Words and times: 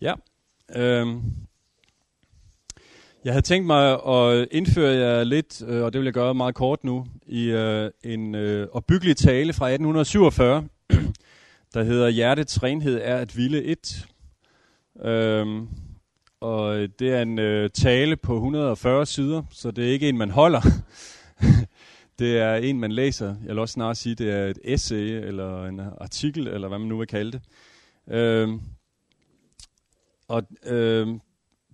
Ja. 0.00 0.14
Øhm. 0.76 1.22
Jeg 3.24 3.32
havde 3.32 3.46
tænkt 3.46 3.66
mig 3.66 3.92
at 3.92 4.48
indføre 4.50 4.94
jer 4.94 5.24
lidt, 5.24 5.62
øh, 5.66 5.82
og 5.82 5.92
det 5.92 5.98
vil 5.98 6.04
jeg 6.04 6.14
gøre 6.14 6.34
meget 6.34 6.54
kort 6.54 6.84
nu, 6.84 7.06
i 7.26 7.44
øh, 7.44 7.90
en 8.04 8.34
øh, 8.34 8.68
opbyggelig 8.72 9.16
tale 9.16 9.52
fra 9.52 9.66
1847, 9.66 10.68
der 11.74 11.82
hedder 11.82 12.08
Hjertets 12.08 12.62
renhed 12.62 13.00
er 13.02 13.16
at 13.16 13.36
ville 13.36 13.62
et. 13.62 14.06
Øhm, 15.02 15.68
og 16.40 16.88
det 16.98 17.10
er 17.10 17.22
en 17.22 17.38
øh, 17.38 17.70
tale 17.70 18.16
på 18.16 18.34
140 18.34 19.06
sider, 19.06 19.42
så 19.50 19.70
det 19.70 19.88
er 19.88 19.92
ikke 19.92 20.08
en, 20.08 20.18
man 20.18 20.30
holder. 20.30 20.60
det 22.18 22.38
er 22.38 22.54
en, 22.54 22.80
man 22.80 22.92
læser. 22.92 23.26
Jeg 23.26 23.48
vil 23.48 23.58
også 23.58 23.72
snart 23.72 23.96
sige, 23.96 24.14
det 24.14 24.30
er 24.30 24.46
et 24.46 24.58
essay, 24.64 25.26
eller 25.26 25.66
en 25.66 25.80
artikel, 26.00 26.48
eller 26.48 26.68
hvad 26.68 26.78
man 26.78 26.88
nu 26.88 26.98
vil 26.98 27.06
kalde 27.06 27.32
det. 27.32 27.42
Øhm, 28.14 28.60
og 30.30 30.42
øh, 30.66 31.08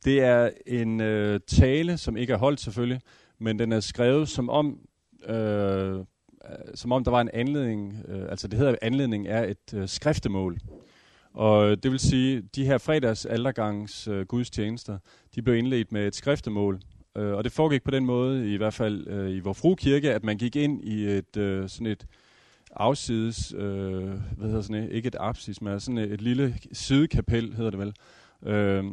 det 0.05 0.20
er 0.20 0.51
en 0.66 1.01
øh, 1.01 1.41
tale, 1.47 1.98
som 1.98 2.16
ikke 2.16 2.33
er 2.33 2.37
holdt 2.37 2.60
selvfølgelig, 2.60 3.01
men 3.38 3.59
den 3.59 3.73
er 3.73 3.80
skrevet 3.80 4.28
som 4.28 4.51
om, 4.51 4.78
øh, 5.28 6.05
som 6.74 6.92
om 6.92 7.05
der 7.05 7.11
var 7.11 7.20
en 7.20 7.30
anledning, 7.33 8.05
øh, 8.09 8.30
altså 8.30 8.48
det 8.48 8.59
hedder, 8.59 8.77
anledning 8.83 9.28
er 9.28 9.45
et 9.45 9.74
øh, 9.74 9.88
skriftemål. 9.88 10.59
Og 11.34 11.83
det 11.83 11.91
vil 11.91 11.98
sige, 11.98 12.42
de 12.56 12.64
her 12.64 12.78
fredags 12.78 13.27
aldergangs 13.27 14.09
øh, 14.09 14.27
gudstjenester, 14.27 14.98
de 15.34 15.42
blev 15.42 15.56
indledt 15.56 15.92
med 15.92 16.06
et 16.06 16.14
skriftemål. 16.14 16.80
Øh, 17.16 17.33
og 17.33 17.45
det 17.45 17.52
foregik 17.52 17.83
på 17.83 17.91
den 17.91 18.06
måde, 18.06 18.52
i 18.52 18.56
hvert 18.56 18.75
fald 18.75 19.06
øh, 19.09 19.30
i 19.30 19.41
vor 19.41 19.75
kirke, 19.75 20.14
at 20.14 20.25
man 20.25 20.38
gik 20.38 20.56
ind 20.56 20.84
i 20.84 21.06
et 21.06 21.36
øh, 21.36 21.69
sådan 21.69 21.86
et 21.86 22.06
afsides, 22.77 23.55
øh, 23.56 24.09
hvad 24.36 24.48
hedder 24.48 24.62
sådan 24.62 24.84
et, 24.84 24.92
ikke 24.92 25.06
et 25.06 25.16
apsis, 25.20 25.62
men 25.62 25.80
sådan 25.80 25.98
et, 25.98 26.12
et 26.12 26.20
lille 26.20 26.59
sidekapel, 26.73 27.55
hedder 27.55 27.70
det 27.70 27.80
vel, 27.80 27.95
øh, 28.42 28.84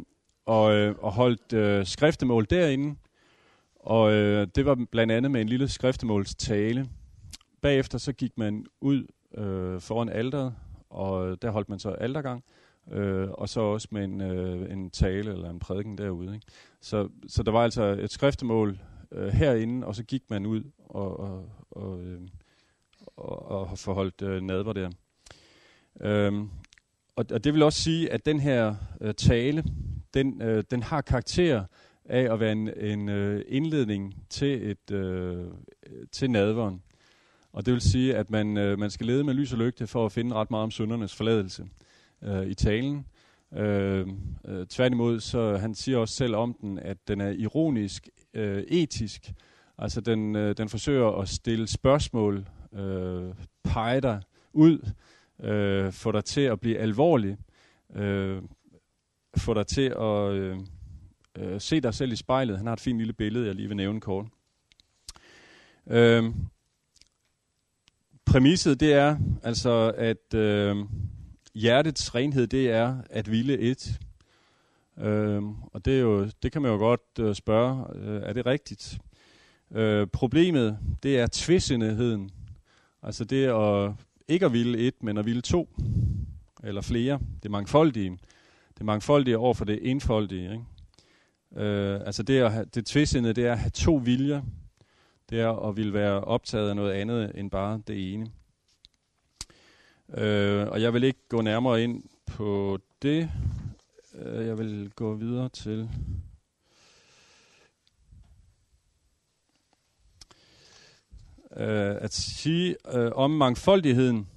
og, 0.45 0.73
øh, 0.73 0.95
og 0.99 1.12
holdt 1.12 1.54
øh, 1.54 1.85
skriftemål 1.85 2.48
derinde. 2.49 2.95
Og 3.76 4.13
øh, 4.13 4.48
det 4.55 4.65
var 4.65 4.77
blandt 4.91 5.13
andet 5.13 5.31
med 5.31 5.41
en 5.41 5.49
lille 5.49 5.68
skriftemålstale. 5.68 6.90
Bagefter 7.62 7.98
så 7.98 8.13
gik 8.13 8.37
man 8.37 8.65
ud 8.81 9.07
øh, 9.37 9.81
foran 9.81 10.09
alderet, 10.09 10.55
og 10.90 11.41
der 11.41 11.51
holdt 11.51 11.70
man 11.70 11.79
så 11.79 11.90
aldergang, 11.90 12.43
øh, 12.91 13.29
og 13.29 13.49
så 13.49 13.62
også 13.62 13.87
med 13.91 14.03
en, 14.03 14.21
øh, 14.21 14.71
en 14.71 14.90
tale 14.90 15.31
eller 15.31 15.49
en 15.49 15.59
prædiken 15.59 15.98
derude. 15.98 16.34
Ikke? 16.34 16.48
Så, 16.81 17.09
så 17.27 17.43
der 17.43 17.51
var 17.51 17.63
altså 17.63 17.84
et 17.84 18.12
skriftemål 18.12 18.79
øh, 19.12 19.27
herinde, 19.27 19.87
og 19.87 19.96
så 19.96 20.03
gik 20.03 20.23
man 20.29 20.46
ud 20.46 20.63
og, 20.79 21.20
og, 21.20 21.49
og, 21.71 22.01
øh, 22.01 22.21
og, 23.18 23.48
og 23.48 23.79
forholdt 23.79 24.21
øh, 24.21 24.41
nadver 24.41 24.73
der. 24.73 24.90
Øhm, 26.01 26.49
og, 27.15 27.25
og 27.31 27.43
det 27.43 27.53
vil 27.53 27.63
også 27.63 27.81
sige, 27.81 28.11
at 28.11 28.25
den 28.25 28.39
her 28.39 28.75
øh, 29.01 29.13
tale, 29.13 29.63
den, 30.13 30.41
øh, 30.41 30.63
den 30.71 30.83
har 30.83 31.01
karakter 31.01 31.63
af 32.05 32.33
at 32.33 32.39
være 32.39 32.51
en, 32.51 32.69
en 32.77 33.09
øh, 33.09 33.45
indledning 33.47 34.15
til 34.29 34.71
et 34.71 34.91
øh, 34.91 35.45
til 36.11 36.31
nadveren. 36.31 36.81
Og 37.53 37.65
det 37.65 37.73
vil 37.73 37.81
sige, 37.81 38.15
at 38.15 38.29
man, 38.29 38.57
øh, 38.57 38.79
man 38.79 38.89
skal 38.89 39.07
lede 39.07 39.23
med 39.23 39.34
lys 39.34 39.53
og 39.53 39.59
lygte 39.59 39.87
for 39.87 40.05
at 40.05 40.11
finde 40.11 40.35
ret 40.35 40.51
meget 40.51 40.63
om 40.63 40.71
syndernes 40.71 41.15
forladelse 41.15 41.65
øh, 42.21 42.45
i 42.47 42.53
talen. 42.53 43.05
Øh, 43.53 44.07
øh, 44.45 44.67
tværtimod, 44.67 45.19
så 45.19 45.57
han 45.57 45.75
siger 45.75 45.97
også 45.97 46.15
selv 46.15 46.35
om 46.35 46.53
den, 46.61 46.79
at 46.79 47.07
den 47.07 47.21
er 47.21 47.29
ironisk, 47.29 48.09
øh, 48.34 48.63
etisk. 48.63 49.31
Altså 49.77 50.01
den, 50.01 50.35
øh, 50.35 50.57
den 50.57 50.69
forsøger 50.69 51.21
at 51.21 51.29
stille 51.29 51.67
spørgsmål, 51.67 52.47
øh, 52.73 53.34
pege 53.63 54.01
dig 54.01 54.21
ud, 54.53 54.79
øh, 55.39 55.91
få 55.91 56.12
dig 56.12 56.26
til 56.26 56.41
at 56.41 56.59
blive 56.59 56.77
alvorlig, 56.77 57.37
øh, 57.95 58.41
få 59.37 59.53
dig 59.53 59.67
til 59.67 59.93
at 59.99 60.31
øh, 60.31 60.57
øh, 61.37 61.62
se 61.62 61.79
dig 61.81 61.93
selv 61.93 62.12
i 62.12 62.15
spejlet. 62.15 62.57
Han 62.57 62.65
har 62.65 62.73
et 62.73 62.79
fint 62.79 62.98
lille 62.98 63.13
billede, 63.13 63.48
jeg 63.48 63.55
lige 63.55 63.67
vil 63.67 63.77
nævne 63.77 64.01
kort. 64.01 64.25
Øh, 65.88 66.24
præmisset 68.25 68.80
det 68.80 68.94
er 68.94 69.18
altså, 69.44 69.94
at 69.97 70.34
øh, 70.34 70.75
hjertets 71.53 72.16
renhed 72.16 72.47
det 72.47 72.69
er 72.72 72.97
at 73.09 73.31
ville 73.31 73.58
et. 73.58 74.00
Øh, 74.97 75.44
og 75.74 75.85
det, 75.85 75.96
er 75.96 76.02
jo, 76.02 76.29
det 76.44 76.52
kan 76.52 76.62
man 76.62 76.72
jo 76.72 76.78
godt 76.78 77.19
øh, 77.19 77.35
spørge, 77.35 77.85
øh, 77.96 78.22
er 78.24 78.34
det 78.34 78.46
rigtigt? 78.46 78.97
Øh, 79.72 80.08
problemet 80.08 80.79
det 81.03 81.19
er 81.19 81.28
tvisindigheden. 81.31 82.31
Altså 83.03 83.25
det 83.25 83.46
at 83.46 83.94
ikke 84.28 84.45
at 84.45 84.53
ville 84.53 84.78
et, 84.78 85.03
men 85.03 85.17
at 85.17 85.25
ville 85.25 85.41
to 85.41 85.69
eller 86.63 86.81
flere. 86.81 87.19
Det 87.35 87.45
er 87.45 87.50
mangfoldige. 87.50 88.09
Det 88.73 88.81
er 88.81 88.85
mangfoldige 88.85 89.38
over 89.38 89.53
for 89.53 89.66
det 89.66 89.91
enfoldige. 89.91 90.51
Ikke? 90.51 91.66
Øh, 91.66 92.01
altså 92.06 92.23
det, 92.23 92.39
at 92.39 92.51
have, 92.51 92.66
det 92.66 92.85
tvisindede, 92.85 93.34
det 93.34 93.45
er 93.45 93.51
at 93.51 93.59
have 93.59 93.69
to 93.69 93.95
viljer 93.95 94.41
det 95.34 95.41
er 95.41 95.67
at 95.67 95.78
ville 95.78 95.94
være 95.94 96.22
optaget 96.22 96.69
af 96.69 96.75
noget 96.75 96.91
andet 96.91 97.31
end 97.35 97.51
bare 97.51 97.81
det 97.88 98.13
ene. 98.13 98.31
Øh, 100.17 100.67
og 100.67 100.81
jeg 100.81 100.94
vil 100.94 101.03
ikke 101.03 101.19
gå 101.29 101.41
nærmere 101.41 101.84
ind 101.84 102.03
på 102.25 102.79
det. 103.01 103.29
Øh, 104.16 104.47
jeg 104.47 104.57
vil 104.57 104.91
gå 104.95 105.13
videre 105.13 105.50
til... 105.50 105.90
Øh, 111.58 111.96
at 112.02 112.14
sige 112.14 112.75
øh, 112.94 113.12
om 113.16 113.31
mangfoldigheden. 113.31 114.28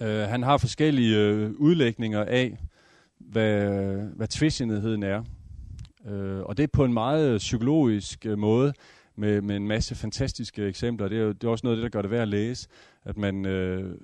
Øh, 0.00 0.18
han 0.20 0.42
har 0.42 0.56
forskellige 0.56 1.18
øh, 1.18 1.50
udlægninger 1.58 2.24
af, 2.24 2.58
hvad, 3.18 3.68
hvad 4.16 4.28
tvistigheden 4.28 5.02
er. 5.02 5.22
Øh, 6.08 6.40
og 6.40 6.56
det 6.56 6.62
er 6.62 6.68
på 6.72 6.84
en 6.84 6.92
meget 6.92 7.30
øh, 7.30 7.38
psykologisk 7.38 8.26
øh, 8.26 8.38
måde 8.38 8.72
med, 9.16 9.40
med 9.40 9.56
en 9.56 9.68
masse 9.68 9.94
fantastiske 9.94 10.66
eksempler. 10.66 11.08
Det 11.08 11.18
er 11.18 11.22
jo 11.22 11.32
det 11.32 11.44
er 11.44 11.48
også 11.48 11.66
noget 11.66 11.76
af 11.76 11.82
det, 11.82 11.92
der 11.92 11.98
gør 11.98 12.02
det 12.02 12.10
værd 12.10 12.22
at 12.22 12.28
læse, 12.28 12.68
at 13.04 13.16
man, 13.16 13.46
øh, 13.46 13.98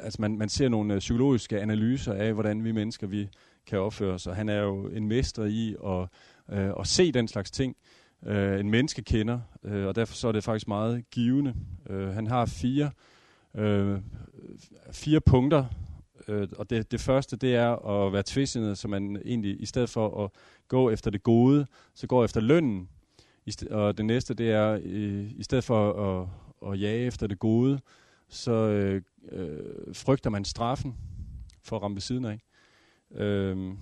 altså 0.00 0.22
man, 0.22 0.38
man 0.38 0.48
ser 0.48 0.68
nogle 0.68 0.94
øh, 0.94 0.98
psykologiske 0.98 1.60
analyser 1.60 2.12
af, 2.12 2.32
hvordan 2.34 2.64
vi 2.64 2.72
mennesker 2.72 3.06
vi 3.06 3.28
kan 3.66 3.78
opføre 3.78 4.14
os. 4.14 4.26
Og 4.26 4.36
han 4.36 4.48
er 4.48 4.60
jo 4.62 4.86
en 4.86 5.08
mester 5.08 5.44
i 5.44 5.76
at, 5.86 6.08
øh, 6.58 6.72
at 6.80 6.86
se 6.86 7.12
den 7.12 7.28
slags 7.28 7.50
ting, 7.50 7.76
øh, 7.80 7.99
Øh, 8.26 8.60
en 8.60 8.70
menneske 8.70 9.02
kender, 9.02 9.40
øh, 9.64 9.86
og 9.86 9.96
derfor 9.96 10.14
så 10.14 10.28
er 10.28 10.32
det 10.32 10.44
faktisk 10.44 10.68
meget 10.68 11.10
givende. 11.10 11.54
Øh, 11.90 12.08
han 12.08 12.26
har 12.26 12.46
fire, 12.46 12.90
øh, 13.54 13.98
fire 14.92 15.20
punkter, 15.20 15.64
øh, 16.28 16.48
og 16.58 16.70
det, 16.70 16.92
det 16.92 17.00
første 17.00 17.36
det 17.36 17.54
er 17.54 17.86
at 17.88 18.12
være 18.12 18.22
tvistende, 18.26 18.76
så 18.76 18.88
man 18.88 19.22
egentlig 19.24 19.62
i 19.62 19.66
stedet 19.66 19.90
for 19.90 20.24
at 20.24 20.30
gå 20.68 20.90
efter 20.90 21.10
det 21.10 21.22
gode, 21.22 21.66
så 21.94 22.06
går 22.06 22.24
efter 22.24 22.40
lønnen, 22.40 22.88
I 23.46 23.52
og 23.70 23.98
det 23.98 24.04
næste, 24.04 24.34
det 24.34 24.50
er, 24.50 24.76
i, 24.76 25.34
i 25.36 25.42
stedet 25.42 25.64
for 25.64 25.92
at, 25.92 26.28
at 26.72 26.80
jage 26.80 27.06
efter 27.06 27.26
det 27.26 27.38
gode, 27.38 27.80
så 28.28 28.52
øh, 28.52 29.02
øh, 29.32 29.94
frygter 29.94 30.30
man 30.30 30.44
straffen 30.44 30.96
for 31.62 31.76
at 31.76 31.82
ramme 31.82 31.94
ved 31.94 32.02
siden 32.02 32.24
af. 32.24 32.40
Øh, 33.14 33.74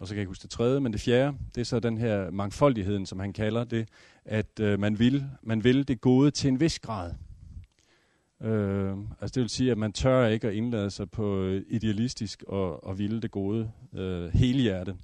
og 0.00 0.08
så 0.08 0.14
kan 0.14 0.16
jeg 0.16 0.22
ikke 0.22 0.30
huske 0.30 0.42
det 0.42 0.50
tredje, 0.50 0.80
men 0.80 0.92
det 0.92 1.00
fjerde, 1.00 1.36
det 1.54 1.60
er 1.60 1.64
så 1.64 1.80
den 1.80 1.98
her 1.98 2.30
mangfoldigheden, 2.30 3.06
som 3.06 3.20
han 3.20 3.32
kalder 3.32 3.64
det, 3.64 3.88
at 4.24 4.60
øh, 4.60 4.80
man, 4.80 4.98
vil, 4.98 5.24
man 5.42 5.64
vil 5.64 5.88
det 5.88 6.00
gode 6.00 6.30
til 6.30 6.48
en 6.48 6.60
vis 6.60 6.78
grad. 6.78 7.12
Øh, 8.42 8.96
altså 9.20 9.34
det 9.34 9.40
vil 9.40 9.48
sige, 9.48 9.70
at 9.70 9.78
man 9.78 9.92
tør 9.92 10.26
ikke 10.26 10.48
at 10.48 10.54
indlade 10.54 10.90
sig 10.90 11.10
på 11.10 11.42
øh, 11.42 11.62
idealistisk 11.68 12.42
og, 12.48 12.84
og 12.84 12.98
ville 12.98 13.20
det 13.20 13.30
gode 13.30 13.70
øh, 13.94 14.34
hele 14.34 14.62
hjertet. 14.62 14.96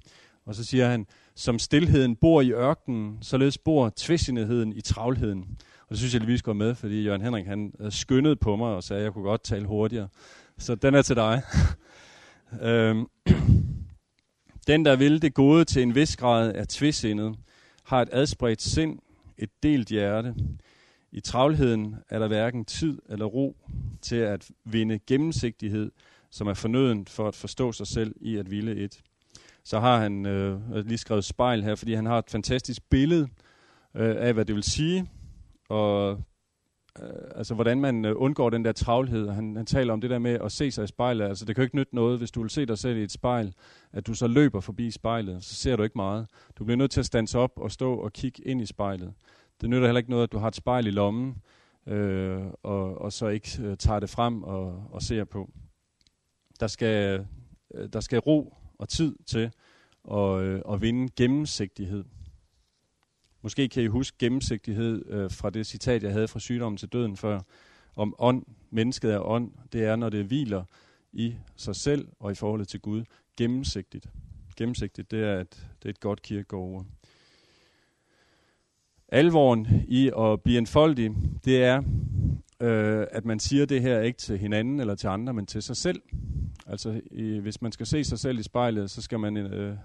Og 0.45 0.55
så 0.55 0.63
siger 0.63 0.89
han, 0.89 1.07
som 1.35 1.59
stillheden 1.59 2.15
bor 2.15 2.41
i 2.41 2.51
ørkenen, 2.51 3.17
således 3.21 3.57
bor 3.57 3.93
tvistigheden 3.95 4.73
i 4.73 4.81
travlheden. 4.81 5.45
Og 5.81 5.89
det 5.89 5.97
synes 5.97 6.13
jeg 6.13 6.21
lige 6.21 6.37
skulle 6.37 6.57
med, 6.57 6.75
fordi 6.75 7.03
Jørgen 7.03 7.21
Henrik 7.21 7.45
han 7.45 7.73
øh, 7.79 7.91
skyndede 7.91 8.35
på 8.35 8.55
mig 8.55 8.67
og 8.67 8.83
sagde, 8.83 8.99
at 8.99 9.03
jeg 9.03 9.13
kunne 9.13 9.23
godt 9.23 9.43
tale 9.43 9.65
hurtigere. 9.65 10.07
Så 10.57 10.75
den 10.75 10.95
er 10.95 11.01
til 11.01 11.15
dig. 11.15 11.41
øhm. 12.61 13.07
Den, 14.71 14.85
der 14.85 14.95
vil 14.95 15.21
det 15.21 15.33
gode 15.33 15.65
til 15.65 15.81
en 15.81 15.95
vis 15.95 16.17
grad, 16.17 16.55
er 16.55 16.65
tvisindet, 16.69 17.35
har 17.83 18.01
et 18.01 18.09
adspredt 18.11 18.61
sind, 18.61 18.99
et 19.37 19.49
delt 19.63 19.87
hjerte. 19.87 20.35
I 21.11 21.19
travlheden 21.19 21.95
er 22.09 22.19
der 22.19 22.27
hverken 22.27 22.65
tid 22.65 22.99
eller 23.09 23.25
ro 23.25 23.55
til 24.01 24.15
at 24.15 24.49
vinde 24.65 24.99
gennemsigtighed, 25.07 25.91
som 26.29 26.47
er 26.47 26.53
fornødent 26.53 27.09
for 27.09 27.27
at 27.27 27.35
forstå 27.35 27.71
sig 27.71 27.87
selv 27.87 28.15
i 28.21 28.37
at 28.37 28.51
ville 28.51 28.75
et 28.75 29.01
så 29.63 29.79
har 29.79 29.99
han 29.99 30.25
øh, 30.25 30.75
lige 30.85 30.97
skrevet 30.97 31.25
spejl 31.25 31.63
her, 31.63 31.75
fordi 31.75 31.93
han 31.93 32.05
har 32.05 32.17
et 32.17 32.29
fantastisk 32.29 32.81
billede 32.89 33.27
øh, 33.95 34.15
af, 34.17 34.33
hvad 34.33 34.45
det 34.45 34.55
vil 34.55 34.63
sige, 34.63 35.09
og 35.69 36.23
øh, 36.99 37.09
altså 37.35 37.55
hvordan 37.55 37.81
man 37.81 38.05
øh, 38.05 38.13
undgår 38.15 38.49
den 38.49 38.65
der 38.65 38.71
travlhed. 38.71 39.29
Han, 39.29 39.55
han 39.55 39.65
taler 39.65 39.93
om 39.93 40.01
det 40.01 40.09
der 40.09 40.19
med 40.19 40.37
at 40.43 40.51
se 40.51 40.71
sig 40.71 40.83
i 40.83 40.87
spejlet. 40.87 41.25
Altså 41.25 41.45
det 41.45 41.55
kan 41.55 41.61
jo 41.61 41.65
ikke 41.65 41.75
nytte 41.75 41.95
noget, 41.95 42.17
hvis 42.17 42.31
du 42.31 42.41
vil 42.41 42.49
se 42.49 42.65
dig 42.65 42.77
selv 42.77 42.97
i 42.97 43.03
et 43.03 43.11
spejl, 43.11 43.53
at 43.91 44.07
du 44.07 44.13
så 44.13 44.27
løber 44.27 44.59
forbi 44.59 44.91
spejlet, 44.91 45.43
så 45.43 45.55
ser 45.55 45.75
du 45.75 45.83
ikke 45.83 45.97
meget. 45.97 46.27
Du 46.55 46.63
bliver 46.63 46.77
nødt 46.77 46.91
til 46.91 46.99
at 46.99 47.05
standse 47.05 47.39
op 47.39 47.51
og 47.55 47.71
stå 47.71 47.93
og 47.93 48.13
kigge 48.13 48.47
ind 48.47 48.61
i 48.61 48.65
spejlet. 48.65 49.13
Det 49.61 49.69
nytter 49.69 49.87
heller 49.87 49.99
ikke 49.99 50.09
noget, 50.09 50.23
at 50.23 50.31
du 50.31 50.37
har 50.37 50.47
et 50.47 50.55
spejl 50.55 50.87
i 50.87 50.91
lommen, 50.91 51.35
øh, 51.87 52.41
og, 52.63 53.01
og 53.01 53.13
så 53.13 53.27
ikke 53.27 53.49
øh, 53.61 53.77
tager 53.77 53.99
det 53.99 54.09
frem 54.09 54.43
og, 54.43 54.87
og 54.91 55.01
ser 55.01 55.23
på. 55.23 55.49
Der 56.59 56.67
skal, 56.67 57.25
øh, 57.73 57.89
der 57.93 57.99
skal 57.99 58.19
ro 58.19 58.57
og 58.79 58.89
tid 58.89 59.15
til 59.25 59.51
og, 60.03 60.43
øh, 60.43 60.61
og 60.65 60.81
vinde 60.81 61.09
gennemsigtighed. 61.15 62.03
Måske 63.41 63.69
kan 63.69 63.83
I 63.83 63.87
huske 63.87 64.17
gennemsigtighed 64.17 65.05
øh, 65.09 65.31
fra 65.31 65.49
det 65.49 65.67
citat, 65.67 66.03
jeg 66.03 66.11
havde 66.11 66.27
fra 66.27 66.39
sygdommen 66.39 66.77
til 66.77 66.89
døden 66.89 67.17
før, 67.17 67.39
om 67.95 68.15
ånd. 68.19 68.45
Mennesket 68.69 69.13
er 69.13 69.19
ånd. 69.19 69.51
Det 69.73 69.83
er, 69.83 69.95
når 69.95 70.09
det 70.09 70.25
hviler 70.25 70.63
i 71.13 71.35
sig 71.55 71.75
selv 71.75 72.07
og 72.19 72.31
i 72.31 72.35
forholdet 72.35 72.67
til 72.67 72.79
Gud. 72.79 73.03
Gennemsigtigt. 73.37 74.09
Gennemsigtigt, 74.57 75.11
det 75.11 75.23
er 75.23 75.39
et, 75.39 75.67
det 75.83 75.85
er 75.85 75.89
et 75.89 75.99
godt 75.99 76.21
kirkegård. 76.21 76.85
Alvoren 79.07 79.67
i 79.87 80.11
at 80.17 80.41
blive 80.41 80.57
enfoldig, 80.57 81.11
det 81.45 81.63
er, 81.63 81.83
øh, 82.59 83.07
at 83.11 83.25
man 83.25 83.39
siger 83.39 83.65
det 83.65 83.81
her 83.81 84.01
ikke 84.01 84.19
til 84.19 84.37
hinanden 84.37 84.79
eller 84.79 84.95
til 84.95 85.07
andre, 85.07 85.33
men 85.33 85.45
til 85.45 85.61
sig 85.61 85.77
selv. 85.77 86.01
Altså, 86.67 87.01
i, 87.11 87.37
hvis 87.37 87.61
man 87.61 87.71
skal 87.71 87.85
se 87.85 88.03
sig 88.03 88.19
selv 88.19 88.39
i 88.39 88.43
spejlet, 88.43 88.91
så 88.91 89.01
skal 89.01 89.19
man 89.19 89.37
øh, 89.37 89.77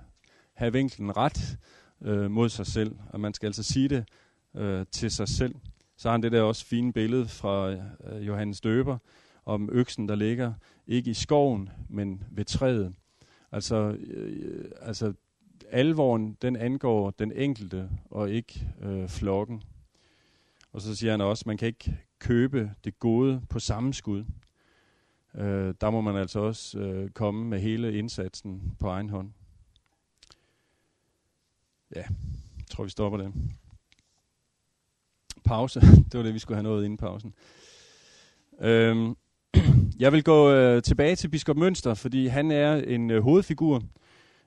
have 0.54 0.72
vinklen 0.72 1.16
ret 1.16 1.58
øh, 2.02 2.30
mod 2.30 2.48
sig 2.48 2.66
selv, 2.66 2.96
og 3.10 3.20
man 3.20 3.34
skal 3.34 3.46
altså 3.46 3.62
sige 3.62 3.88
det 3.88 4.04
øh, 4.54 4.86
til 4.90 5.10
sig 5.10 5.28
selv. 5.28 5.54
Så 5.96 6.08
har 6.08 6.12
han 6.12 6.22
det 6.22 6.32
der 6.32 6.42
også 6.42 6.66
fine 6.66 6.92
billede 6.92 7.28
fra 7.28 7.70
øh, 7.70 8.26
Johannes 8.26 8.60
Døber 8.60 8.98
om 9.44 9.68
øksen, 9.72 10.08
der 10.08 10.14
ligger 10.14 10.52
ikke 10.86 11.10
i 11.10 11.14
skoven, 11.14 11.70
men 11.88 12.24
ved 12.30 12.44
træet. 12.44 12.94
Altså, 13.52 13.76
øh, 13.76 14.70
altså 14.82 15.12
alvoren, 15.70 16.36
den 16.42 16.56
angår 16.56 17.10
den 17.10 17.32
enkelte 17.32 17.90
og 18.10 18.30
ikke 18.30 18.68
øh, 18.82 19.08
flokken. 19.08 19.62
Og 20.72 20.80
så 20.80 20.96
siger 20.96 21.10
han 21.10 21.20
også, 21.20 21.44
man 21.46 21.56
kan 21.56 21.68
ikke 21.68 21.98
købe 22.18 22.70
det 22.84 22.98
gode 22.98 23.42
på 23.48 23.58
samme 23.58 23.94
skud. 23.94 24.24
Øh, 25.34 25.74
der 25.80 25.90
må 25.90 26.00
man 26.00 26.16
altså 26.16 26.40
også 26.40 26.78
øh, 26.78 27.10
komme 27.10 27.44
med 27.44 27.60
hele 27.60 27.98
indsatsen 27.98 28.76
på 28.78 28.88
egen 28.88 29.10
hånd. 29.10 29.30
Ja, 31.94 32.04
jeg 32.56 32.66
tror 32.70 32.84
vi 32.84 32.90
stopper 32.90 33.18
det. 33.18 33.32
Pause. 35.44 35.80
det 36.10 36.14
var 36.14 36.22
det, 36.22 36.34
vi 36.34 36.38
skulle 36.38 36.56
have 36.56 36.62
nået 36.62 36.84
inden 36.84 36.96
pausen. 36.96 37.34
Øhm, 38.60 39.16
jeg 39.98 40.12
vil 40.12 40.24
gå 40.24 40.50
øh, 40.50 40.82
tilbage 40.82 41.16
til 41.16 41.28
biskop 41.28 41.56
Mønster, 41.56 41.94
fordi 41.94 42.26
han 42.26 42.50
er 42.50 42.74
en 42.74 43.10
øh, 43.10 43.22
hovedfigur. 43.22 43.82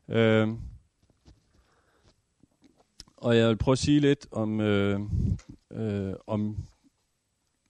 Øhm, 0.07 0.59
og 3.17 3.37
jeg 3.37 3.49
vil 3.49 3.57
prøve 3.57 3.73
at 3.73 3.79
sige 3.79 3.99
lidt 3.99 4.27
om, 4.31 4.61
øh, 4.61 4.99
øh, 5.71 6.13
om 6.27 6.57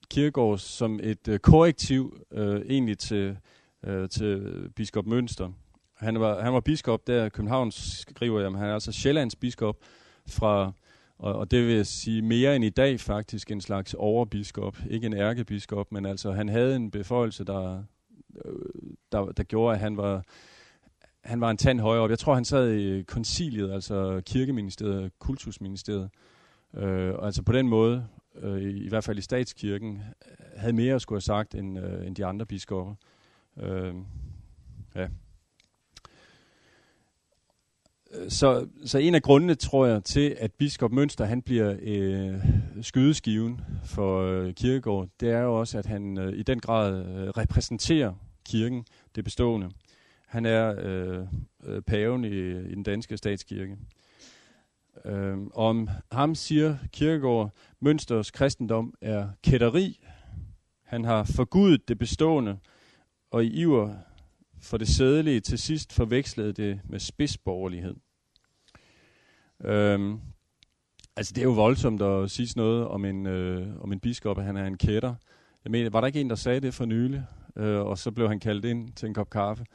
Kirkegaard 0.10 0.58
som 0.58 1.00
et 1.04 1.28
øh, 1.28 1.40
korrektiv 1.40 2.18
øh, 2.32 2.62
egentlig 2.62 2.98
til, 2.98 3.38
øh, 3.84 4.10
til 4.10 4.70
biskop 4.76 5.06
Mønster. 5.06 5.52
Han 6.00 6.20
var, 6.20 6.42
han 6.44 6.54
var 6.54 6.60
biskop 6.60 7.08
der, 7.08 7.30
København 7.30 7.72
skriver 7.72 8.40
jeg, 8.42 8.52
men 8.52 8.60
han 8.60 8.70
er 8.70 8.74
altså 8.74 8.92
Sjællands 8.92 9.36
biskop 9.36 9.78
fra, 10.28 10.72
og, 11.18 11.36
og 11.36 11.52
det 11.52 11.68
vil 11.68 11.76
jeg 11.76 11.86
sige 11.86 12.22
mere 12.22 12.56
end 12.56 12.66
i 12.66 12.70
dag 12.70 13.00
faktisk, 13.00 13.52
en 13.52 13.62
slags 13.62 13.94
overbiskop, 13.94 14.78
ikke 14.90 15.08
en 15.08 15.14
ærkebiskop, 15.14 15.92
men 15.92 16.06
altså 16.06 16.32
han 16.32 16.50
havde 16.50 16.76
en 16.76 16.92
beføjelse, 16.92 17.44
der, 17.44 17.84
øh, 18.46 18.54
der, 19.12 19.26
der 19.26 19.44
gjorde, 19.44 19.74
at 19.74 19.80
han 19.80 19.98
var, 19.98 20.24
han 21.24 21.42
var 21.42 21.52
en 21.52 21.58
tand 21.58 21.80
højere 21.80 22.04
op. 22.04 22.10
Jeg 22.10 22.20
tror, 22.20 22.34
han 22.34 22.46
sad 22.46 22.74
i 22.74 23.02
konciliet, 23.02 23.72
altså 23.72 24.22
kirkeministeriet, 24.26 25.12
kultusministeriet. 25.20 26.10
Øh, 26.74 27.14
og 27.14 27.26
altså 27.26 27.44
på 27.44 27.52
den 27.52 27.68
måde, 27.68 28.08
øh, 28.36 28.62
i, 28.62 28.86
i 28.86 28.90
hvert 28.90 29.04
fald 29.04 29.18
i 29.18 29.22
statskirken, 29.22 30.02
havde 30.56 30.74
mere 30.74 30.96
at 30.96 31.02
skulle 31.02 31.18
have 31.18 31.22
sagt 31.22 31.56
end, 31.56 31.80
øh, 31.80 32.08
end 32.08 32.16
de 32.16 32.26
andre 32.26 32.46
biskopper. 32.46 32.96
Øh, 33.58 33.94
ja. 34.96 35.08
Øh, 38.14 38.30
så, 38.30 38.68
så 38.86 38.98
en 38.98 39.16
af 39.16 39.22
grundene, 39.22 39.56
tror 39.56 39.86
jeg, 39.86 40.04
til 40.04 40.36
at 40.40 40.54
biskop 40.54 40.92
Mønster 40.92 41.26
han 41.26 41.42
bliver 41.42 41.76
øh, 41.82 42.34
skydeskiven 42.82 43.62
for 43.84 44.22
øh, 44.22 44.54
kirkegård, 44.54 45.08
det 45.20 45.30
er 45.30 45.40
jo 45.40 45.60
også, 45.60 45.78
at 45.78 45.86
han 45.86 46.18
øh, 46.18 46.34
i 46.34 46.44
den 46.44 46.60
grad 46.60 47.06
øh, 47.06 47.30
repræsenterer 47.30 48.14
kirken, 48.46 48.86
det 49.16 49.24
bestående. 49.24 49.70
Han 50.28 50.46
er 50.46 50.76
øh, 50.80 51.26
øh, 51.64 51.82
paven 51.82 52.24
i, 52.26 52.50
i 52.50 52.76
den 52.76 52.84
danske 52.84 53.18
statskirke. 53.18 53.78
Øh, 55.06 55.38
om 55.54 55.90
ham 56.12 56.36
siger 56.36 56.78
Kirkegård, 56.92 57.52
Mønsters 57.80 58.32
kristendom 58.32 58.94
er 59.02 59.28
kætteri. 59.44 60.00
Han 60.84 61.06
har 61.06 61.24
forgudet 61.24 61.88
det 61.88 61.98
bestående, 61.98 62.58
og 63.32 63.46
i 63.46 63.48
iver 63.48 63.96
for 64.62 64.78
det 64.78 64.88
sædelige 64.88 65.40
til 65.40 65.58
sidst 65.58 65.94
forvekslede 65.94 66.54
det 66.54 66.82
med 66.90 67.00
spidsborgerlighed. 67.00 67.96
Øhm, 69.64 70.20
altså 71.16 71.34
det 71.34 71.42
er 71.42 71.46
jo 71.46 71.52
voldsomt 71.52 72.02
at 72.02 72.32
sige 72.32 72.54
noget 72.56 72.88
om 72.88 73.06
en, 73.06 73.26
øh, 73.26 73.68
om 73.82 73.92
en 73.92 74.00
biskop, 74.00 74.38
at 74.38 74.44
han 74.46 74.58
er 74.58 74.66
en 74.66 74.78
kætter. 74.78 75.16
Jeg 75.64 75.72
mener, 75.72 75.90
var 75.90 76.02
der 76.02 76.08
ikke 76.08 76.22
en, 76.22 76.30
der 76.30 76.36
sagde 76.36 76.60
det 76.60 76.74
for 76.74 76.86
nylig, 76.86 77.26
øh, 77.56 77.80
og 77.80 77.98
så 77.98 78.12
blev 78.12 78.28
han 78.28 78.40
kaldt 78.40 78.66
ind 78.66 78.94
til 78.94 79.08
en 79.08 79.14
kop 79.14 79.30
kaffe. 79.30 79.66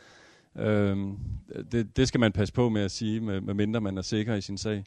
Øhm, 0.56 1.18
det, 1.72 1.96
det 1.96 2.08
skal 2.08 2.20
man 2.20 2.32
passe 2.32 2.54
på 2.54 2.68
med 2.68 2.82
at 2.82 2.90
sige, 2.90 3.20
med, 3.20 3.40
med 3.40 3.54
mindre 3.54 3.80
man 3.80 3.98
er 3.98 4.02
sikker 4.02 4.34
i 4.34 4.40
sin 4.40 4.58
sag. 4.58 4.84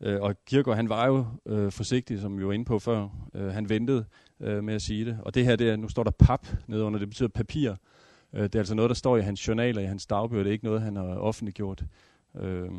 Øh, 0.00 0.20
og 0.20 0.44
Kirkegaard, 0.44 0.76
han 0.76 0.88
var 0.88 1.06
jo 1.06 1.26
øh, 1.46 1.72
forsigtig, 1.72 2.20
som 2.20 2.38
vi 2.38 2.46
var 2.46 2.52
inde 2.52 2.64
på 2.64 2.78
før. 2.78 3.08
Øh, 3.34 3.48
han 3.48 3.68
ventede 3.68 4.04
øh, 4.40 4.64
med 4.64 4.74
at 4.74 4.82
sige 4.82 5.04
det. 5.04 5.18
Og 5.22 5.34
det 5.34 5.44
her, 5.44 5.56
det 5.56 5.70
er, 5.70 5.76
nu 5.76 5.88
står 5.88 6.04
der 6.04 6.10
pap 6.10 6.46
nedenunder, 6.66 6.98
det 6.98 7.08
betyder 7.08 7.28
papir. 7.28 7.74
Øh, 8.32 8.42
det 8.42 8.54
er 8.54 8.58
altså 8.58 8.74
noget, 8.74 8.88
der 8.88 8.94
står 8.94 9.16
i 9.16 9.20
hans 9.20 9.48
journaler, 9.48 9.82
i 9.82 9.86
hans 9.86 10.06
dagbøger. 10.06 10.42
Det 10.42 10.50
er 10.50 10.52
ikke 10.52 10.64
noget, 10.64 10.82
han 10.82 10.96
har 10.96 11.02
offentliggjort. 11.02 11.84
Øh, 12.36 12.70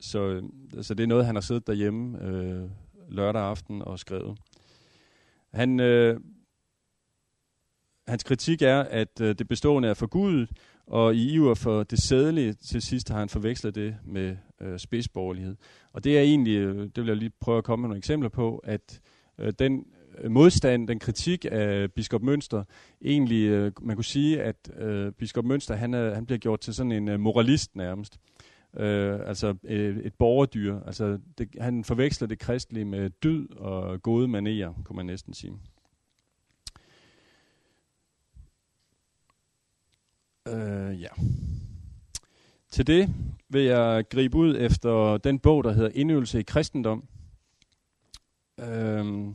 så, 0.00 0.48
så 0.82 0.94
det 0.94 1.02
er 1.02 1.06
noget, 1.06 1.26
han 1.26 1.34
har 1.36 1.42
siddet 1.42 1.66
derhjemme 1.66 2.22
øh, 2.22 2.70
lørdag 3.08 3.42
aften 3.42 3.82
og 3.82 3.98
skrevet. 3.98 4.38
Han, 5.52 5.80
øh, 5.80 6.20
hans 8.08 8.24
kritik 8.24 8.62
er, 8.62 8.80
at 8.80 9.20
øh, 9.20 9.34
det 9.38 9.48
bestående 9.48 9.88
er 9.88 9.94
for 9.94 10.06
Gud, 10.06 10.46
og 10.86 11.14
i 11.14 11.32
iver 11.32 11.54
for 11.54 11.82
det 11.82 12.02
sædelige 12.02 12.52
til 12.52 12.82
sidst 12.82 13.08
har 13.08 13.18
han 13.18 13.28
forvekslet 13.28 13.74
det 13.74 13.96
med 14.04 14.36
øh, 14.60 14.78
spidsborgerlighed. 14.78 15.56
Og 15.92 16.04
det 16.04 16.18
er 16.18 16.22
egentlig, 16.22 16.56
øh, 16.56 16.78
det 16.78 16.96
vil 16.96 17.06
jeg 17.06 17.16
lige 17.16 17.32
prøve 17.40 17.58
at 17.58 17.64
komme 17.64 17.82
med 17.82 17.88
nogle 17.88 17.98
eksempler 17.98 18.28
på, 18.28 18.58
at 18.58 19.00
øh, 19.38 19.52
den 19.58 19.86
modstand, 20.28 20.88
den 20.88 20.98
kritik 20.98 21.46
af 21.50 21.92
biskop 21.92 22.22
Mønster, 22.22 22.64
egentlig, 23.04 23.48
øh, 23.48 23.72
man 23.82 23.96
kunne 23.96 24.04
sige, 24.04 24.42
at 24.42 24.70
øh, 24.76 25.12
biskop 25.12 25.44
Mønster, 25.44 25.74
han, 25.74 25.94
er, 25.94 26.14
han 26.14 26.26
bliver 26.26 26.38
gjort 26.38 26.60
til 26.60 26.74
sådan 26.74 26.92
en 26.92 27.08
øh, 27.08 27.20
moralist 27.20 27.76
nærmest. 27.76 28.18
Øh, 28.76 29.20
altså 29.26 29.54
et, 29.64 30.06
et 30.06 30.14
borgerdyr. 30.14 30.80
Altså 30.86 31.18
det, 31.38 31.48
han 31.60 31.84
forveksler 31.84 32.28
det 32.28 32.38
kristelige 32.38 32.84
med 32.84 33.10
dyd 33.10 33.50
og 33.50 34.02
gode 34.02 34.28
manerer, 34.28 34.72
kunne 34.84 34.96
man 34.96 35.06
næsten 35.06 35.34
sige. 35.34 35.52
Øh, 40.48 41.00
ja. 41.00 41.08
Til 42.70 42.86
det 42.86 43.14
vil 43.48 43.62
jeg 43.62 44.04
gribe 44.10 44.36
ud 44.36 44.56
efter 44.60 45.16
den 45.16 45.38
bog, 45.38 45.64
der 45.64 45.72
hedder 45.72 45.90
Indøvelse 45.94 46.40
i 46.40 46.42
kristendom. 46.42 47.04
Øh, 48.60 49.26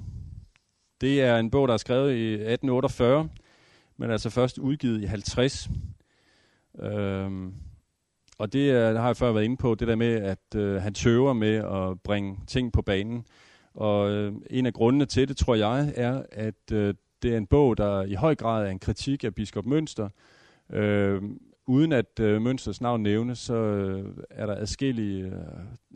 det 1.02 1.22
er 1.22 1.38
en 1.38 1.52
bog, 1.52 1.68
der 1.68 1.74
er 1.74 1.78
skrevet 1.78 2.16
i 2.16 2.34
1848, 2.34 3.30
men 3.98 4.12
altså 4.12 4.30
først 4.30 4.58
udgivet 4.58 5.02
i 5.02 5.06
50. 5.06 5.70
Øhm, 6.80 7.54
og 8.38 8.54
det, 8.54 8.72
er, 8.72 8.90
det 8.92 9.00
har 9.00 9.08
jeg 9.08 9.18
før 9.18 9.32
været 9.32 9.44
inde 9.44 9.58
på, 9.58 9.76
det 9.76 9.88
der 9.88 9.96
med, 9.96 10.16
at 10.16 10.56
øh, 10.56 10.82
han 10.82 10.94
tøver 10.94 11.34
med 11.34 11.56
at 11.56 12.02
bringe 12.02 12.38
ting 12.48 12.74
på 12.74 12.82
banen. 12.82 13.26
Og 13.74 14.10
øh, 14.10 14.34
en 14.50 14.66
af 14.66 14.74
grundene 14.74 15.06
til 15.06 15.28
det, 15.28 15.38
tror 15.38 15.56
jeg, 15.56 15.94
er, 15.96 16.24
at 16.32 16.72
øh, 16.72 16.94
det 17.24 17.34
er 17.34 17.38
en 17.38 17.48
bog, 17.48 17.78
der 17.78 18.04
i 18.04 18.14
høj 18.14 18.36
grad 18.36 18.66
er 18.66 18.70
en 18.70 18.80
kritik 18.80 19.24
af 19.24 19.36
biskop 19.36 19.66
Mønster. 19.66 20.10
Øh, 20.70 21.22
uden 21.70 21.92
at 21.92 22.20
øh, 22.20 22.42
Mønsters 22.42 22.82
navn 22.82 23.04
nævnes, 23.04 23.40
så 23.40 23.54
øh, 23.54 24.14
er 24.30 24.46
der 24.46 24.56
adskillige 24.56 25.26
øh, 25.26 25.34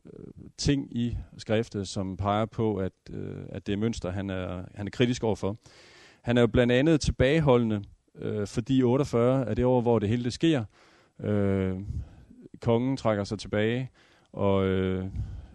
øh, 0.05 0.33
ting 0.57 0.97
i 0.97 1.17
skriftet, 1.37 1.87
som 1.87 2.17
peger 2.17 2.45
på, 2.45 2.75
at, 2.75 2.91
øh, 3.11 3.37
at 3.49 3.67
det 3.67 3.73
er 3.73 3.77
mønster, 3.77 4.11
han 4.11 4.29
er, 4.29 4.65
han 4.75 4.87
er 4.87 4.91
kritisk 4.91 5.23
overfor. 5.23 5.57
Han 6.21 6.37
er 6.37 6.41
jo 6.41 6.47
blandt 6.47 6.73
andet 6.73 7.01
tilbageholdende, 7.01 7.83
øh, 8.15 8.47
fordi 8.47 8.83
48 8.83 9.45
er 9.49 9.53
det 9.53 9.65
år, 9.65 9.81
hvor 9.81 9.99
det 9.99 10.09
hele 10.09 10.23
det 10.23 10.33
sker. 10.33 10.63
Øh, 11.19 11.77
kongen 12.61 12.97
trækker 12.97 13.23
sig 13.23 13.39
tilbage, 13.39 13.91
og 14.31 14.65
øh, 14.65 15.05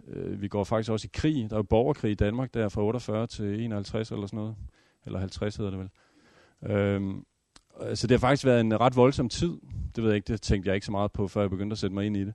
øh, 0.07 0.41
vi 0.41 0.47
går 0.47 0.63
faktisk 0.63 0.91
også 0.91 1.07
i 1.07 1.11
krig. 1.13 1.49
Der 1.49 1.55
er 1.55 1.59
jo 1.59 1.63
borgerkrig 1.63 2.11
i 2.11 2.15
Danmark 2.15 2.53
der 2.53 2.69
fra 2.69 2.81
48 2.81 3.27
til 3.27 3.63
51 3.63 4.11
eller 4.11 4.27
sådan 4.27 4.37
noget. 4.37 4.55
Eller 5.05 5.19
50 5.19 5.55
hedder 5.55 5.71
det 5.71 5.79
vel. 5.79 5.89
Øh, 6.71 7.01
så 7.95 8.07
det 8.07 8.11
har 8.11 8.19
faktisk 8.19 8.45
været 8.45 8.61
en 8.61 8.79
ret 8.79 8.95
voldsom 8.95 9.29
tid. 9.29 9.57
Det 9.95 10.03
ved 10.03 10.09
jeg 10.11 10.15
ikke, 10.15 10.33
det 10.33 10.41
tænkte 10.41 10.67
jeg 10.67 10.75
ikke 10.75 10.85
så 10.85 10.91
meget 10.91 11.11
på, 11.11 11.27
før 11.27 11.41
jeg 11.41 11.49
begyndte 11.49 11.73
at 11.73 11.77
sætte 11.77 11.93
mig 11.93 12.05
ind 12.05 12.17
i 12.17 12.25
det. 12.25 12.33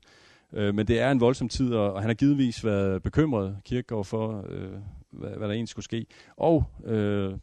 Øh, 0.53 0.75
men 0.75 0.87
det 0.87 1.01
er 1.01 1.11
en 1.11 1.21
voldsom 1.21 1.49
tid, 1.49 1.75
og, 1.75 2.01
han 2.01 2.09
har 2.09 2.15
givetvis 2.15 2.65
været 2.65 3.03
bekymret, 3.03 3.57
Kirkegaard, 3.65 4.05
for, 4.05 4.45
øh, 4.49 4.73
hvad, 5.11 5.31
hvad 5.31 5.49
der 5.49 5.55
egentlig 5.55 5.69
skulle 5.69 5.85
ske. 5.85 6.07
Og 6.37 6.65
øh, 6.85 7.35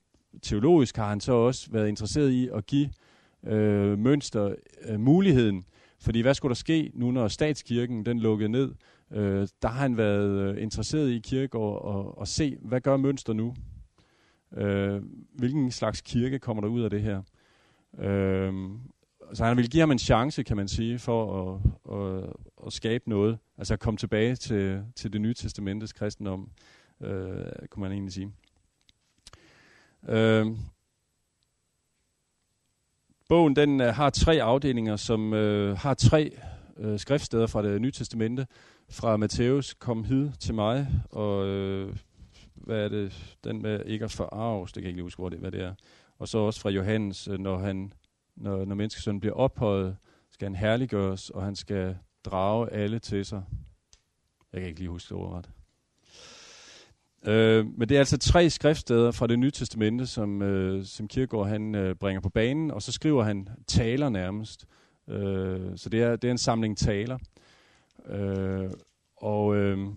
teologisk 0.41 0.97
har 0.97 1.09
han 1.09 1.19
så 1.19 1.33
også 1.33 1.71
været 1.71 1.87
interesseret 1.87 2.29
i 2.29 2.49
at 2.53 2.65
give 2.65 2.89
øh, 3.47 3.99
Mønster 3.99 4.55
øh, 4.81 4.99
muligheden 4.99 5.63
Fordi 5.99 6.21
hvad 6.21 6.33
skulle 6.33 6.49
der 6.49 6.55
ske 6.55 6.91
nu, 6.93 7.11
når 7.11 7.27
statskirken 7.27 8.05
den 8.05 8.19
lukkede 8.19 8.49
ned? 8.49 8.71
Øh, 9.11 9.47
der 9.61 9.67
har 9.67 9.81
han 9.81 9.97
været 9.97 10.29
øh, 10.29 10.63
interesseret 10.63 11.09
i 11.09 11.19
Kirkegaard 11.19 11.81
og, 11.81 12.17
og 12.17 12.27
se, 12.27 12.57
hvad 12.61 12.81
gør 12.81 12.97
mønster 12.97 13.33
nu? 13.33 13.55
Øh, 14.57 15.01
hvilken 15.33 15.71
slags 15.71 16.01
kirke 16.01 16.39
kommer 16.39 16.61
der 16.61 16.69
ud 16.69 16.81
af 16.81 16.89
det 16.89 17.01
her? 17.01 17.21
Øh, 17.99 18.53
så 19.33 19.45
han 19.45 19.57
ville 19.57 19.69
give 19.69 19.79
ham 19.79 19.91
en 19.91 19.99
chance, 19.99 20.43
kan 20.43 20.57
man 20.57 20.67
sige, 20.67 20.99
for 20.99 21.53
at, 21.53 21.59
at, 21.97 22.33
at 22.65 22.73
skabe 22.73 23.09
noget. 23.09 23.37
Altså 23.57 23.73
at 23.73 23.79
komme 23.79 23.97
tilbage 23.97 24.35
til, 24.35 24.83
til 24.95 25.13
det 25.13 25.21
nye 25.21 25.33
testamentes 25.33 25.93
kristendom, 25.93 26.49
øh, 27.01 27.45
kunne 27.69 27.81
man 27.81 27.91
egentlig 27.91 28.13
sige. 28.13 28.31
Øh, 30.09 30.47
bogen 33.29 33.55
den 33.55 33.81
øh, 33.81 33.93
har 33.93 34.09
tre 34.09 34.41
afdelinger, 34.41 34.95
som 34.95 35.33
øh, 35.33 35.77
har 35.77 35.93
tre 35.93 36.31
øh, 36.77 36.99
skriftsteder 36.99 37.47
fra 37.47 37.61
det 37.61 37.81
nye 37.81 37.91
testamente. 37.91 38.47
Fra 38.89 39.17
Matthæus, 39.17 39.73
kom 39.73 40.03
hid 40.03 40.29
til 40.39 40.53
mig, 40.53 40.87
og 41.09 41.45
øh, 41.47 41.95
hvad 42.53 42.85
er 42.85 42.89
det, 42.89 43.37
den 43.43 43.61
med 43.61 43.85
ikke 43.85 44.05
at 44.05 44.11
forarves, 44.11 44.71
det 44.71 44.83
kan 44.83 44.87
jeg 44.87 44.91
ikke 44.91 45.03
huske, 45.03 45.19
hvor 45.19 45.29
det, 45.29 45.39
hvad 45.39 45.51
det 45.51 45.61
er. 45.61 45.73
Og 46.21 46.27
så 46.27 46.37
også 46.37 46.61
fra 46.61 46.69
Johannes, 46.69 47.27
øh, 47.27 47.39
når 47.39 47.57
han 47.57 47.93
når, 48.35 48.65
når 48.65 48.75
menneskesønnen 48.75 49.19
bliver 49.19 49.35
ophøjet, 49.35 49.97
skal 50.31 50.45
han 50.45 50.55
herliggøres, 50.55 51.29
og 51.29 51.43
han 51.43 51.55
skal 51.55 51.97
drage 52.25 52.71
alle 52.71 52.99
til 52.99 53.25
sig. 53.25 53.43
Jeg 54.53 54.61
kan 54.61 54.67
ikke 54.67 54.79
lige 54.79 54.89
huske 54.89 55.09
det 55.09 55.23
ordret. 55.23 55.49
Øh, 57.25 57.65
men 57.65 57.89
det 57.89 57.95
er 57.95 57.99
altså 57.99 58.17
tre 58.17 58.49
skriftsteder 58.49 59.11
fra 59.11 59.27
det 59.27 59.39
nye 59.39 59.51
testamente, 59.51 60.07
som, 60.07 60.41
øh, 60.41 60.85
som 60.85 61.07
Kierkegaard 61.07 61.47
han, 61.47 61.75
øh, 61.75 61.95
bringer 61.95 62.21
på 62.21 62.29
banen, 62.29 62.71
og 62.71 62.81
så 62.81 62.91
skriver 62.91 63.23
han 63.23 63.49
taler 63.67 64.09
nærmest. 64.09 64.65
Øh, 65.07 65.77
så 65.77 65.89
det 65.89 66.01
er, 66.01 66.15
det 66.15 66.27
er 66.27 66.31
en 66.31 66.37
samling 66.37 66.77
taler. 66.77 67.17
Øh, 68.05 68.71
og, 69.17 69.55
øh, 69.55 69.87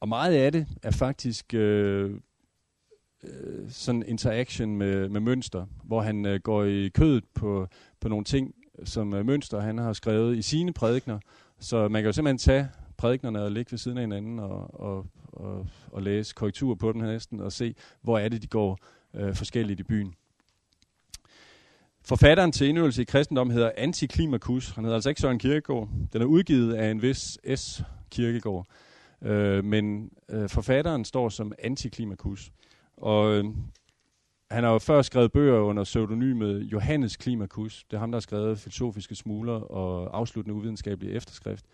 og 0.00 0.08
meget 0.08 0.34
af 0.34 0.52
det 0.52 0.66
er 0.82 0.90
faktisk 0.90 1.54
øh, 1.54 2.20
øh, 3.24 3.70
sådan 3.70 4.04
interaction 4.06 4.76
med, 4.76 5.08
med 5.08 5.20
Mønster, 5.20 5.66
hvor 5.84 6.00
han 6.00 6.26
øh, 6.26 6.40
går 6.40 6.64
i 6.64 6.88
kødet 6.88 7.24
på, 7.34 7.68
på 8.00 8.08
nogle 8.08 8.24
ting, 8.24 8.54
som 8.84 9.14
øh, 9.14 9.26
Mønster 9.26 9.60
han 9.60 9.78
har 9.78 9.92
skrevet 9.92 10.36
i 10.36 10.42
sine 10.42 10.72
prædikner. 10.72 11.18
Så 11.60 11.88
man 11.88 12.02
kan 12.02 12.06
jo 12.06 12.12
simpelthen 12.12 12.38
tage 12.38 12.68
prædiknerne 12.96 13.42
og 13.42 13.52
ligge 13.52 13.72
ved 13.72 13.78
siden 13.78 13.98
af 13.98 14.02
hinanden 14.02 14.38
og, 14.38 14.80
og, 14.80 15.06
og, 15.32 15.66
og 15.92 16.02
læse 16.02 16.34
korrektur 16.34 16.74
på 16.74 16.92
dem 16.92 17.00
her 17.00 17.08
næsten, 17.08 17.40
og 17.40 17.52
se, 17.52 17.74
hvor 18.02 18.18
er 18.18 18.28
det, 18.28 18.42
de 18.42 18.46
går 18.46 18.78
øh, 19.14 19.34
forskelligt 19.34 19.80
i 19.80 19.82
byen. 19.82 20.14
Forfatteren 22.02 22.52
til 22.52 22.68
indøvelse 22.68 23.02
i 23.02 23.04
kristendom 23.04 23.50
hedder 23.50 23.70
Antiklimakus. 23.76 24.70
Han 24.70 24.84
hedder 24.84 24.94
altså 24.94 25.08
ikke 25.08 25.20
Søren 25.20 25.38
Kirkegaard. 25.38 25.88
Den 26.12 26.22
er 26.22 26.26
udgivet 26.26 26.74
af 26.74 26.90
en 26.90 27.02
vis 27.02 27.38
S. 27.56 27.82
Kirkegaard. 28.10 28.66
Øh, 29.22 29.64
men 29.64 30.10
øh, 30.28 30.48
forfatteren 30.48 31.04
står 31.04 31.28
som 31.28 31.52
Antiklimakus. 31.58 32.50
Og 33.00 33.32
øh, 33.32 33.44
han 34.50 34.64
har 34.64 34.72
jo 34.72 34.78
før 34.78 35.02
skrevet 35.02 35.32
bøger 35.32 35.60
under 35.60 35.84
pseudonymet 35.84 36.62
Johannes 36.62 37.16
Klimakus. 37.16 37.84
Det 37.90 37.96
er 37.96 38.00
ham, 38.00 38.10
der 38.10 38.16
har 38.16 38.20
skrevet 38.20 38.58
Filosofiske 38.58 39.14
Smuler 39.14 39.52
og 39.52 40.16
Afsluttende 40.18 40.54
Uvidenskabelige 40.54 41.12
Efterskrift, 41.12 41.64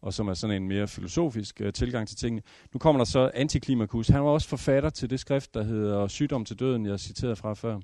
og 0.00 0.14
som 0.14 0.28
er 0.28 0.34
sådan 0.34 0.62
en 0.62 0.68
mere 0.68 0.88
filosofisk 0.88 1.60
øh, 1.60 1.72
tilgang 1.72 2.08
til 2.08 2.16
tingene. 2.16 2.42
Nu 2.72 2.78
kommer 2.78 2.98
der 3.00 3.04
så 3.04 3.30
Antiklimakus. 3.34 4.08
Han 4.08 4.22
var 4.22 4.30
også 4.30 4.48
forfatter 4.48 4.90
til 4.90 5.10
det 5.10 5.20
skrift, 5.20 5.54
der 5.54 5.62
hedder 5.62 6.08
Sygdom 6.08 6.44
til 6.44 6.58
døden, 6.58 6.86
jeg 6.86 7.00
citerede 7.00 7.36
fra 7.36 7.54
før. 7.54 7.80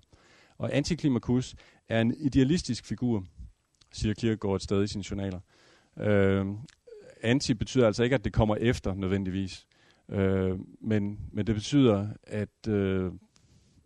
Og 0.59 0.77
Antiklimakus 0.77 1.55
er 1.89 2.01
en 2.01 2.15
idealistisk 2.19 2.87
figur, 2.87 3.25
siger 3.93 4.15
Kierkegaard 4.15 4.57
et 4.57 4.63
sted 4.63 4.85
i 4.85 4.87
sine 4.87 5.05
journaler. 5.11 5.41
Øh, 6.01 6.47
anti 7.23 7.55
betyder 7.55 7.87
altså 7.87 8.03
ikke, 8.03 8.15
at 8.15 8.25
det 8.25 8.33
kommer 8.33 8.57
efter 8.57 8.95
nødvendigvis. 8.95 9.67
Øh, 10.09 10.59
men, 10.81 11.19
men 11.33 11.47
det 11.47 11.55
betyder, 11.55 12.09
at, 12.23 12.69
øh, 12.69 13.13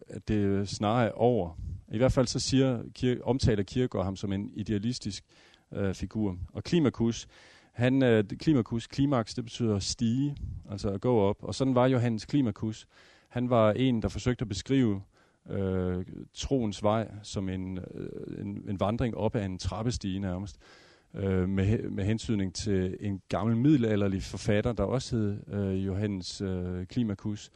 at 0.08 0.28
det 0.28 0.68
snarere 0.68 1.06
er 1.06 1.12
over. 1.12 1.58
I 1.92 1.96
hvert 1.96 2.12
fald 2.12 2.26
så 2.26 2.38
siger, 2.38 2.82
kirke, 2.94 3.24
omtaler 3.24 3.62
Kierkegaard 3.62 4.04
ham 4.04 4.16
som 4.16 4.32
en 4.32 4.50
idealistisk 4.54 5.24
øh, 5.72 5.94
figur. 5.94 6.36
Og 6.52 6.64
Klimakus, 6.64 7.28
han, 7.72 8.02
øh, 8.02 8.24
Klimakus, 8.24 8.86
klimaks, 8.86 9.34
det 9.34 9.44
betyder 9.44 9.78
stige, 9.78 10.36
altså 10.70 10.90
at 10.90 11.00
gå 11.00 11.20
op. 11.20 11.36
Og 11.40 11.54
sådan 11.54 11.74
var 11.74 11.86
Johannes 11.86 12.26
Klimakus. 12.26 12.86
Han 13.28 13.50
var 13.50 13.72
en, 13.72 14.02
der 14.02 14.08
forsøgte 14.08 14.42
at 14.42 14.48
beskrive 14.48 15.02
øh, 15.50 16.04
troens 16.34 16.82
vej 16.82 17.10
som 17.22 17.48
en, 17.48 17.78
øh, 17.78 18.40
en, 18.40 18.64
en 18.68 18.80
vandring 18.80 19.16
op 19.16 19.36
ad 19.36 19.44
en 19.44 19.58
trappestige 19.58 20.20
nærmest 20.20 20.58
øh, 20.60 20.89
Øh, 21.14 21.48
med, 21.48 21.90
med 21.90 22.04
hensynning 22.04 22.54
til 22.54 22.96
en 23.00 23.20
gammel 23.28 23.56
middelalderlig 23.56 24.22
forfatter, 24.22 24.72
der 24.72 24.82
også 24.82 25.16
hed 25.16 25.54
øh, 25.54 25.86
Johannes 25.86 26.40
øh, 26.40 26.86
Klimakus, 26.86 27.50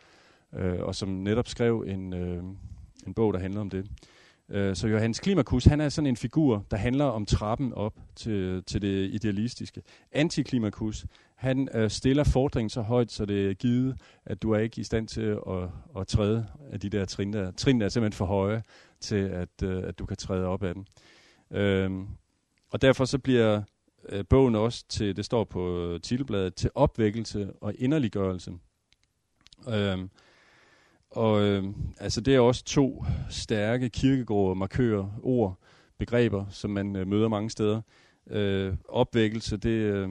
øh, 0.55 0.81
og 0.81 0.95
som 0.95 1.09
netop 1.09 1.49
skrev 1.49 1.85
en, 1.87 2.13
øh, 2.13 2.43
en 3.07 3.15
bog, 3.15 3.33
der 3.35 3.41
handler 3.41 3.61
om 3.61 3.71
det. 3.71 3.87
Øh, 4.49 4.77
så 4.77 4.89
Johannes 4.89 5.21
Klimakus, 5.21 5.65
han 5.65 5.81
er 5.81 5.89
sådan 5.89 6.07
en 6.07 6.17
figur, 6.17 6.65
der 6.71 6.77
handler 6.77 7.05
om 7.05 7.27
trappen 7.27 7.73
op 7.73 7.95
til, 8.17 8.63
til 8.65 8.83
det 8.83 9.11
idealistiske. 9.11 9.83
Antiklimakus, 10.13 11.07
han 11.35 11.69
øh, 11.75 11.91
stiller 11.91 12.25
fordringen 12.25 12.71
så 12.71 12.83
højt, 12.83 13.13
så 13.13 13.25
det 13.25 13.51
er 13.51 13.55
givet, 13.55 13.97
at 14.27 14.43
du 14.43 14.51
er 14.51 14.59
ikke 14.59 14.81
i 14.81 14.85
stand 14.85 15.09
til 15.09 15.39
at, 15.49 15.69
at 15.99 16.07
træde 16.07 16.47
af 16.73 16.81
de 16.81 16.89
der 16.89 17.05
trin. 17.05 17.33
Der. 17.33 17.51
Trin 17.51 17.83
er 17.83 17.89
simpelthen 17.89 18.17
for 18.17 18.25
høje 18.25 18.63
til, 19.01 19.17
at, 19.17 19.63
øh, 19.63 19.83
at 19.85 19.99
du 19.99 20.07
kan 20.07 20.17
træde 20.17 20.47
op 20.47 20.63
af 20.63 20.75
dem. 20.75 20.85
Øh, 21.51 21.91
og 22.75 22.83
derfor 22.83 23.05
så 23.05 23.19
bliver 23.19 23.63
øh, 24.09 24.25
bogen 24.31 24.55
også 24.55 24.85
til, 24.89 25.17
det 25.17 25.25
står 25.25 25.45
på 25.45 25.93
øh, 25.93 26.01
titelbladet, 26.01 26.55
til 26.55 26.71
opvækkelse 26.75 27.53
og 27.61 27.75
inderliggørelse. 27.79 28.53
Øhm, 29.69 30.11
og 31.11 31.43
øh, 31.43 31.65
altså 32.01 32.21
det 32.21 32.35
er 32.35 32.41
også 32.41 32.65
to 32.65 33.05
stærke 33.31 33.89
kirkegårde, 33.89 34.55
markører, 34.55 35.21
ord, 35.23 35.59
begreber, 35.99 36.47
som 36.51 36.71
man 36.71 36.97
øh, 36.97 37.07
møder 37.07 37.29
mange 37.29 37.51
steder. 37.51 37.81
Øh, 38.31 38.75
opvækkelse, 38.89 39.57
det, 39.57 39.69
øh, 39.69 40.09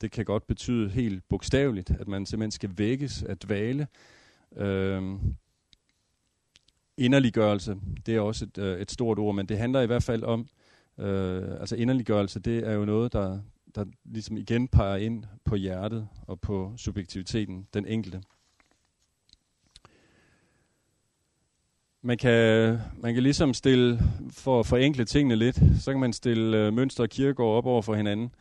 det 0.00 0.10
kan 0.10 0.24
godt 0.24 0.46
betyde 0.46 0.90
helt 0.90 1.28
bogstaveligt, 1.28 1.90
at 1.90 2.08
man 2.08 2.26
simpelthen 2.26 2.50
skal 2.50 2.70
vækkes 2.76 3.22
at 3.22 3.42
dvale. 3.42 3.86
Øh, 4.56 5.02
inderliggørelse, 6.96 7.76
det 8.06 8.16
er 8.16 8.20
også 8.20 8.44
et, 8.44 8.58
øh, 8.58 8.80
et 8.80 8.90
stort 8.90 9.18
ord, 9.18 9.34
men 9.34 9.46
det 9.46 9.58
handler 9.58 9.80
i 9.80 9.86
hvert 9.86 10.02
fald 10.02 10.22
om, 10.22 10.48
Øh, 11.02 11.60
altså 11.60 11.76
inderliggørelse, 11.76 12.40
det 12.40 12.68
er 12.68 12.72
jo 12.72 12.84
noget, 12.84 13.12
der, 13.12 13.38
der 13.74 13.84
ligesom 14.04 14.36
igen 14.36 14.68
peger 14.68 14.96
ind 14.96 15.24
på 15.44 15.56
hjertet 15.56 16.08
og 16.26 16.40
på 16.40 16.72
subjektiviteten, 16.76 17.66
den 17.74 17.86
enkelte. 17.86 18.22
Man 22.02 22.18
kan, 22.18 22.78
man 22.96 23.14
kan 23.14 23.22
ligesom 23.22 23.54
stille, 23.54 23.98
for 24.30 24.60
at 24.60 24.66
forenkle 24.66 25.04
tingene 25.04 25.36
lidt, 25.36 25.60
så 25.80 25.90
kan 25.90 26.00
man 26.00 26.12
stille 26.12 26.66
øh, 26.66 26.72
Mønster 26.72 27.02
og 27.02 27.10
kirkegård 27.10 27.56
op 27.56 27.66
over 27.66 27.82
for 27.82 27.94
hinanden. 27.94 28.34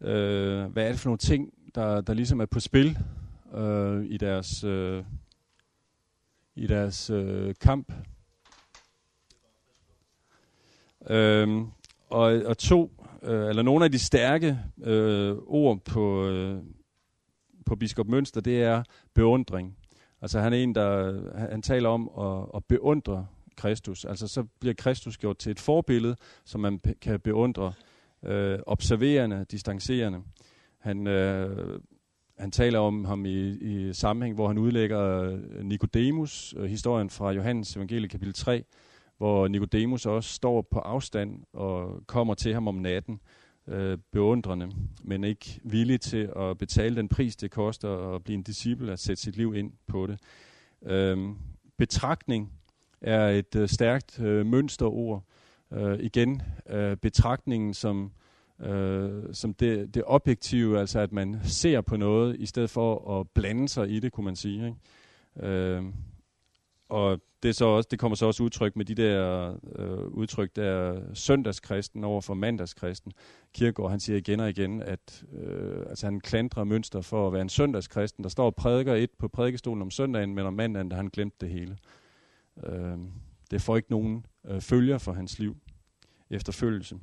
Øh, 0.00 0.64
hvad 0.64 0.84
er 0.84 0.88
det 0.88 1.00
for 1.00 1.08
nogle 1.08 1.18
ting, 1.18 1.52
der, 1.74 2.00
der 2.00 2.14
ligesom 2.14 2.40
er 2.40 2.46
på 2.46 2.60
spil 2.60 2.98
øh, 3.54 4.04
i 4.04 4.16
deres, 4.16 4.64
øh, 4.64 5.04
i 6.54 6.66
deres 6.66 7.10
øh, 7.10 7.54
kamp? 7.60 7.92
Øh, 11.10 11.62
og, 12.12 12.42
og 12.46 12.58
to, 12.58 12.90
øh, 13.22 13.48
eller 13.48 13.62
nogle 13.62 13.84
af 13.84 13.92
de 13.92 13.98
stærke 13.98 14.58
øh, 14.84 15.36
ord 15.46 15.84
på, 15.84 16.26
øh, 16.26 16.58
på 17.66 17.76
biskop 17.76 18.08
Mønster, 18.08 18.40
det 18.40 18.62
er 18.62 18.82
beundring. 19.14 19.76
Altså 20.22 20.40
han 20.40 20.52
er 20.52 20.56
en, 20.56 20.74
der 20.74 21.20
han 21.38 21.62
taler 21.62 21.88
om 21.88 22.10
at, 22.18 22.46
at 22.56 22.64
beundre 22.64 23.26
Kristus. 23.56 24.04
Altså 24.04 24.28
så 24.28 24.44
bliver 24.60 24.74
Kristus 24.74 25.18
gjort 25.18 25.38
til 25.38 25.50
et 25.50 25.60
forbillede, 25.60 26.16
som 26.44 26.60
man 26.60 26.80
kan 27.00 27.20
beundre 27.20 27.72
øh, 28.24 28.58
observerende, 28.66 29.46
distancerende. 29.50 30.18
Han, 30.78 31.06
øh, 31.06 31.80
han 32.38 32.50
taler 32.50 32.78
om 32.78 33.04
ham 33.04 33.26
i, 33.26 33.48
i 33.48 33.92
sammenhæng, 33.92 34.34
hvor 34.34 34.48
han 34.48 34.58
udlægger 34.58 35.22
øh, 35.22 35.64
Nikodemus, 35.64 36.54
øh, 36.56 36.64
historien 36.64 37.10
fra 37.10 37.30
Johannes 37.30 37.76
evangelie 37.76 38.08
kapitel 38.08 38.34
3, 38.34 38.64
hvor 39.22 39.48
Nikodemus 39.48 40.06
også 40.06 40.30
står 40.30 40.62
på 40.62 40.78
afstand 40.78 41.44
og 41.52 42.02
kommer 42.06 42.34
til 42.34 42.54
ham 42.54 42.68
om 42.68 42.74
natten, 42.74 43.20
øh, 43.68 43.98
beundrende, 44.12 44.70
men 45.04 45.24
ikke 45.24 45.60
villig 45.64 46.00
til 46.00 46.32
at 46.36 46.58
betale 46.58 46.96
den 46.96 47.08
pris, 47.08 47.36
det 47.36 47.50
koster 47.50 48.14
at 48.14 48.24
blive 48.24 48.34
en 48.34 48.42
disciple, 48.42 48.92
at 48.92 48.98
sætte 48.98 49.22
sit 49.22 49.36
liv 49.36 49.54
ind 49.54 49.72
på 49.86 50.06
det. 50.06 50.18
Øh, 50.82 51.18
betragtning 51.78 52.52
er 53.00 53.28
et 53.28 53.56
øh, 53.56 53.68
stærkt 53.68 54.20
øh, 54.20 54.46
mønsterord. 54.46 55.24
Øh, 55.72 55.98
igen, 56.00 56.42
øh, 56.70 56.96
betragtningen 56.96 57.74
som, 57.74 58.12
øh, 58.60 59.22
som 59.32 59.54
det, 59.54 59.94
det 59.94 60.02
objektive, 60.06 60.80
altså 60.80 61.00
at 61.00 61.12
man 61.12 61.40
ser 61.44 61.80
på 61.80 61.96
noget, 61.96 62.36
i 62.38 62.46
stedet 62.46 62.70
for 62.70 63.20
at 63.20 63.28
blande 63.34 63.68
sig 63.68 63.90
i 63.90 64.00
det, 64.00 64.12
kunne 64.12 64.24
man 64.24 64.36
sige. 64.36 64.66
Ikke? 64.66 65.48
Øh, 65.48 65.84
og 66.88 67.20
det, 67.42 67.48
er 67.48 67.52
så 67.52 67.64
også, 67.64 67.88
det 67.90 67.98
kommer 67.98 68.16
så 68.16 68.26
også 68.26 68.42
udtryk 68.42 68.76
med 68.76 68.84
de 68.84 68.94
der 68.94 69.54
øh, 69.76 70.06
udtryk 70.06 70.56
der 70.56 71.00
søndagskristen 71.14 72.04
over 72.04 72.20
for 72.20 72.34
mandagskristen. 72.34 73.12
Kirkegaard, 73.54 73.90
han 73.90 74.00
siger 74.00 74.16
igen 74.16 74.40
og 74.40 74.50
igen, 74.50 74.82
at 74.82 75.24
øh, 75.32 75.86
altså 75.88 76.06
han 76.06 76.20
klandrer 76.20 76.64
mønster 76.64 77.00
for 77.00 77.26
at 77.26 77.32
være 77.32 77.42
en 77.42 77.48
søndagskristen. 77.48 78.24
Der 78.24 78.30
står 78.30 78.46
og 78.46 78.54
prædiker 78.54 78.94
et 78.94 79.10
på 79.18 79.28
prædikestolen 79.28 79.82
om 79.82 79.90
søndagen, 79.90 80.34
men 80.34 80.46
om 80.46 80.54
mandagen, 80.54 80.90
der 80.90 80.96
han 80.96 81.08
glemt 81.08 81.40
det 81.40 81.48
hele. 81.48 81.76
Øh, 82.66 82.98
det 83.50 83.62
får 83.62 83.76
ikke 83.76 83.90
nogen 83.90 84.26
øh, 84.44 84.60
følger 84.60 84.98
for 84.98 85.12
hans 85.12 85.38
liv 85.38 85.56
efterfølgelse. 86.30 86.98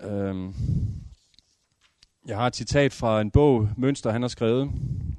Øh, 0.00 0.52
jeg 2.26 2.36
har 2.36 2.46
et 2.46 2.56
citat 2.56 2.92
fra 2.92 3.20
en 3.20 3.30
bog, 3.30 3.68
Mønster 3.76 4.10
han 4.10 4.22
har 4.22 4.28
skrevet, 4.28 4.70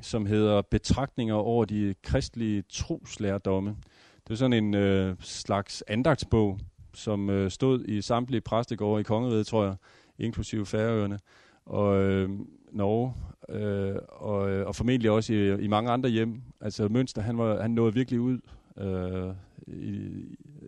som 0.02 0.26
hedder 0.26 0.62
Betragtninger 0.62 1.36
over 1.36 1.66
de 1.66 1.96
kristelige 2.04 2.64
troslærdomme. 2.70 3.76
Det 4.24 4.34
er 4.34 4.38
sådan 4.38 4.64
en 4.64 4.74
øh, 4.74 5.16
slags 5.20 5.84
andagtsbog, 5.88 6.60
som 6.94 7.30
øh, 7.30 7.52
stod 7.52 7.86
i 7.86 8.02
samtlige 8.02 8.42
præstegårde 8.42 9.02
i 9.02 9.04
Kongeriget, 9.04 9.48
tror 9.48 9.64
jeg, 9.64 9.76
inklusive 10.20 10.66
Færøerne 10.66 11.20
og 11.66 12.02
øh, 12.04 12.30
Norge, 12.72 13.14
øh, 13.50 13.96
og, 14.08 14.50
øh, 14.50 14.68
og 14.68 14.76
formentlig 14.76 15.12
også 15.12 15.34
i, 15.34 15.62
i 15.64 15.68
mange 15.68 15.92
andre 15.92 16.10
hjem. 16.10 16.42
Altså 16.62 16.88
Mønster, 16.88 17.22
han, 17.22 17.38
var, 17.38 17.62
han 17.62 17.72
nåede 17.72 17.94
virkelig 17.94 18.20
ud 18.20 18.40
øh, 18.78 19.34
i, 19.68 20.10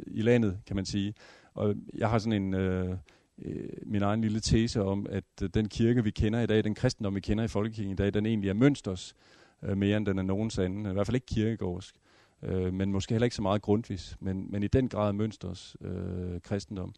i 0.08 0.22
landet, 0.22 0.60
kan 0.68 0.76
man 0.76 0.86
sige. 0.86 1.14
Og 1.54 1.76
jeg 1.94 2.10
har 2.10 2.20
sådan 2.20 2.44
en... 2.44 2.54
Øh, 2.54 2.96
øh, 3.42 3.70
min 3.86 4.02
egen 4.02 4.22
lille 4.22 4.40
tese 4.40 4.84
om, 4.84 5.08
at 5.10 5.24
øh, 5.44 5.50
den 5.54 5.70
kirke, 5.70 6.04
vi 6.04 6.12
kender 6.12 6.42
i 6.42 6.46
dag, 6.46 6.64
den 6.64 6.76
kristendom, 6.76 7.16
vi 7.16 7.20
kender 7.20 7.44
i 7.44 7.48
folkekirken 7.48 7.92
i 7.92 7.96
dag, 7.96 8.14
den 8.14 8.26
egentlig 8.26 8.50
er 8.50 8.54
mønsters 8.54 9.16
øh, 9.64 9.78
mere, 9.78 9.98
end 9.98 10.06
den 10.06 10.18
er 10.20 10.24
nogens 10.24 10.60
anden. 10.60 10.86
I 10.86 10.94
hvert 10.94 11.08
fald 11.08 11.16
ikke 11.16 11.28
kirkegårdsk, 11.28 11.96
øh, 12.44 12.74
men 12.74 12.92
måske 12.92 13.14
heller 13.14 13.26
ikke 13.26 13.36
så 13.36 13.42
meget 13.42 13.62
grundvis, 13.62 14.18
men, 14.20 14.52
men 14.52 14.64
i 14.64 14.68
den 14.68 14.90
grad 14.90 15.14
mønsters 15.14 15.76
øh, 15.82 16.42
kristendom. 16.42 16.94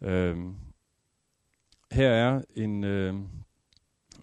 Øh, 0.00 0.36
her 1.92 2.10
er 2.10 2.42
en, 2.56 2.84
øh, 2.84 3.14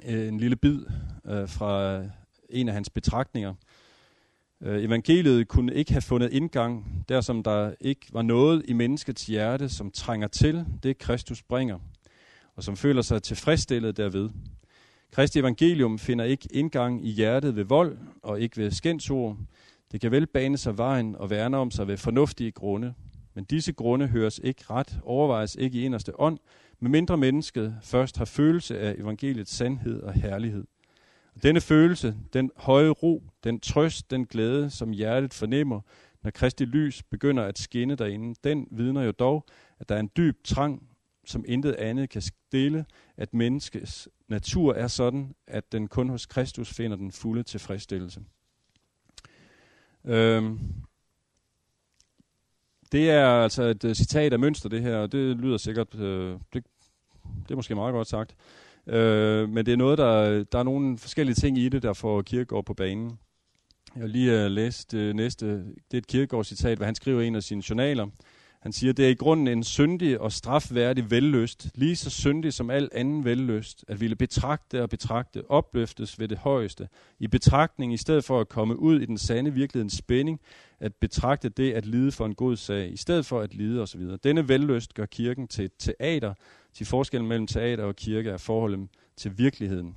en 0.04 0.40
lille 0.40 0.56
bid 0.56 0.86
øh, 1.26 1.50
fra 1.50 2.04
en 2.50 2.68
af 2.68 2.74
hans 2.74 2.90
betragtninger, 2.90 3.54
Øh, 4.64 4.84
evangeliet 4.84 5.48
kunne 5.48 5.74
ikke 5.74 5.92
have 5.92 6.02
fundet 6.02 6.34
indgang, 6.34 7.06
der 7.10 7.22
som 7.22 7.44
der 7.44 7.74
ikke 7.80 8.08
var 8.12 8.22
noget 8.22 8.66
i 8.68 8.74
menneskets 8.74 9.26
hjerte, 9.26 9.70
som 9.70 9.92
trænger 9.92 10.28
til 10.28 10.66
det, 10.84 10.98
Kristus 10.98 11.44
bringer, 11.44 11.80
og 12.56 12.64
som 12.64 12.78
føler 12.78 13.02
sig 13.02 13.24
tilfredsstillet 13.24 13.98
derved. 13.98 14.30
Kristi 15.12 15.40
evangelium 15.40 16.00
finder 16.00 16.26
ikke 16.26 16.48
indgang 16.52 17.06
i 17.06 17.10
hjertet 17.10 17.56
ved 17.56 17.64
vold 17.64 17.98
og 18.24 18.42
ikke 18.42 18.58
ved 18.58 18.72
skændsord. 18.72 19.38
Det 19.92 20.02
kan 20.02 20.12
vel 20.12 20.28
bane 20.28 20.58
sig 20.58 20.78
vejen 20.78 21.16
og 21.16 21.30
værne 21.30 21.58
om 21.58 21.72
sig 21.72 21.88
ved 21.88 21.98
fornuftige 21.98 22.52
grunde. 22.52 22.94
Men 23.34 23.44
disse 23.44 23.72
grunde 23.74 24.08
høres 24.08 24.40
ikke 24.44 24.64
ret, 24.70 25.00
overvejes 25.04 25.56
ikke 25.56 25.80
i 25.80 25.84
inderste 25.84 26.20
ånd, 26.20 26.38
medmindre 26.80 27.18
mennesket 27.18 27.76
først 27.84 28.18
har 28.18 28.26
følelse 28.26 28.80
af 28.80 28.96
evangeliets 28.98 29.54
sandhed 29.54 30.02
og 30.02 30.14
herlighed. 30.14 30.64
Denne 31.44 31.62
følelse, 31.62 32.16
den 32.34 32.52
høje 32.58 32.90
ro, 32.90 33.24
den 33.44 33.60
trøst, 33.60 34.12
den 34.12 34.26
glæde, 34.26 34.70
som 34.70 34.92
hjertet 34.92 35.34
fornemmer, 35.34 35.82
når 36.24 36.32
Kristi 36.32 36.66
lys 36.66 37.04
begynder 37.04 37.44
at 37.44 37.60
skinne 37.60 37.96
derinde, 37.96 38.36
den 38.44 38.68
vidner 38.72 39.02
jo 39.02 39.12
dog, 39.12 39.46
at 39.80 39.90
der 39.90 39.96
er 39.96 40.00
en 40.00 40.12
dyb 40.18 40.44
trang, 40.44 40.90
som 41.26 41.46
intet 41.48 41.74
andet 41.74 42.10
kan 42.10 42.22
stille, 42.22 42.86
at 43.18 43.34
menneskets 43.34 44.10
natur 44.28 44.74
er 44.74 44.88
sådan, 44.88 45.36
at 45.48 45.72
den 45.72 45.88
kun 45.88 46.10
hos 46.10 46.26
Kristus 46.26 46.74
finder 46.74 46.98
den 46.98 47.12
fulde 47.12 47.44
tilfredsstillelse. 47.44 48.22
Øhm, 50.06 50.60
det 52.92 53.10
er 53.10 53.28
altså 53.28 53.64
et 53.64 53.84
uh, 53.84 53.94
citat 53.94 54.34
af 54.34 54.40
mønster, 54.40 54.70
det 54.70 54.82
her, 54.82 54.98
og 54.98 55.12
det 55.12 55.38
lyder 55.38 55.58
sikkert, 55.58 55.96
uh, 55.96 56.02
det, 56.02 56.64
det 57.24 57.52
er 57.52 57.56
måske 57.56 57.76
meget 57.76 57.94
godt 57.94 58.08
sagt. 58.08 58.36
Øh, 58.90 59.50
men 59.50 59.66
det 59.66 59.72
er 59.72 59.78
noget, 59.78 59.98
der, 59.98 60.44
der 60.44 60.60
er 60.60 60.64
nogle 60.64 60.98
forskellige 60.98 61.36
ting 61.36 61.58
i 61.58 61.70
det, 61.70 61.84
der 61.84 61.94
får 61.94 62.22
Kirkegaard 62.22 62.66
på 62.66 62.74
banen. 62.74 63.20
Jeg 63.96 64.04
har 64.04 64.08
lige 64.08 64.40
øh, 64.40 64.46
uh, 64.46 64.52
læse 64.52 64.88
øh, 64.94 65.14
næste. 65.14 65.46
Det 65.46 65.94
er 65.94 65.98
et 65.98 66.08
Kirkegaard-citat, 66.08 66.78
hvad 66.78 66.86
han 66.86 66.96
skriver 66.96 67.22
i 67.22 67.28
en 67.28 67.36
af 67.36 67.44
sine 67.44 67.64
journaler. 67.70 68.08
Han 68.62 68.72
siger, 68.72 68.94
det 68.94 69.06
er 69.06 69.10
i 69.10 69.14
grunden 69.14 69.48
en 69.48 69.64
syndig 69.64 70.22
og 70.22 70.32
strafværdig 70.32 71.12
velløst, 71.12 71.70
lige 71.76 71.96
så 71.96 72.10
syndig 72.10 72.54
som 72.54 72.70
al 72.70 72.90
anden 72.92 73.26
velløst, 73.26 73.86
at 73.88 74.02
ville 74.02 74.16
betragte 74.16 74.82
og 74.82 74.90
betragte, 74.90 75.44
opløftes 75.50 76.20
ved 76.20 76.28
det 76.28 76.38
højeste, 76.38 76.88
i 77.20 77.28
betragtning 77.28 77.94
i 77.94 77.98
stedet 77.98 78.24
for 78.24 78.42
at 78.42 78.50
komme 78.50 78.80
ud 78.80 79.02
i 79.02 79.06
den 79.06 79.18
sande 79.18 79.54
virkelighedens 79.54 79.94
spænding, 79.94 80.40
at 80.80 80.96
betragte 80.96 81.50
det 81.50 81.74
at 81.74 81.86
lide 81.86 82.12
for 82.12 82.26
en 82.26 82.36
god 82.36 82.56
sag, 82.56 82.94
i 82.94 82.98
stedet 82.98 83.26
for 83.26 83.42
at 83.42 83.54
lide 83.54 83.82
osv. 83.82 84.02
Denne 84.24 84.48
velløst 84.48 84.94
gør 84.94 85.06
kirken 85.06 85.48
til 85.48 85.66
et 85.66 85.74
teater, 85.80 86.34
til 86.74 86.86
forskellen 86.86 87.28
mellem 87.28 87.48
teater 87.48 87.84
og 87.84 87.96
kirke 87.96 88.30
er 88.30 88.38
forholdet 88.38 88.88
til 89.16 89.38
virkeligheden. 89.38 89.96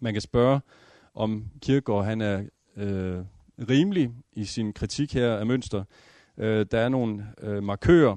Man 0.00 0.12
kan 0.12 0.20
spørge, 0.20 0.60
om 1.14 1.44
Kirkegaard 1.62 2.04
han 2.04 2.20
er 2.20 2.44
øh, 2.76 3.18
rimelig 3.68 4.10
i 4.32 4.44
sin 4.44 4.72
kritik 4.72 5.14
her 5.14 5.36
af 5.36 5.46
mønster. 5.46 5.84
Øh, 6.38 6.66
der 6.70 6.78
er 6.78 6.88
nogle 6.88 7.26
øh, 7.42 7.62
markører, 7.62 8.16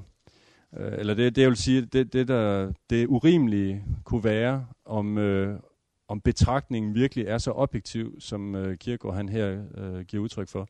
øh, 0.77 0.93
eller 0.97 1.13
det, 1.13 1.35
det 1.35 1.41
jeg 1.41 1.49
vil 1.49 1.57
sige, 1.57 1.81
det, 1.81 2.13
det, 2.13 2.27
der, 2.27 2.73
det 2.89 3.07
urimelige 3.07 3.83
kunne 4.03 4.23
være, 4.23 4.67
om, 4.85 5.17
øh, 5.17 5.59
om 6.07 6.21
betragtningen 6.21 6.95
virkelig 6.95 7.25
er 7.25 7.37
så 7.37 7.51
objektiv, 7.51 8.21
som 8.21 8.55
øh, 8.55 8.77
Kierkegaard 8.77 9.15
han 9.15 9.29
her 9.29 9.63
øh, 9.77 10.01
giver 10.01 10.23
udtryk 10.23 10.47
for. 10.47 10.69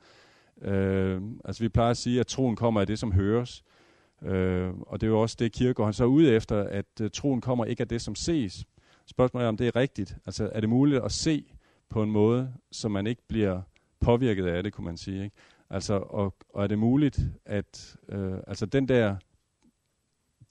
Øh, 0.62 1.22
altså 1.46 1.64
vi 1.64 1.70
plejer 1.70 1.92
at 1.92 1.98
sige, 1.98 2.20
at 2.20 2.28
troen 2.28 2.56
kommer 2.56 2.82
af 2.82 2.88
det, 2.88 3.00
som 3.00 3.12
høres. 3.12 3.64
Øh, 3.64 3.79
Øh, 4.24 4.74
og 4.82 5.02
det 5.02 5.08
er 5.08 5.12
jo 5.12 5.22
også 5.22 5.36
det, 5.40 5.52
Kierkegaard 5.52 5.88
han 5.88 5.94
så 5.94 6.04
er 6.04 6.08
ude 6.08 6.32
efter, 6.36 6.64
at 6.64 6.86
øh, 7.02 7.10
troen 7.14 7.42
kommer 7.42 7.66
ikke 7.66 7.82
af 7.82 7.88
det, 7.88 8.02
som 8.02 8.16
ses. 8.16 8.66
Spørgsmålet 9.06 9.46
er, 9.46 9.50
om 9.50 9.58
det 9.58 9.68
er 9.68 9.76
rigtigt. 9.76 10.18
Altså 10.26 10.50
er 10.54 10.60
det 10.60 10.70
muligt 10.70 11.04
at 11.04 11.12
se 11.12 11.54
på 11.90 12.04
en 12.04 12.12
måde, 12.12 12.54
så 12.72 12.90
man 12.90 13.08
ikke 13.08 13.22
bliver 13.28 13.62
påvirket 14.00 14.46
af 14.46 14.64
det, 14.64 14.74
kunne 14.74 14.86
man 14.86 14.98
sige. 14.98 15.24
Ikke? 15.24 15.36
Altså, 15.70 15.94
og, 15.94 16.36
og 16.50 16.64
er 16.64 16.68
det 16.68 16.80
muligt, 16.80 17.20
at 17.46 17.98
øh, 18.10 18.38
altså 18.48 18.66
den 18.66 18.88
der, 18.88 19.16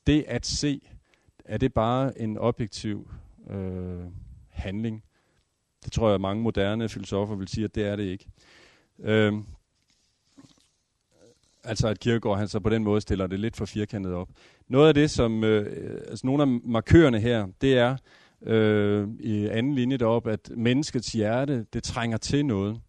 det 0.06 0.24
at 0.28 0.46
se, 0.46 0.80
er 1.44 1.58
det 1.58 1.74
bare 1.74 2.20
en 2.20 2.38
objektiv 2.38 3.10
øh, 3.50 4.04
handling? 4.48 5.04
Det 5.84 5.92
tror 5.92 6.10
jeg, 6.10 6.20
mange 6.20 6.42
moderne 6.42 6.88
filosofer 6.88 7.34
vil 7.34 7.48
sige, 7.48 7.64
at 7.64 7.74
det 7.74 7.86
er 7.86 7.96
det 7.96 8.04
ikke. 8.04 8.26
Øh, 8.98 9.34
altså 11.64 11.88
at 11.88 12.00
Kierkegaard 12.00 12.38
han 12.38 12.48
så 12.48 12.60
på 12.60 12.68
den 12.68 12.84
måde 12.84 13.00
stiller 13.00 13.26
det 13.26 13.40
lidt 13.40 13.56
for 13.56 13.64
firkantet 13.64 14.12
op. 14.12 14.28
Noget 14.68 14.88
af 14.88 14.94
det, 14.94 15.10
som, 15.10 15.44
øh, 15.44 16.00
altså 16.08 16.26
nogle 16.26 16.42
af 16.42 16.48
markørerne 16.64 17.20
her, 17.20 17.46
det 17.60 17.78
er 17.78 17.96
øh, 18.42 19.08
i 19.20 19.46
anden 19.46 19.74
linje 19.74 19.96
deroppe, 19.96 20.32
at 20.32 20.50
menneskets 20.56 21.12
hjerte, 21.12 21.66
det 21.72 21.82
trænger 21.82 22.16
til 22.16 22.46
noget. 22.46 22.80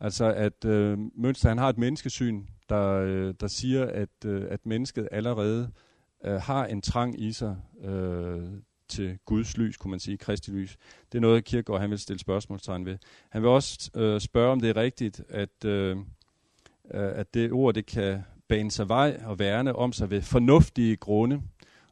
Altså 0.00 0.32
at 0.32 0.64
øh, 0.64 0.98
Mønster 1.16 1.48
han 1.48 1.58
har 1.58 1.68
et 1.68 1.78
menneskesyn, 1.78 2.42
der, 2.68 2.90
øh, 2.90 3.34
der 3.40 3.46
siger, 3.46 3.84
at, 3.84 4.24
øh, 4.26 4.42
at 4.50 4.66
mennesket 4.66 5.08
allerede 5.12 5.70
øh, 6.24 6.34
har 6.34 6.66
en 6.66 6.82
trang 6.82 7.20
i 7.20 7.32
sig 7.32 7.56
øh, 7.84 8.42
til 8.88 9.18
Guds 9.24 9.56
lys, 9.56 9.76
kunne 9.76 9.90
man 9.90 10.00
sige, 10.00 10.16
Kristi 10.16 10.50
lys. 10.50 10.76
Det 11.12 11.18
er 11.18 11.22
noget, 11.22 11.44
Kierkegaard 11.44 11.80
han 11.80 11.90
vil 11.90 11.98
stille 11.98 12.20
spørgsmålstegn 12.20 12.86
ved. 12.86 12.98
Han 13.30 13.42
vil 13.42 13.50
også 13.50 13.90
øh, 13.94 14.20
spørge, 14.20 14.52
om 14.52 14.60
det 14.60 14.70
er 14.70 14.76
rigtigt, 14.76 15.22
at, 15.28 15.64
øh, 15.64 15.96
Øh, 16.94 17.18
at 17.18 17.34
det 17.34 17.52
ord, 17.52 17.74
det 17.74 17.86
kan 17.86 18.22
bane 18.48 18.70
sig 18.70 18.88
vej 18.88 19.20
og 19.24 19.38
værne 19.38 19.76
om 19.76 19.92
sig 19.92 20.10
ved 20.10 20.22
fornuftige 20.22 20.96
grunde. 20.96 21.42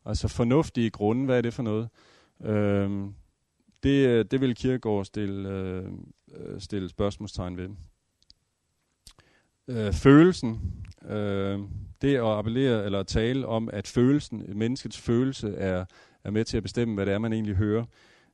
Altså 0.05 0.29
fornuftige 0.29 0.91
grunde, 0.91 1.25
hvad 1.25 1.39
er 1.39 1.43
det 1.43 1.55
for 1.55 1.63
noget? 1.63 1.89
Øhm, 2.45 3.05
øh, 3.05 3.13
det, 3.83 4.31
det 4.31 4.41
vil 4.41 4.55
Kierkegaard 4.55 5.05
stille, 5.05 5.49
øh, 5.49 5.85
stille 6.59 6.89
spørgsmålstegn 6.89 7.57
ved 7.57 7.69
øh, 9.69 9.93
følelsen, 9.93 10.61
øh, 11.09 11.61
det 12.03 12.17
at 12.17 12.23
appellere 12.23 12.85
eller 12.85 13.01
at 13.01 13.07
tale 13.07 13.47
om, 13.47 13.71
at 13.73 13.89
følelsen, 13.89 14.45
menneskets 14.55 14.99
følelse 14.99 15.55
er, 15.55 15.85
er 16.25 16.31
med 16.31 16.45
til 16.45 16.57
at 16.57 16.63
bestemme, 16.63 16.95
hvad 16.95 17.07
det 17.07 17.15
er, 17.15 17.19
man 17.19 17.33
egentlig 17.33 17.55
hører, 17.55 17.85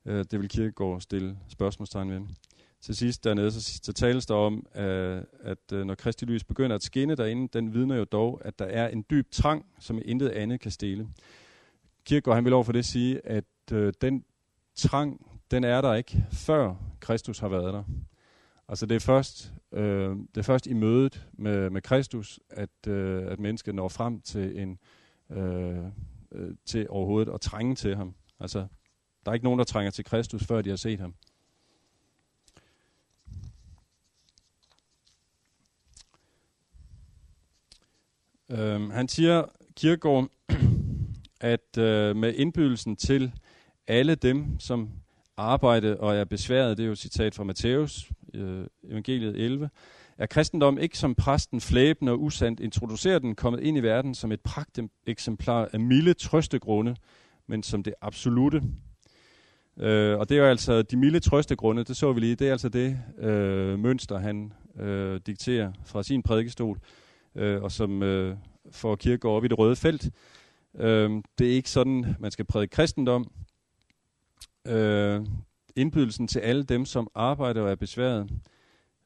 øh, 0.05 0.25
det 0.31 0.39
vil 0.39 0.49
Kierkegaard 0.49 1.01
stille 1.01 1.37
spørgsmålstegn 1.47 2.11
ved. 2.11 2.21
Til 2.81 2.95
sidst 2.95 3.23
dernede, 3.23 3.51
så, 3.51 3.79
så 3.83 3.93
tales 3.93 4.25
der 4.25 4.35
om, 4.35 4.65
øh, 4.75 5.23
at 5.39 5.71
øh, 5.73 5.85
når 5.85 5.95
Kristi 5.95 6.25
lys 6.25 6.43
begynder 6.43 6.75
at 6.75 6.83
skinne 6.83 7.15
derinde, 7.15 7.47
den 7.53 7.73
vidner 7.73 7.95
jo 7.95 8.03
dog, 8.03 8.41
at 8.45 8.59
der 8.59 8.65
er 8.65 8.87
en 8.87 9.05
dyb 9.09 9.31
trang, 9.31 9.65
som 9.79 10.01
intet 10.05 10.29
andet 10.29 10.59
kan 10.59 10.71
stille. 10.71 11.07
Kirkegaard 12.05 12.35
han 12.35 12.45
vil 12.45 12.53
over 12.53 12.63
for 12.63 12.71
det 12.71 12.85
sige, 12.85 13.27
at 13.27 13.45
øh, 13.71 13.93
den 14.01 14.23
trang, 14.75 15.25
den 15.51 15.63
er 15.63 15.81
der 15.81 15.93
ikke, 15.93 16.25
før 16.31 16.75
Kristus 16.99 17.39
har 17.39 17.49
været 17.49 17.73
der. 17.73 17.83
Altså 18.67 18.85
det 18.85 18.95
er 18.95 18.99
først, 18.99 19.53
øh, 19.73 20.09
det 20.09 20.37
er 20.37 20.41
først 20.41 20.67
i 20.67 20.73
mødet 20.73 21.27
med, 21.33 21.69
med 21.69 21.81
Kristus, 21.81 22.39
at, 22.49 22.87
øh, 22.87 23.31
at 23.31 23.39
mennesket 23.39 23.75
når 23.75 23.87
frem 23.87 24.21
til 24.21 24.59
en 24.59 24.79
øh, 25.31 25.85
øh, 26.31 26.55
til 26.65 26.87
overhovedet 26.89 27.33
at 27.33 27.41
trænge 27.41 27.75
til 27.75 27.95
ham. 27.95 28.15
Altså 28.39 28.67
der 29.25 29.31
er 29.31 29.33
ikke 29.33 29.43
nogen, 29.43 29.59
der 29.59 29.65
trænger 29.65 29.91
til 29.91 30.05
Kristus, 30.05 30.43
før 30.43 30.61
de 30.61 30.69
har 30.69 30.77
set 30.77 30.99
ham. 30.99 31.13
Øhm, 38.51 38.89
han 38.89 39.07
siger, 39.07 39.43
Kirkegaard, 39.75 40.27
at 41.41 41.77
øh, 41.77 42.15
med 42.15 42.33
indbydelsen 42.33 42.95
til 42.95 43.31
alle 43.87 44.15
dem, 44.15 44.59
som 44.59 44.89
arbejde 45.37 45.99
og 45.99 46.15
er 46.15 46.25
besværet, 46.25 46.77
det 46.77 46.83
er 46.83 46.87
jo 46.87 46.91
et 46.91 46.97
citat 46.97 47.35
fra 47.35 47.43
Matthæus, 47.43 48.11
øh, 48.33 48.65
evangeliet 48.83 49.37
11, 49.37 49.69
er 50.17 50.25
kristendom 50.25 50.77
ikke 50.77 50.97
som 50.97 51.15
præsten 51.15 51.61
flæbende 51.61 52.11
og 52.11 52.21
usandt 52.21 52.59
introducerer 52.59 53.19
den, 53.19 53.35
kommet 53.35 53.59
ind 53.59 53.77
i 53.77 53.83
verden 53.83 54.15
som 54.15 54.31
et 54.31 54.41
pragt 54.41 54.79
eksemplar 55.07 55.69
af 55.73 55.79
milde 55.79 56.13
trøstegrunde, 56.13 56.95
men 57.47 57.63
som 57.63 57.83
det 57.83 57.93
absolute. 58.01 58.63
Øh, 59.77 60.19
og 60.19 60.29
det 60.29 60.37
er 60.37 60.41
jo 60.41 60.49
altså 60.49 60.81
de 60.81 60.97
milde 60.97 61.19
trøstegrunde, 61.19 61.83
det 61.83 61.97
så 61.97 62.13
vi 62.13 62.19
lige, 62.19 62.35
det 62.35 62.47
er 62.47 62.51
altså 62.51 62.69
det 62.69 62.99
øh, 63.19 63.79
mønster, 63.79 64.17
han 64.17 64.53
øh, 64.79 65.19
dikterer 65.25 65.71
fra 65.85 66.03
sin 66.03 66.23
prædikestol, 66.23 66.79
øh, 67.35 67.61
og 67.61 67.71
som 67.71 68.03
øh, 68.03 68.37
får 68.71 68.95
kirke 68.95 69.29
op 69.29 69.45
i 69.45 69.47
det 69.47 69.59
røde 69.59 69.75
felt. 69.75 70.09
Øh, 70.75 71.11
det 71.37 71.47
er 71.47 71.55
ikke 71.55 71.69
sådan, 71.69 72.15
man 72.19 72.31
skal 72.31 72.45
prædike 72.45 72.71
kristendom. 72.71 73.31
Øh, 74.67 75.25
indbydelsen 75.75 76.27
til 76.27 76.39
alle 76.39 76.63
dem, 76.63 76.85
som 76.85 77.07
arbejder 77.15 77.61
og 77.61 77.71
er 77.71 77.75
besværet, 77.75 78.29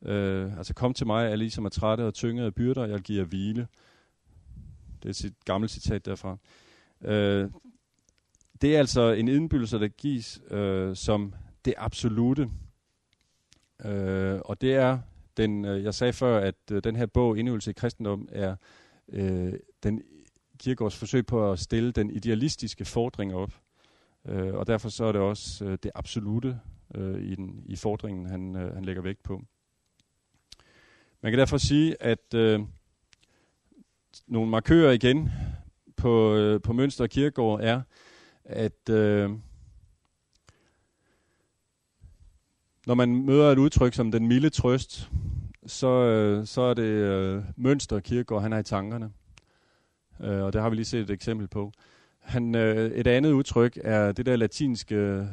Øh, 0.06 0.58
altså 0.58 0.74
kom 0.74 0.94
til 0.94 1.08
mig, 1.08 1.30
alle 1.30 1.46
I 1.46 1.50
som 1.50 1.66
er 1.66 1.70
trætte 1.70 2.02
og 2.02 2.14
tyngede 2.14 2.46
af 2.46 2.56
byrder, 2.56 2.86
jeg 2.86 3.00
giver 3.00 3.24
hvile. 3.24 3.68
Det 5.04 5.24
er 5.24 5.28
et 5.28 5.34
gammelt 5.46 5.72
citat 5.72 6.06
derfra. 6.06 6.38
Øh, 7.02 7.50
det 8.62 8.76
er 8.76 8.80
altså 8.80 9.12
en 9.12 9.28
indbydelse, 9.28 9.80
der 9.80 9.88
gives 9.88 10.42
øh, 10.52 10.96
som 10.96 11.34
det 11.66 11.74
absolute. 11.78 12.50
Øh, 13.86 14.40
og 14.46 14.62
det 14.62 14.76
er 14.76 15.00
den, 15.38 15.66
øh, 15.66 15.84
jeg 15.84 15.94
sagde 15.94 16.14
før, 16.14 16.40
at 16.40 16.56
øh, 16.72 16.84
den 16.84 16.96
her 16.96 17.06
bog, 17.06 17.38
Indøvelse 17.38 17.72
i 17.72 17.74
kristendom, 17.74 18.28
er 18.32 18.56
øh, 19.10 19.54
den 19.84 20.02
kirkegårds 20.60 20.96
forsøg 20.96 21.26
på 21.26 21.52
at 21.52 21.60
stille 21.60 21.92
den 21.92 22.10
idealistiske 22.10 22.86
fordring 22.86 23.36
op. 23.36 23.52
Øh, 24.28 24.54
og 24.54 24.68
derfor 24.68 24.90
så 24.90 25.06
er 25.06 25.12
det 25.12 25.22
også 25.22 25.66
øh, 25.66 25.78
det 25.84 25.92
absolute 25.96 26.60
øh, 26.96 27.22
i, 27.22 27.36
den, 27.36 27.64
i 27.66 27.76
fordringen, 27.76 28.26
han, 28.26 28.56
øh, 28.56 28.74
han 28.74 28.86
lægger 28.86 29.02
vægt 29.02 29.24
på. 29.24 29.42
Man 31.22 31.32
kan 31.32 31.40
derfor 31.40 31.58
sige, 31.58 32.04
at 32.04 32.34
øh, 32.36 32.62
nogle 34.28 34.50
markører 34.50 34.92
igen 34.92 35.32
på, 35.98 36.36
øh, 36.36 36.62
på 36.62 36.74
Mønster 36.74 37.08
Kirkegård 37.08 37.60
er, 37.64 37.82
at 38.46 38.90
øh, 38.90 39.32
når 42.88 42.94
man 42.94 43.26
møder 43.26 43.52
et 43.52 43.58
udtryk 43.58 43.94
som 43.94 44.12
den 44.12 44.28
milde 44.28 44.50
trøst, 44.50 45.10
så, 45.66 45.88
øh, 45.88 46.46
så 46.48 46.62
er 46.62 46.74
det 46.74 46.84
øh, 46.84 47.44
Mønster 47.58 48.00
Kirkegaard 48.00 48.42
han 48.42 48.52
har 48.52 48.60
i 48.60 48.64
tankerne. 48.64 49.12
Øh, 50.22 50.44
og 50.44 50.54
det 50.54 50.62
har 50.62 50.70
vi 50.70 50.76
lige 50.76 50.86
set 50.86 51.02
et 51.02 51.10
eksempel 51.10 51.48
på. 51.48 51.72
Han, 52.20 52.56
øh, 52.56 52.92
et 52.92 53.08
andet 53.08 53.32
udtryk 53.32 53.80
er 53.84 54.12
det 54.12 54.26
der 54.26 54.36
latinske 54.36 55.28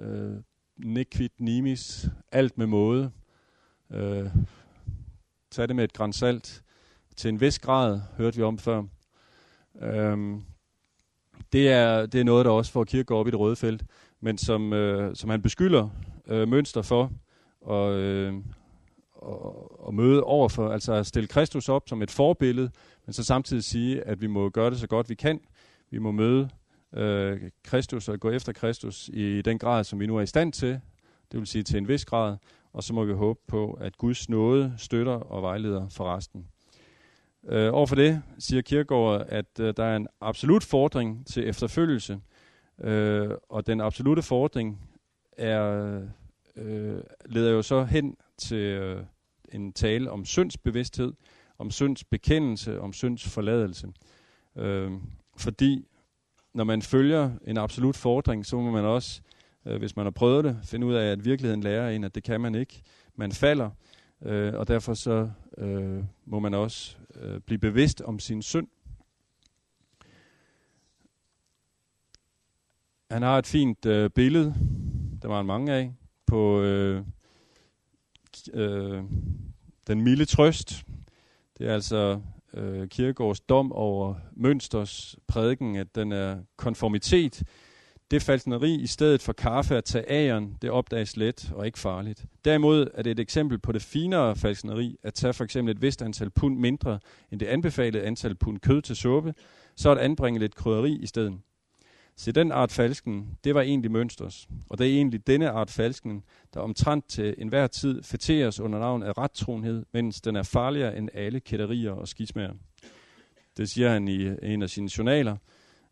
øh, 0.00 0.32
nequit 0.76 1.32
nimis, 1.38 2.08
alt 2.32 2.58
med 2.58 2.66
måde. 2.66 3.10
Øh, 3.90 4.26
Tag 5.50 5.68
det 5.68 5.76
med 5.76 5.84
et 5.84 5.92
græns 5.92 6.16
salt. 6.16 6.62
Til 7.16 7.28
en 7.28 7.40
vis 7.40 7.58
grad, 7.58 8.00
hørte 8.16 8.36
vi 8.36 8.42
om 8.42 8.58
før. 8.58 8.82
Øh, 9.82 10.18
det, 11.52 11.68
er, 11.68 12.06
det 12.06 12.20
er 12.20 12.24
noget, 12.24 12.44
der 12.44 12.50
også 12.50 12.72
får 12.72 12.84
kirke 12.84 13.14
op 13.14 13.28
i 13.28 13.30
det 13.30 13.38
røde 13.38 13.56
felt, 13.56 13.84
men 14.20 14.38
som, 14.38 14.72
øh, 14.72 15.16
som 15.16 15.30
han 15.30 15.42
beskylder 15.42 15.88
øh, 16.26 16.48
mønster 16.48 16.82
for 16.82 17.12
og, 17.60 17.94
øh, 17.94 18.34
og, 19.12 19.86
og 19.86 19.94
møde 19.94 20.22
overfor, 20.24 20.68
altså 20.68 20.92
at 20.92 21.06
stille 21.06 21.26
Kristus 21.26 21.68
op 21.68 21.88
som 21.88 22.02
et 22.02 22.10
forbillede, 22.10 22.70
men 23.06 23.12
så 23.12 23.24
samtidig 23.24 23.64
sige, 23.64 24.02
at 24.02 24.20
vi 24.20 24.26
må 24.26 24.48
gøre 24.48 24.70
det 24.70 24.78
så 24.78 24.86
godt 24.86 25.10
vi 25.10 25.14
kan. 25.14 25.40
Vi 25.90 25.98
må 25.98 26.10
møde 26.10 26.48
øh, 26.94 27.40
Kristus 27.64 28.08
og 28.08 28.20
gå 28.20 28.30
efter 28.30 28.52
Kristus 28.52 29.10
i 29.12 29.42
den 29.42 29.58
grad, 29.58 29.84
som 29.84 30.00
vi 30.00 30.06
nu 30.06 30.16
er 30.16 30.20
i 30.20 30.26
stand 30.26 30.52
til, 30.52 30.80
det 31.32 31.40
vil 31.40 31.46
sige 31.46 31.62
til 31.62 31.78
en 31.78 31.88
vis 31.88 32.04
grad, 32.04 32.36
og 32.72 32.82
så 32.82 32.94
må 32.94 33.04
vi 33.04 33.12
håbe 33.12 33.40
på, 33.48 33.78
at 33.80 33.98
Guds 33.98 34.28
nåde 34.28 34.74
støtter 34.76 35.12
og 35.12 35.42
vejleder 35.42 35.88
for 35.88 36.16
resten. 36.16 36.46
Øh, 37.48 37.74
overfor 37.74 37.94
det 37.94 38.22
siger 38.38 38.62
Kierkegaard, 38.62 39.24
at 39.28 39.60
øh, 39.60 39.74
der 39.76 39.84
er 39.84 39.96
en 39.96 40.08
absolut 40.20 40.64
fordring 40.64 41.26
til 41.26 41.48
efterfølgelse, 41.48 42.20
øh, 42.80 43.30
og 43.48 43.66
den 43.66 43.80
absolute 43.80 44.22
fordring 44.22 44.80
er, 45.36 46.00
øh, 46.56 47.00
leder 47.26 47.50
jo 47.50 47.62
så 47.62 47.84
hen 47.84 48.16
til 48.38 48.56
øh, 48.56 49.04
en 49.52 49.72
tale 49.72 50.10
om 50.10 50.24
syndsbevidsthed, 50.24 51.12
om 51.58 51.70
synds 51.70 52.04
bekendelse, 52.04 52.80
om 52.80 52.92
synds 52.92 53.28
forladelse. 53.28 53.88
Øh, 54.56 54.92
fordi 55.36 55.86
når 56.54 56.64
man 56.64 56.82
følger 56.82 57.30
en 57.46 57.58
absolut 57.58 57.96
fordring, 57.96 58.46
så 58.46 58.56
må 58.56 58.70
man 58.70 58.84
også 58.84 59.22
øh, 59.66 59.78
hvis 59.78 59.96
man 59.96 60.06
har 60.06 60.10
prøvet 60.10 60.44
det, 60.44 60.58
finde 60.64 60.86
ud 60.86 60.94
af, 60.94 61.12
at 61.12 61.24
virkeligheden 61.24 61.62
lærer 61.62 61.90
en, 61.90 62.04
at 62.04 62.14
det 62.14 62.22
kan 62.22 62.40
man 62.40 62.54
ikke. 62.54 62.82
Man 63.16 63.32
falder, 63.32 63.70
øh, 64.22 64.54
og 64.54 64.68
derfor 64.68 64.94
så 64.94 65.30
øh, 65.58 66.04
må 66.24 66.38
man 66.38 66.54
også 66.54 66.96
øh, 67.14 67.40
blive 67.40 67.58
bevidst 67.58 68.00
om 68.00 68.18
sin 68.18 68.42
synd. 68.42 68.68
Han 73.10 73.22
har 73.22 73.38
et 73.38 73.46
fint 73.46 73.86
øh, 73.86 74.10
billede, 74.10 74.54
der 75.22 75.28
var 75.28 75.40
en 75.40 75.46
mange 75.46 75.72
af, 75.72 75.94
på 76.26 76.60
øh, 76.60 77.02
øh, 78.52 79.02
den 79.86 80.00
milde 80.00 80.24
trøst. 80.24 80.84
Det 81.58 81.68
er 81.68 81.74
altså 81.74 82.20
øh, 82.54 82.88
Kirkegaards 82.88 83.40
dom 83.40 83.72
over 83.72 84.14
Mønsters 84.32 85.16
prædiken, 85.26 85.76
at 85.76 85.94
den 85.94 86.12
er 86.12 86.38
konformitet 86.56 87.42
det 88.12 88.22
falsneri 88.22 88.74
i 88.74 88.86
stedet 88.86 89.22
for 89.22 89.32
kaffe 89.32 89.76
at 89.76 89.84
tage 89.84 90.10
ageren, 90.10 90.56
det 90.62 90.70
opdages 90.70 91.16
let 91.16 91.52
og 91.54 91.66
ikke 91.66 91.78
farligt. 91.78 92.24
Derimod 92.44 92.86
er 92.94 93.02
det 93.02 93.10
et 93.10 93.20
eksempel 93.20 93.58
på 93.58 93.72
det 93.72 93.82
finere 93.82 94.36
falsneri 94.36 94.96
at 95.02 95.14
tage 95.14 95.32
for 95.32 95.44
eksempel 95.44 95.74
et 95.74 95.82
vist 95.82 96.02
antal 96.02 96.30
pund 96.30 96.58
mindre 96.58 96.98
end 97.30 97.40
det 97.40 97.46
anbefalede 97.46 98.04
antal 98.04 98.34
pund 98.34 98.58
kød 98.58 98.82
til 98.82 98.96
suppe, 98.96 99.34
så 99.76 99.90
at 99.90 99.98
anbringe 99.98 100.40
lidt 100.40 100.54
krydderi 100.54 100.92
i 100.92 101.06
stedet. 101.06 101.38
Se, 102.22 102.32
den 102.32 102.52
art 102.52 102.72
falsken, 102.72 103.38
det 103.44 103.54
var 103.54 103.60
egentlig 103.60 103.90
mønsters, 103.90 104.48
og 104.70 104.78
det 104.78 104.86
er 104.86 104.96
egentlig 104.96 105.26
denne 105.26 105.50
art 105.50 105.70
falsken, 105.70 106.22
der 106.54 106.60
omtrent 106.60 107.08
til 107.08 107.34
enhver 107.38 107.66
tid 107.66 108.02
feteres 108.02 108.60
under 108.60 108.78
navn 108.78 109.02
af 109.02 109.18
rettronhed, 109.18 109.84
mens 109.92 110.20
den 110.20 110.36
er 110.36 110.42
farligere 110.42 110.96
end 110.96 111.08
alle 111.14 111.40
kætterier 111.40 111.90
og 111.90 112.08
skismager. 112.08 112.52
Det 113.56 113.70
siger 113.70 113.90
han 113.90 114.08
i 114.08 114.30
en 114.42 114.62
af 114.62 114.70
sine 114.70 114.88
journaler. 114.98 115.36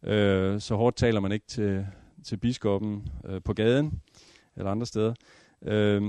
Øh, 0.03 0.61
så 0.61 0.75
hårdt 0.75 0.97
taler 0.97 1.21
man 1.21 1.33
ikke 1.33 1.47
til, 1.47 1.87
til 2.25 2.37
biskoppen 2.37 3.09
øh, 3.25 3.43
på 3.43 3.53
gaden 3.53 4.01
eller 4.57 4.71
andre 4.71 4.87
steder. 4.87 5.15
Øh, 5.63 6.03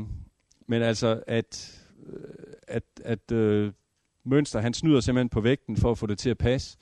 men 0.67 0.81
altså, 0.81 1.23
at, 1.27 1.81
øh, 2.05 2.23
at, 2.67 2.83
at 3.05 3.31
øh, 3.31 3.71
Mønster, 4.23 4.59
han 4.59 4.73
snyder 4.73 4.99
simpelthen 4.99 5.29
på 5.29 5.41
vægten 5.41 5.77
for 5.77 5.91
at 5.91 5.97
få 5.97 6.07
det 6.07 6.17
til 6.17 6.29
at 6.29 6.37
passe. 6.37 6.77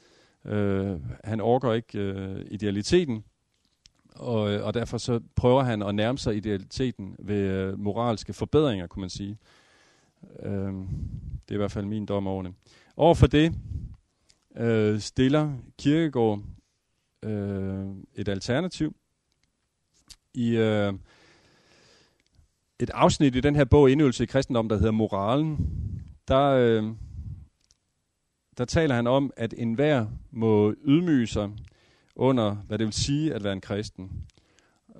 Øh, 0.45 0.99
han 1.23 1.41
orker 1.41 1.73
ikke 1.73 1.99
øh, 1.99 2.45
idealiteten, 2.51 3.23
og, 4.15 4.51
øh, 4.51 4.65
og 4.65 4.73
derfor 4.73 4.97
så 4.97 5.19
prøver 5.35 5.63
han 5.63 5.81
at 5.81 5.95
nærme 5.95 6.17
sig 6.17 6.35
idealiteten 6.35 7.15
ved 7.19 7.41
øh, 7.41 7.79
moralske 7.79 8.33
forbedringer, 8.33 8.87
kunne 8.87 9.01
man 9.01 9.09
sige. 9.09 9.37
Øh, 10.43 10.73
det 11.45 11.51
er 11.51 11.53
i 11.53 11.57
hvert 11.57 11.71
fald 11.71 11.85
min 11.85 12.05
dom 12.05 12.27
over 12.27 12.43
det. 12.43 12.53
Overfor 12.97 13.27
det 13.27 13.55
øh, 14.57 14.99
stiller 14.99 15.53
Kirkegaard 15.77 16.41
øh, 17.23 17.85
et 18.15 18.27
alternativ, 18.27 18.95
i 20.33 20.57
øh, 20.57 20.93
et 22.79 22.89
afsnit 22.89 23.35
i 23.35 23.39
den 23.39 23.55
her 23.55 23.65
bog, 23.65 23.91
Indøvelse 23.91 24.23
i 24.23 24.27
kristendom, 24.27 24.69
der 24.69 24.77
hedder 24.77 24.91
Moralen, 24.91 25.57
der, 26.27 26.45
øh, 26.45 26.83
der 28.57 28.65
taler 28.65 28.95
han 28.95 29.07
om, 29.07 29.31
at 29.37 29.53
enhver 29.57 30.05
må 30.31 30.73
ydmyge 30.85 31.27
sig 31.27 31.49
under, 32.19 32.55
hvad 32.55 32.77
det 32.77 32.85
vil 32.85 32.93
sige 32.93 33.33
at 33.33 33.43
være 33.43 33.53
en 33.53 33.61
kristen. 33.61 34.11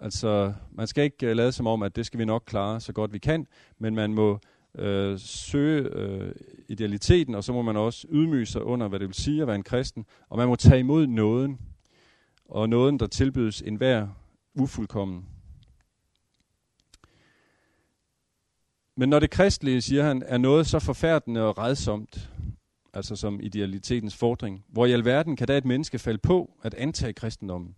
Altså, 0.02 0.54
man 0.72 0.88
skal 0.88 1.04
ikke 1.04 1.30
uh, 1.30 1.36
lade 1.36 1.52
som 1.52 1.68
om, 1.68 1.84
at 1.84 1.96
det 1.96 2.06
skal 2.06 2.20
vi 2.20 2.26
nok 2.26 2.44
klare 2.46 2.82
så 2.82 2.94
godt 2.94 3.14
vi 3.14 3.18
kan, 3.18 3.48
men 3.80 3.96
man 3.96 4.14
må 4.14 4.40
øh, 4.76 5.20
søge 5.20 5.82
øh, 5.82 6.32
idealiteten, 6.68 7.36
og 7.36 7.44
så 7.44 7.54
må 7.54 7.62
man 7.62 7.78
også 7.78 8.08
ydmyge 8.12 8.46
sig 8.46 8.64
under, 8.64 8.88
hvad 8.88 9.00
det 9.00 9.08
vil 9.08 9.16
sige 9.16 9.42
at 9.42 9.48
være 9.48 9.56
en 9.56 9.64
kristen, 9.64 10.06
og 10.30 10.38
man 10.38 10.48
må 10.48 10.56
tage 10.56 10.80
imod 10.80 11.08
nåden, 11.08 11.60
og 12.46 12.70
nåden, 12.70 13.00
der 13.00 13.08
tilbydes 13.08 13.62
enhver 13.62 14.08
ufuldkommen. 14.56 15.26
Men 18.96 19.10
når 19.10 19.20
det 19.20 19.30
kristelige, 19.30 19.82
siger 19.82 20.04
han, 20.04 20.24
er 20.26 20.38
noget 20.38 20.68
så 20.68 20.80
forfærdende 20.80 21.42
og 21.42 21.58
redsomt, 21.58 22.30
altså 22.94 23.16
som 23.16 23.40
idealitetens 23.42 24.16
fordring, 24.16 24.66
hvor 24.68 24.86
i 24.86 24.92
alverden 24.92 25.36
kan 25.36 25.48
da 25.48 25.58
et 25.58 25.66
menneske 25.66 26.00
falde 26.00 26.20
på 26.20 26.52
at 26.64 26.74
antage 26.74 27.14
kristendommen? 27.14 27.76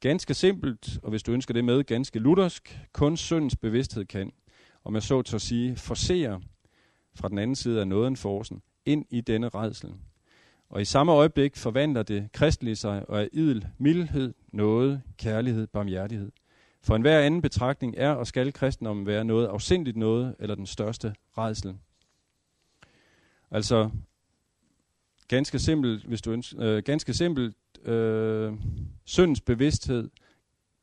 Ganske 0.00 0.34
simpelt, 0.34 0.98
og 1.02 1.10
hvis 1.10 1.22
du 1.22 1.32
ønsker 1.32 1.54
det 1.54 1.64
med, 1.64 1.84
ganske 1.84 2.18
luthersk, 2.18 2.78
kun 2.92 3.16
syndens 3.16 3.56
bevidsthed 3.56 4.04
kan, 4.04 4.32
om 4.84 4.94
jeg 4.94 5.02
så 5.02 5.22
til 5.22 5.34
at 5.34 5.42
sige, 5.42 5.76
forsere 5.76 6.40
fra 7.14 7.28
den 7.28 7.38
anden 7.38 7.56
side 7.56 7.80
af 7.80 7.88
nåden 7.88 8.16
forsen, 8.16 8.62
ind 8.86 9.04
i 9.10 9.20
denne 9.20 9.48
redsel. 9.48 9.94
Og 10.70 10.80
i 10.80 10.84
samme 10.84 11.12
øjeblik 11.12 11.56
forvandler 11.56 12.02
det 12.02 12.28
kristelige 12.32 12.76
sig 12.76 13.08
og 13.08 13.22
er 13.22 13.28
idel 13.32 13.66
mildhed, 13.78 14.34
noget, 14.52 15.02
kærlighed, 15.16 15.66
barmhjertighed. 15.66 16.32
For 16.82 16.96
enhver 16.96 17.20
anden 17.20 17.42
betragtning 17.42 17.94
er 17.96 18.10
og 18.10 18.26
skal 18.26 18.52
kristendommen 18.52 19.06
være 19.06 19.24
noget 19.24 19.46
afsindigt 19.46 19.96
noget, 19.96 20.36
eller 20.38 20.54
den 20.54 20.66
største 20.66 21.14
redsel. 21.38 21.78
Altså, 23.50 23.90
ganske 25.28 25.58
simpelt, 25.58 26.04
hvis 26.04 26.22
du 26.22 26.30
ønsker, 26.30 26.62
øh, 26.62 26.82
ganske 26.82 27.14
simpelt, 27.14 27.56
øh, 27.84 28.52
syndens 29.04 29.40
bevidsthed 29.40 30.10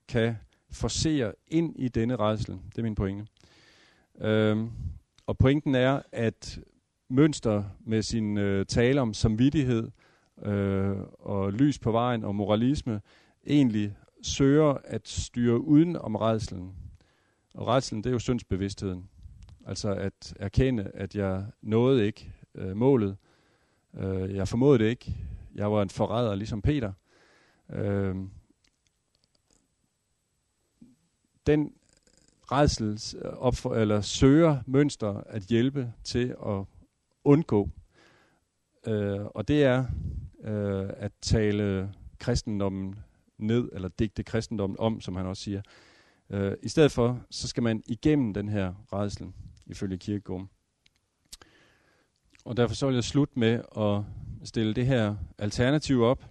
kan 0.07 0.35
forsere 0.71 1.33
ind 1.47 1.75
i 1.75 1.87
denne 1.87 2.15
redsel. 2.15 2.53
Det 2.53 2.77
er 2.77 2.83
min 2.83 2.95
pointe. 2.95 3.27
Øh, 4.21 4.57
og 5.27 5.37
pointen 5.37 5.75
er, 5.75 6.01
at 6.11 6.59
mønster 7.09 7.63
med 7.79 8.01
sin 8.01 8.37
øh, 8.37 8.65
tale 8.65 9.01
om 9.01 9.13
samvittighed 9.13 9.91
øh, 10.45 10.97
og 11.19 11.53
lys 11.53 11.79
på 11.79 11.91
vejen 11.91 12.23
og 12.23 12.35
moralisme 12.35 13.01
egentlig 13.47 13.95
søger 14.21 14.77
at 14.83 15.07
styre 15.07 15.61
uden 15.61 15.95
om 15.95 16.15
redselen. 16.15 16.75
Og 17.53 17.67
redselen, 17.67 18.03
det 18.03 18.09
er 18.09 18.13
jo 18.13 18.19
syndsbevidstheden. 18.19 19.09
Altså 19.65 19.93
at 19.93 20.33
erkende, 20.39 20.91
at 20.93 21.15
jeg 21.15 21.45
nåede 21.61 22.05
ikke 22.05 22.31
øh, 22.55 22.75
målet. 22.75 23.17
Øh, 23.93 24.35
jeg 24.35 24.47
formåede 24.47 24.79
det 24.79 24.89
ikke. 24.89 25.17
Jeg 25.55 25.71
var 25.71 25.81
en 25.81 25.89
forræder, 25.89 26.35
ligesom 26.35 26.61
Peter. 26.61 26.93
Øh, 27.69 28.15
den 31.47 31.73
redsel 32.51 32.99
øh, 33.25 33.31
opfor, 33.31 33.75
eller 33.75 34.01
søger 34.01 34.59
mønster 34.65 35.13
at 35.13 35.41
hjælpe 35.43 35.93
til 36.03 36.35
at 36.45 36.65
undgå. 37.23 37.69
Øh, 38.87 39.25
og 39.25 39.47
det 39.47 39.63
er 39.63 39.85
øh, 40.43 40.89
at 40.97 41.11
tale 41.21 41.93
kristendommen 42.19 42.95
ned, 43.37 43.69
eller 43.73 43.89
digte 43.89 44.23
kristendommen 44.23 44.79
om, 44.79 45.01
som 45.01 45.15
han 45.15 45.25
også 45.25 45.43
siger. 45.43 45.61
Øh, 46.29 46.53
I 46.63 46.69
stedet 46.69 46.91
for, 46.91 47.21
så 47.29 47.47
skal 47.47 47.63
man 47.63 47.83
igennem 47.85 48.33
den 48.33 48.49
her 48.49 48.73
redsel, 48.93 49.33
ifølge 49.65 49.97
Kirkegården. 49.97 50.49
Og 52.45 52.57
derfor 52.57 52.75
så 52.75 52.85
vil 52.85 52.95
jeg 52.95 53.03
slutte 53.03 53.39
med 53.39 53.61
at 53.77 54.01
stille 54.47 54.73
det 54.73 54.85
her 54.85 55.15
alternativ 55.37 56.01
op. 56.01 56.25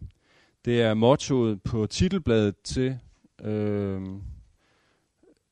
Det 0.64 0.82
er 0.82 0.94
mottoet 0.94 1.62
på 1.62 1.86
titelbladet 1.86 2.54
til 2.64 2.98
øh, 3.42 4.02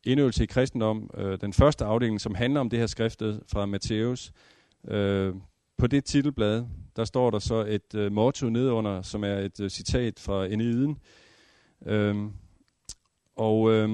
indøvelse 0.05 0.42
i 0.42 0.46
kristendom, 0.46 1.11
øh, 1.14 1.40
den 1.40 1.53
første 1.53 1.85
afdeling, 1.85 2.20
som 2.20 2.35
handler 2.35 2.61
om 2.61 2.70
det 2.70 2.79
her 2.79 2.87
skriftet 2.87 3.42
fra 3.53 3.66
Matthæus. 3.66 4.33
Øh, 4.88 5.35
på 5.79 5.87
det 5.87 6.05
titelblad, 6.05 6.64
der 6.96 7.05
står 7.05 7.31
der 7.31 7.38
så 7.38 7.64
et 7.68 7.94
øh, 7.94 8.12
motto 8.12 8.48
nedunder, 8.48 9.03
som 9.03 9.25
er 9.25 9.35
et 9.35 9.61
øh, 9.61 9.70
citat 9.70 10.20
fra 10.20 10.46
Eniden. 10.46 10.98
Øh, 11.87 12.16
og 13.37 13.72
øh, 13.72 13.90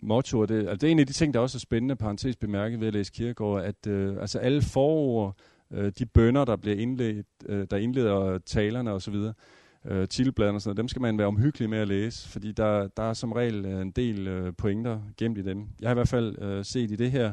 motto, 0.00 0.44
det, 0.44 0.58
altså 0.58 0.76
det 0.76 0.86
er 0.86 0.90
en 0.90 0.98
af 0.98 1.06
de 1.06 1.12
ting, 1.12 1.34
der 1.34 1.40
også 1.40 1.56
er 1.56 1.60
spændende, 1.60 1.96
parentes 1.96 2.36
bemærket 2.36 2.80
ved 2.80 2.86
at 2.86 2.94
læse 2.94 3.12
Kirkegaard, 3.12 3.62
at 3.62 3.86
øh, 3.86 4.16
altså 4.20 4.38
alle 4.38 4.62
forord, 4.62 5.36
øh, 5.70 5.92
de 5.98 6.06
bønder, 6.06 6.44
der 6.44 6.56
bliver 6.56 6.76
indledt, 6.76 7.26
øh, 7.46 7.66
der 7.70 7.76
indleder 7.76 8.38
talerne 8.38 8.92
osv., 8.92 9.14
øh, 9.84 10.08
titelbladene 10.08 10.56
og 10.56 10.62
sådan 10.62 10.70
noget, 10.70 10.76
dem 10.76 10.88
skal 10.88 11.02
man 11.02 11.18
være 11.18 11.26
omhyggelig 11.26 11.70
med 11.70 11.78
at 11.78 11.88
læse, 11.88 12.28
fordi 12.28 12.52
der, 12.52 12.88
der 12.88 13.02
er 13.02 13.12
som 13.12 13.32
regel 13.32 13.66
øh, 13.66 13.80
en 13.80 13.90
del 13.90 14.28
øh, 14.28 14.52
pointer 14.58 15.00
gemt 15.16 15.38
i 15.38 15.42
dem. 15.42 15.66
Jeg 15.80 15.88
har 15.88 15.94
i 15.94 15.94
hvert 15.94 16.08
fald 16.08 16.42
øh, 16.42 16.64
set 16.64 16.90
i 16.90 16.96
det 16.96 17.10
her 17.10 17.32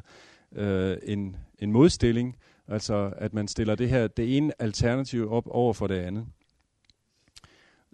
øh, 0.55 0.97
en, 1.03 1.35
en 1.59 1.71
modstilling, 1.71 2.37
altså 2.67 3.13
at 3.17 3.33
man 3.33 3.47
stiller 3.47 3.75
det 3.75 3.89
her, 3.89 4.07
det 4.07 4.37
ene 4.37 4.61
alternativ 4.61 5.31
op 5.31 5.47
over 5.47 5.73
for 5.73 5.87
det 5.87 5.95
andet. 5.95 6.25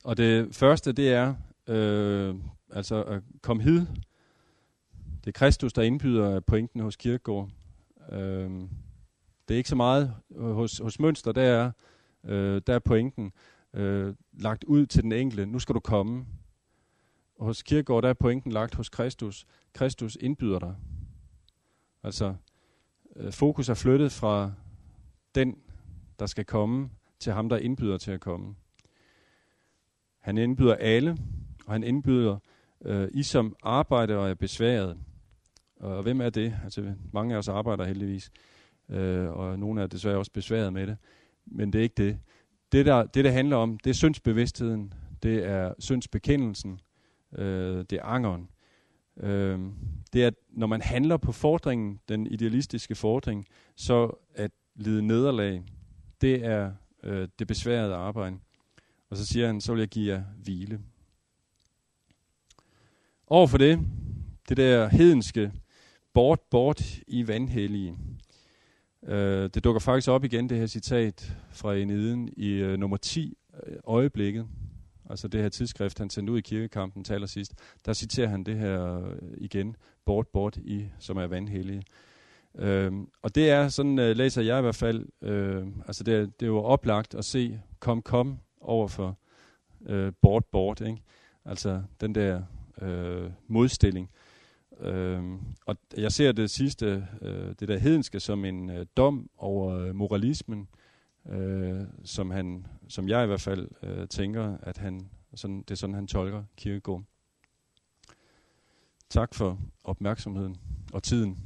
Og 0.04 0.18
det 0.18 0.56
første, 0.56 0.92
det 0.92 1.14
er 1.14 1.36
øh, 1.68 2.36
altså 2.70 3.04
at 3.04 3.22
komme 3.42 3.64
hid. 3.64 3.86
Det 5.24 5.28
er 5.28 5.40
Kristus, 5.40 5.74
der 5.74 5.82
indbyder 5.82 6.40
pointen 6.40 6.80
hos 6.80 6.96
Kirkegård. 6.96 7.50
Øh, 8.12 8.52
det 9.48 9.54
er 9.54 9.58
ikke 9.58 9.70
så 9.70 9.76
meget 9.76 10.16
hos, 10.38 10.78
hos 10.78 11.00
Mønster, 11.00 11.32
der 11.32 11.42
er, 11.42 11.72
øh, 12.24 12.62
der 12.68 12.74
er 12.76 12.80
pointen 12.80 13.32
øh, 13.74 14.16
lagt 14.34 14.64
ud 14.64 14.86
til 14.86 15.04
den 15.04 15.12
enkelte. 15.12 15.46
Nu 15.46 15.60
skal 15.60 15.76
du 15.76 15.80
komme. 15.80 16.26
Og 17.36 17.46
hos 17.46 17.64
Kirkegaard, 17.64 18.04
der 18.04 18.10
er 18.10 18.14
pointen 18.14 18.52
lagt 18.52 18.76
hos 18.76 18.90
Kristus. 18.90 19.46
Kristus 19.74 20.18
indbyder 20.22 20.60
dig. 20.60 20.76
Altså, 22.04 22.36
øh, 23.16 23.32
fokus 23.32 23.70
er 23.70 23.74
flyttet 23.74 24.12
fra 24.12 24.52
den, 25.36 25.56
der 26.20 26.26
skal 26.26 26.46
komme, 26.46 26.90
til 27.20 27.34
ham, 27.34 27.50
der 27.50 27.58
indbyder 27.58 27.98
til 27.98 28.12
at 28.12 28.22
komme. 28.22 28.56
Han 30.20 30.38
indbyder 30.38 30.76
alle, 30.76 31.18
og 31.66 31.74
han 31.74 31.84
indbyder 31.84 32.38
øh, 32.86 33.10
I, 33.14 33.24
som 33.24 33.56
arbejder 33.64 34.18
og 34.18 34.30
er 34.30 34.34
besværet. 34.34 34.98
Og 35.82 36.04
hvem 36.04 36.22
er 36.22 36.30
det? 36.30 36.56
Altså, 36.64 36.94
mange 37.12 37.34
af 37.34 37.38
os 37.38 37.48
arbejder 37.48 37.86
heldigvis, 37.86 38.32
øh, 38.90 39.30
og 39.30 39.60
nogle 39.60 39.82
er 39.82 39.88
desværre 39.88 40.18
også 40.18 40.32
besværet 40.32 40.74
med 40.74 40.88
det. 40.88 40.98
Men 41.46 41.74
det 41.74 41.80
er 41.80 41.84
ikke 41.84 42.04
det. 42.04 42.20
Det, 42.72 42.86
der, 42.86 43.04
det, 43.04 43.26
der 43.26 43.32
handler 43.32 43.58
om, 43.58 43.80
det 43.80 43.90
er 43.90 43.94
syndsbevidstheden, 43.94 44.94
det 45.24 45.46
er 45.46 45.74
syndsbekendelsen, 45.80 46.80
øh, 47.38 47.78
det 47.78 47.94
er 47.94 48.04
angeren. 48.04 48.50
Øh, 49.18 49.60
det 50.14 50.24
er, 50.24 50.32
når 50.50 50.68
man 50.68 50.82
handler 50.82 51.18
på 51.18 51.32
fordringen, 51.32 52.00
den 52.10 52.28
idealistiske 52.28 52.96
fordring, 52.96 53.46
så 53.76 54.12
at 54.36 54.52
lide 54.76 55.08
nederlag, 55.08 55.64
det 56.22 56.46
er 56.46 56.72
øh, 57.04 57.28
det 57.40 57.48
besværede 57.48 57.96
arbejde. 57.96 58.36
Og 59.10 59.18
så 59.18 59.26
siger 59.26 59.48
han, 59.48 59.62
så 59.62 59.74
vil 59.74 59.80
jeg 59.80 59.90
give 59.90 60.14
jer 60.14 60.24
hvile. 60.44 60.80
Overfor 63.28 63.58
det, 63.58 63.80
det 64.50 64.58
der 64.58 64.88
hedenske, 64.88 65.52
bort, 66.14 66.40
bort 66.52 67.00
i 67.08 67.28
vandhellige, 67.28 67.98
Øh, 69.08 69.50
det 69.54 69.64
dukker 69.64 69.80
faktisk 69.80 70.10
op 70.10 70.24
igen, 70.24 70.50
det 70.50 70.58
her 70.58 70.66
citat 70.66 71.34
fra 71.52 71.76
Eniden 71.76 72.30
i 72.38 72.50
øh, 72.50 72.78
nummer 72.80 72.98
10, 72.98 73.38
øh, 73.68 73.76
øjeblikket. 73.84 74.48
Altså 75.10 75.28
det 75.28 75.42
her 75.42 75.50
tidsskrift, 75.50 76.00
han 76.00 76.10
sendte 76.10 76.34
ud 76.34 76.38
i 76.38 76.42
kirkekampen 76.42 77.04
til 77.04 77.14
allersidst. 77.14 77.54
Der 77.86 77.94
citerer 77.94 78.28
han 78.28 78.44
det 78.44 78.58
her 78.58 79.06
øh, 79.06 79.18
igen, 79.38 79.76
bort, 80.06 80.28
bort 80.28 80.58
i, 80.58 80.86
som 81.00 81.18
er 81.18 81.28
vandhellige. 81.28 81.84
Øh, 82.56 82.92
og 83.22 83.36
det 83.36 83.50
er, 83.50 83.68
sådan 83.68 84.00
øh, 84.00 84.16
læser 84.16 84.42
jeg 84.42 84.60
i 84.60 84.62
hvert 84.62 84.76
fald, 84.76 85.06
øh, 85.22 85.68
altså 85.88 86.04
det, 86.04 86.14
er, 86.14 86.20
det 86.20 86.42
er 86.42 86.48
jo 86.48 86.64
oplagt 86.64 87.16
at 87.16 87.26
se, 87.26 87.60
kom, 87.80 88.02
kom 88.02 88.40
over 88.62 88.88
for 88.88 89.18
øh, 89.86 90.14
bort, 90.22 90.46
bort. 90.46 90.82
Ikke? 90.82 91.02
Altså 91.46 91.84
den 92.02 92.16
der 92.16 92.42
øh, 92.82 93.32
modstilling. 93.48 94.10
Øh, 94.82 95.24
og 95.66 95.78
jeg 95.98 96.12
ser 96.12 96.32
det 96.32 96.50
sidste, 96.50 97.08
øh, 97.22 97.56
det 97.60 97.68
der 97.68 97.78
hedenske, 97.78 98.20
som 98.20 98.46
en 98.46 98.70
øh, 98.70 98.86
dom 98.98 99.30
over 99.38 99.78
øh, 99.78 99.96
moralismen, 99.96 100.68
øh, 101.30 101.82
som, 102.04 102.32
han, 102.32 102.68
som 102.88 103.10
jeg 103.10 103.24
i 103.24 103.28
hvert 103.28 103.42
fald 103.42 103.68
øh, 103.84 104.08
tænker, 104.08 104.58
at 104.62 104.78
han, 104.78 105.10
sådan, 105.36 105.58
det 105.58 105.72
er 105.72 105.76
sådan, 105.76 105.96
han 105.96 106.08
tolker 106.08 106.44
kirkegården. 106.58 107.08
Tak 109.10 109.34
for 109.34 109.60
opmærksomheden 109.84 110.58
og 110.94 111.04
tiden. 111.04 111.38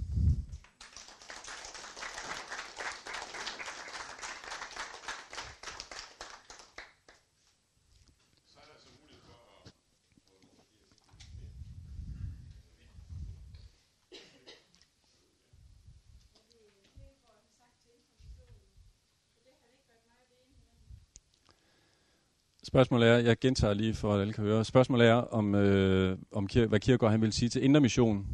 Spørgsmålet 22.75 23.09
er, 23.09 23.17
jeg 23.17 23.39
gentager 23.39 23.73
lige 23.73 23.93
for 23.93 24.13
at 24.13 24.21
alle 24.21 24.33
kan 24.33 24.43
høre. 24.43 24.65
Spørgsmålet 24.65 25.07
er, 25.07 25.13
om, 25.13 25.55
øh, 25.55 26.17
om 26.31 26.47
kir- 26.51 26.65
hvad 26.65 26.79
Kierkegaard 26.79 27.11
han 27.11 27.21
vil 27.21 27.33
sige 27.33 27.49
til 27.49 27.63
Indre 27.63 27.81
Mission. 27.81 28.27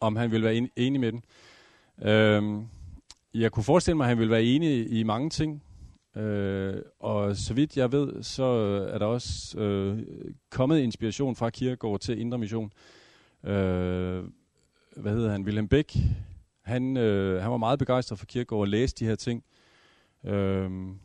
Om 0.00 0.16
han 0.16 0.30
vil 0.30 0.42
være 0.42 0.54
en, 0.54 0.70
enig 0.76 1.00
med 1.00 1.12
den. 1.12 1.24
Øhm, 2.02 2.66
jeg 3.34 3.52
kunne 3.52 3.64
forestille 3.64 3.96
mig, 3.96 4.04
at 4.04 4.08
han 4.08 4.18
vil 4.18 4.30
være 4.30 4.42
enig 4.42 4.92
i 4.92 5.02
mange 5.02 5.30
ting. 5.30 5.62
Øh, 6.16 6.76
og 7.00 7.36
så 7.36 7.54
vidt 7.54 7.76
jeg 7.76 7.92
ved, 7.92 8.22
så 8.22 8.44
er 8.92 8.98
der 8.98 9.06
også 9.06 9.58
øh, 9.58 10.02
kommet 10.50 10.78
inspiration 10.78 11.36
fra 11.36 11.50
Kierkegaard 11.50 12.00
til 12.00 12.20
Indre 12.20 12.38
Mission. 12.38 12.72
Øh, 13.44 14.24
hvad 14.96 15.12
hedder 15.12 15.30
han? 15.30 15.42
Wilhelm 15.44 15.68
Beck. 15.68 15.96
Han, 16.62 16.96
øh, 16.96 17.42
han 17.42 17.50
var 17.50 17.56
meget 17.56 17.78
begejstret 17.78 18.18
for 18.18 18.26
Kierkegaard 18.26 18.60
og 18.60 18.68
læste 18.68 19.04
de 19.04 19.08
her 19.08 19.16
ting. 19.16 19.44
Øhm, 20.24 20.98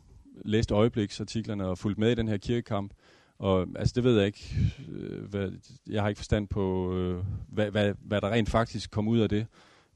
læst 0.44 0.70
øjebliksartiklerne 0.70 1.66
og 1.66 1.78
fulgt 1.78 1.98
med 1.98 2.12
i 2.12 2.14
den 2.14 2.28
her 2.28 2.36
kirkekamp. 2.36 2.92
Og 3.38 3.66
altså, 3.76 3.92
det 3.94 4.04
ved 4.04 4.16
jeg 4.16 4.26
ikke. 4.26 4.54
Øh, 4.88 5.24
hvad, 5.24 5.52
jeg 5.86 6.02
har 6.02 6.08
ikke 6.08 6.18
forstand 6.18 6.48
på, 6.48 6.94
øh, 6.94 7.24
hvad, 7.48 7.70
hvad, 7.70 7.94
hvad 8.00 8.20
der 8.20 8.30
rent 8.30 8.50
faktisk 8.50 8.90
kom 8.90 9.08
ud 9.08 9.18
af 9.18 9.28
det. 9.28 9.46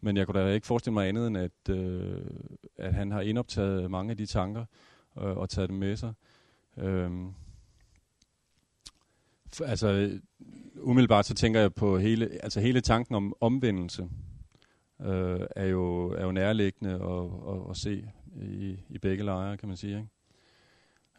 Men 0.00 0.16
jeg 0.16 0.26
kunne 0.26 0.40
da 0.40 0.52
ikke 0.52 0.66
forestille 0.66 0.94
mig 0.94 1.09
andet 1.09 1.26
end, 1.26 1.37
at, 1.37 1.70
øh, 1.70 2.20
at 2.76 2.94
han 2.94 3.11
har 3.11 3.20
indoptaget 3.20 3.90
mange 3.90 4.11
af 4.11 4.16
de 4.16 4.26
tanker 4.26 4.64
øh, 5.18 5.37
og 5.37 5.48
taget 5.48 5.68
dem 5.68 5.78
med 5.78 5.96
sig. 5.96 6.12
Øh, 6.78 7.11
for, 9.52 9.64
altså, 9.64 10.18
umiddelbart 10.76 11.26
så 11.26 11.35
tænker 11.35 11.61
jeg 11.61 11.74
på 11.74 11.98
hele, 11.98 12.38
altså 12.42 12.61
hele 12.61 12.80
tanken 12.80 13.14
om 13.14 13.35
omvendelse 13.40 14.09
øh, 15.00 15.40
er, 15.57 15.66
jo, 15.66 16.09
er 16.09 16.24
jo 16.24 16.33
nærliggende 16.33 16.94
at, 16.94 17.54
at, 17.54 17.70
at 17.70 17.76
se 17.76 18.11
i, 18.42 18.76
i 18.88 18.98
begge 18.98 19.24
lejre, 19.24 19.57
kan 19.57 19.68
man 19.68 19.76
sige. 19.76 19.96
Ikke? 19.96 20.09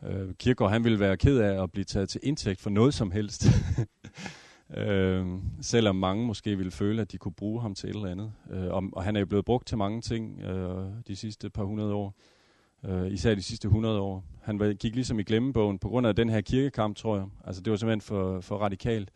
Øh, 0.04 0.34
Kirkegaard, 0.34 0.72
han 0.72 0.84
ville 0.84 1.00
være 1.00 1.18
ked 1.18 1.38
af 1.38 1.64
at 1.64 1.72
blive 1.72 1.86
taget 1.86 2.10
til 2.10 2.22
indtægt 2.24 2.62
for 2.62 2.70
noget 2.70 2.94
som 2.94 3.12
helst. 3.12 3.46
øh, 4.78 5.26
selvom 5.62 5.96
mange 5.96 6.26
måske 6.28 6.58
ville 6.58 6.72
føle, 6.72 7.02
at 7.02 7.12
de 7.12 7.18
kunne 7.18 7.34
bruge 7.34 7.62
ham 7.62 7.76
til 7.76 7.90
et 7.90 7.96
eller 7.96 8.10
andet. 8.10 8.34
Øh, 8.52 8.68
og, 8.68 8.84
og 8.94 9.04
han 9.04 9.16
er 9.16 9.20
jo 9.20 9.26
blevet 9.26 9.46
brugt 9.46 9.68
til 9.68 9.78
mange 9.78 10.02
ting 10.02 10.42
øh, 10.42 10.88
de 11.08 11.16
sidste 11.16 11.50
par 11.50 11.64
hundrede 11.64 11.94
år. 11.94 12.16
Øh, 12.86 13.12
især 13.12 13.36
de 13.36 13.42
sidste 13.42 13.66
100 13.66 14.00
år. 14.00 14.24
Han 14.42 14.60
var, 14.60 14.74
gik 14.74 14.96
ligesom 14.96 15.20
i 15.20 15.24
glemmebogen 15.24 15.80
på 15.80 15.90
grund 15.90 16.08
af 16.08 16.16
den 16.16 16.30
her 16.30 16.42
kirkekamp, 16.42 16.98
tror 16.98 17.16
jeg. 17.16 17.26
Altså 17.46 17.62
det 17.62 17.72
var 17.72 17.78
simpelthen 17.78 18.02
for, 18.02 18.42
for 18.42 18.58
radikalt. 18.58 19.12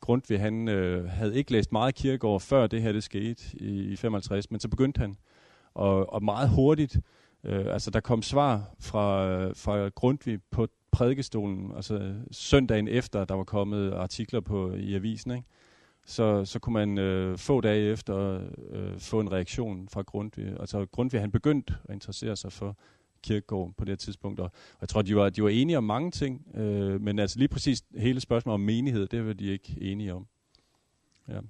Grundtvig, 0.00 0.40
han 0.40 0.68
øh, 0.68 1.08
havde 1.08 1.36
ikke 1.36 1.52
læst 1.52 1.72
meget 1.72 1.94
kirkegård, 1.94 2.40
før 2.40 2.66
det 2.66 2.82
her 2.82 2.92
det 2.92 3.04
skete 3.04 3.42
i, 3.52 3.82
i 3.82 3.96
55, 3.96 4.50
men 4.50 4.60
så 4.60 4.68
begyndte 4.68 4.98
han. 4.98 5.16
Og, 5.74 6.12
og 6.12 6.24
meget 6.24 6.48
hurtigt, 6.48 6.96
øh, 7.44 7.66
altså 7.72 7.90
der 7.90 8.00
kom 8.00 8.22
svar 8.22 8.74
fra, 8.80 9.46
fra 9.52 9.88
Grundtvig 9.88 10.38
på 10.50 10.68
prædikestolen, 10.92 11.72
altså 11.76 12.14
søndagen 12.30 12.88
efter, 12.88 13.24
der 13.24 13.34
var 13.34 13.44
kommet 13.44 13.92
artikler 13.92 14.40
på 14.40 14.74
i 14.74 14.94
avisen, 14.94 15.30
ikke? 15.30 15.44
Så, 16.06 16.44
så 16.44 16.58
kunne 16.58 16.72
man 16.72 16.98
øh, 16.98 17.38
få 17.38 17.60
dage 17.60 17.92
efter 17.92 18.40
øh, 18.70 18.98
få 18.98 19.20
en 19.20 19.32
reaktion 19.32 19.88
fra 19.88 20.02
Grundtvig. 20.02 20.56
Altså 20.60 20.86
Grundtvig, 20.86 21.20
han 21.20 21.30
begyndte 21.30 21.74
at 21.84 21.94
interessere 21.94 22.36
sig 22.36 22.52
for 22.52 22.76
kirkegård 23.22 23.72
på 23.76 23.84
det 23.84 23.98
tidspunkt, 23.98 24.40
og, 24.40 24.44
og 24.44 24.78
jeg 24.80 24.88
tror, 24.88 25.02
de 25.02 25.16
var, 25.16 25.30
de 25.30 25.42
var 25.42 25.48
enige 25.48 25.78
om 25.78 25.84
mange 25.84 26.10
ting, 26.10 26.56
øh, 26.56 27.00
men 27.00 27.18
altså 27.18 27.38
lige 27.38 27.48
præcis 27.48 27.84
hele 27.96 28.20
spørgsmålet 28.20 28.54
om 28.54 28.60
menighed, 28.60 29.06
det 29.06 29.26
var 29.26 29.32
de 29.32 29.44
ikke 29.44 29.76
enige 29.80 30.14
om. 30.14 30.26
Ja. 31.28 31.40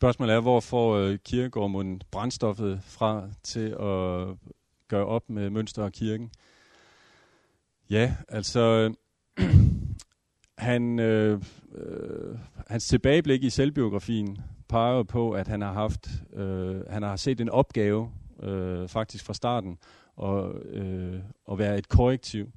Spørgsmålet 0.00 0.34
er, 0.34 0.40
hvor 0.40 0.60
får 0.60 0.94
øh, 0.96 1.18
kirkegården 1.24 2.02
brændstoffet 2.10 2.80
fra 2.82 3.28
til 3.42 3.68
at 3.68 4.36
gøre 4.88 5.06
op 5.06 5.30
med 5.30 5.50
mønster 5.50 5.82
og 5.82 5.92
kirken? 5.92 6.30
Ja, 7.90 8.14
altså 8.28 8.94
han, 10.58 10.98
øh, 10.98 11.42
øh, 11.74 12.38
hans 12.68 12.86
tilbageblik 12.86 13.44
i 13.44 13.50
selvbiografien 13.50 14.38
peger 14.68 15.02
på, 15.02 15.32
at 15.32 15.48
han 15.48 15.60
har 15.60 15.72
haft, 15.72 16.08
øh, 16.32 16.80
han 16.90 17.02
har 17.02 17.16
set 17.16 17.40
en 17.40 17.48
opgave 17.48 18.10
øh, 18.42 18.88
faktisk 18.88 19.24
fra 19.24 19.34
starten 19.34 19.78
og 20.16 20.54
øh, 20.64 21.20
at 21.52 21.58
være 21.58 21.78
et 21.78 21.88
korrektiv. 21.88 22.52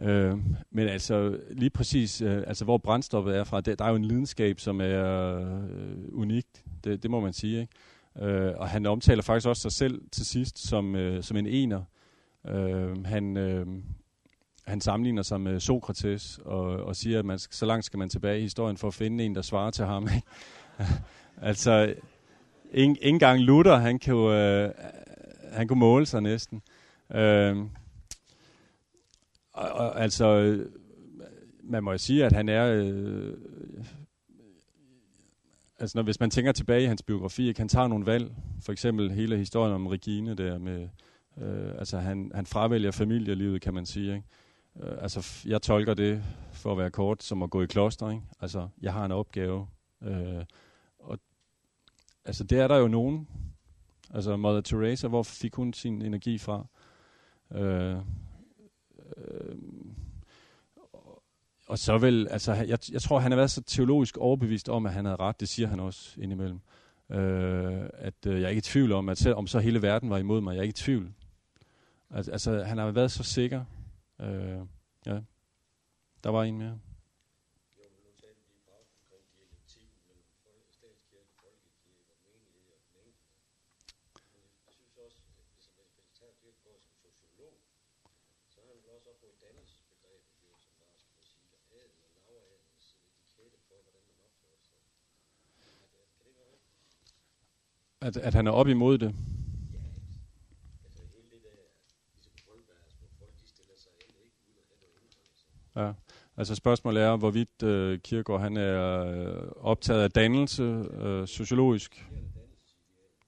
Øh, 0.00 0.38
men 0.70 0.88
altså 0.88 1.38
lige 1.50 1.70
præcis, 1.70 2.22
øh, 2.22 2.42
altså 2.46 2.64
hvor 2.64 2.78
brændstoffet 2.78 3.36
er 3.36 3.44
fra, 3.44 3.60
det, 3.60 3.78
der 3.78 3.84
er 3.84 3.88
jo 3.88 3.96
en 3.96 4.04
lidenskab, 4.04 4.60
som 4.60 4.80
er 4.80 5.36
øh, 5.38 6.02
unikt, 6.12 6.62
det, 6.84 7.02
det 7.02 7.10
må 7.10 7.20
man 7.20 7.32
sige. 7.32 7.60
Ikke? 7.60 8.30
Øh, 8.32 8.54
og 8.56 8.68
han 8.68 8.86
omtaler 8.86 9.22
faktisk 9.22 9.48
også 9.48 9.62
sig 9.62 9.72
selv 9.72 10.02
til 10.12 10.26
sidst 10.26 10.68
som, 10.68 10.96
øh, 10.96 11.22
som 11.22 11.36
en 11.36 11.46
ener. 11.46 11.82
Øh, 12.48 13.04
han, 13.04 13.36
øh, 13.36 13.66
han 14.66 14.80
sammenligner 14.80 15.22
sig 15.22 15.40
med 15.40 15.60
Sokrates 15.60 16.40
og, 16.44 16.62
og 16.62 16.96
siger, 16.96 17.18
at 17.18 17.24
man, 17.24 17.38
så 17.38 17.66
langt 17.66 17.84
skal 17.84 17.98
man 17.98 18.08
tilbage 18.08 18.38
i 18.38 18.42
historien 18.42 18.76
for 18.76 18.88
at 18.88 18.94
finde 18.94 19.24
en, 19.24 19.34
der 19.34 19.42
svarer 19.42 19.70
til 19.70 19.84
ham. 19.84 20.08
Ikke? 20.14 20.26
altså, 21.50 21.94
ikke, 22.72 22.90
ikke 22.90 23.02
engang 23.02 23.40
Luther, 23.40 23.76
han 23.76 23.98
kunne, 23.98 24.62
øh, 24.64 24.70
han 25.52 25.68
kunne 25.68 25.78
måle 25.78 26.06
sig 26.06 26.22
næsten. 26.22 26.62
Øh, 27.14 27.56
og, 29.58 29.72
og, 29.72 30.00
altså, 30.00 30.58
man 31.62 31.84
må 31.84 31.92
jo 31.92 31.98
sige, 31.98 32.24
at 32.24 32.32
han 32.32 32.48
er... 32.48 32.66
Øh, 32.66 33.34
altså, 35.78 35.98
når, 35.98 36.02
hvis 36.02 36.20
man 36.20 36.30
tænker 36.30 36.52
tilbage 36.52 36.82
i 36.82 36.86
hans 36.86 37.02
biografi, 37.02 37.48
ikke, 37.48 37.60
han 37.60 37.68
tager 37.68 37.88
nogle 37.88 38.06
valg. 38.06 38.34
For 38.62 38.72
eksempel 38.72 39.10
hele 39.10 39.36
historien 39.36 39.74
om 39.74 39.86
Regine 39.86 40.34
der 40.34 40.58
med... 40.58 40.88
Øh, 41.38 41.72
altså, 41.78 41.98
han, 41.98 42.32
han 42.34 42.46
fravælger 42.46 42.90
familielivet, 42.90 43.62
kan 43.62 43.74
man 43.74 43.86
sige. 43.86 44.14
Ikke? 44.14 44.26
Øh, 44.82 45.02
altså, 45.02 45.42
jeg 45.46 45.62
tolker 45.62 45.94
det, 45.94 46.22
for 46.52 46.72
at 46.72 46.78
være 46.78 46.90
kort, 46.90 47.22
som 47.22 47.42
at 47.42 47.50
gå 47.50 47.62
i 47.62 47.66
kloster. 47.66 48.10
Ikke? 48.10 48.22
Altså, 48.40 48.68
jeg 48.80 48.92
har 48.92 49.04
en 49.04 49.12
opgave. 49.12 49.66
Øh, 50.02 50.44
og 50.98 51.18
altså, 52.24 52.44
det 52.44 52.58
er 52.58 52.68
der 52.68 52.76
jo 52.76 52.88
nogen. 52.88 53.28
Altså, 54.14 54.36
Mother 54.36 54.60
Teresa, 54.60 55.08
hvor 55.08 55.22
fik 55.22 55.54
hun 55.54 55.72
sin 55.72 56.02
energi 56.02 56.38
fra? 56.38 56.66
Øh, 57.52 57.96
øh, 59.16 59.56
og 61.68 61.78
så 61.78 61.98
vil, 61.98 62.28
altså, 62.30 62.52
jeg, 62.52 62.78
jeg 62.92 63.02
tror, 63.02 63.18
han 63.18 63.32
har 63.32 63.36
været 63.36 63.50
så 63.50 63.62
teologisk 63.62 64.16
overbevist 64.16 64.68
om, 64.68 64.86
at 64.86 64.92
han 64.92 65.04
havde 65.04 65.16
ret. 65.16 65.40
Det 65.40 65.48
siger 65.48 65.68
han 65.68 65.80
også 65.80 66.20
indimellem. 66.20 66.60
Øh, 67.10 67.82
at 67.94 68.26
øh, 68.26 68.40
jeg 68.40 68.44
er 68.44 68.48
ikke 68.48 68.58
i 68.58 68.60
tvivl 68.60 68.92
om, 68.92 69.08
at 69.08 69.18
selvom 69.18 69.46
så 69.46 69.58
hele 69.58 69.82
verden 69.82 70.10
var 70.10 70.18
imod 70.18 70.40
mig, 70.40 70.52
jeg 70.52 70.58
er 70.58 70.62
ikke 70.62 70.72
i 70.72 70.82
tvivl. 70.84 71.12
Altså, 72.10 72.32
altså 72.32 72.64
han 72.64 72.78
har 72.78 72.90
været 72.90 73.10
så 73.10 73.22
sikker. 73.22 73.64
Øh, 74.20 74.58
ja. 75.06 75.20
Der 76.24 76.30
var 76.30 76.44
en 76.44 76.58
mere. 76.58 76.78
At, 98.08 98.16
at 98.16 98.34
han 98.34 98.46
er 98.46 98.50
op 98.50 98.68
imod 98.68 98.98
det. 98.98 99.14
Ja. 105.76 105.92
Altså 106.36 106.54
spørgsmålet 106.54 107.02
er, 107.02 107.16
hvorvidt 107.16 107.62
øh, 107.62 107.98
Kierkegaard 107.98 108.40
han 108.40 108.56
er 108.56 109.04
øh, 109.04 109.52
optaget 109.56 110.02
af 110.02 110.10
dannelse, 110.10 110.62
øh, 111.00 111.26
sociologisk. 111.26 112.06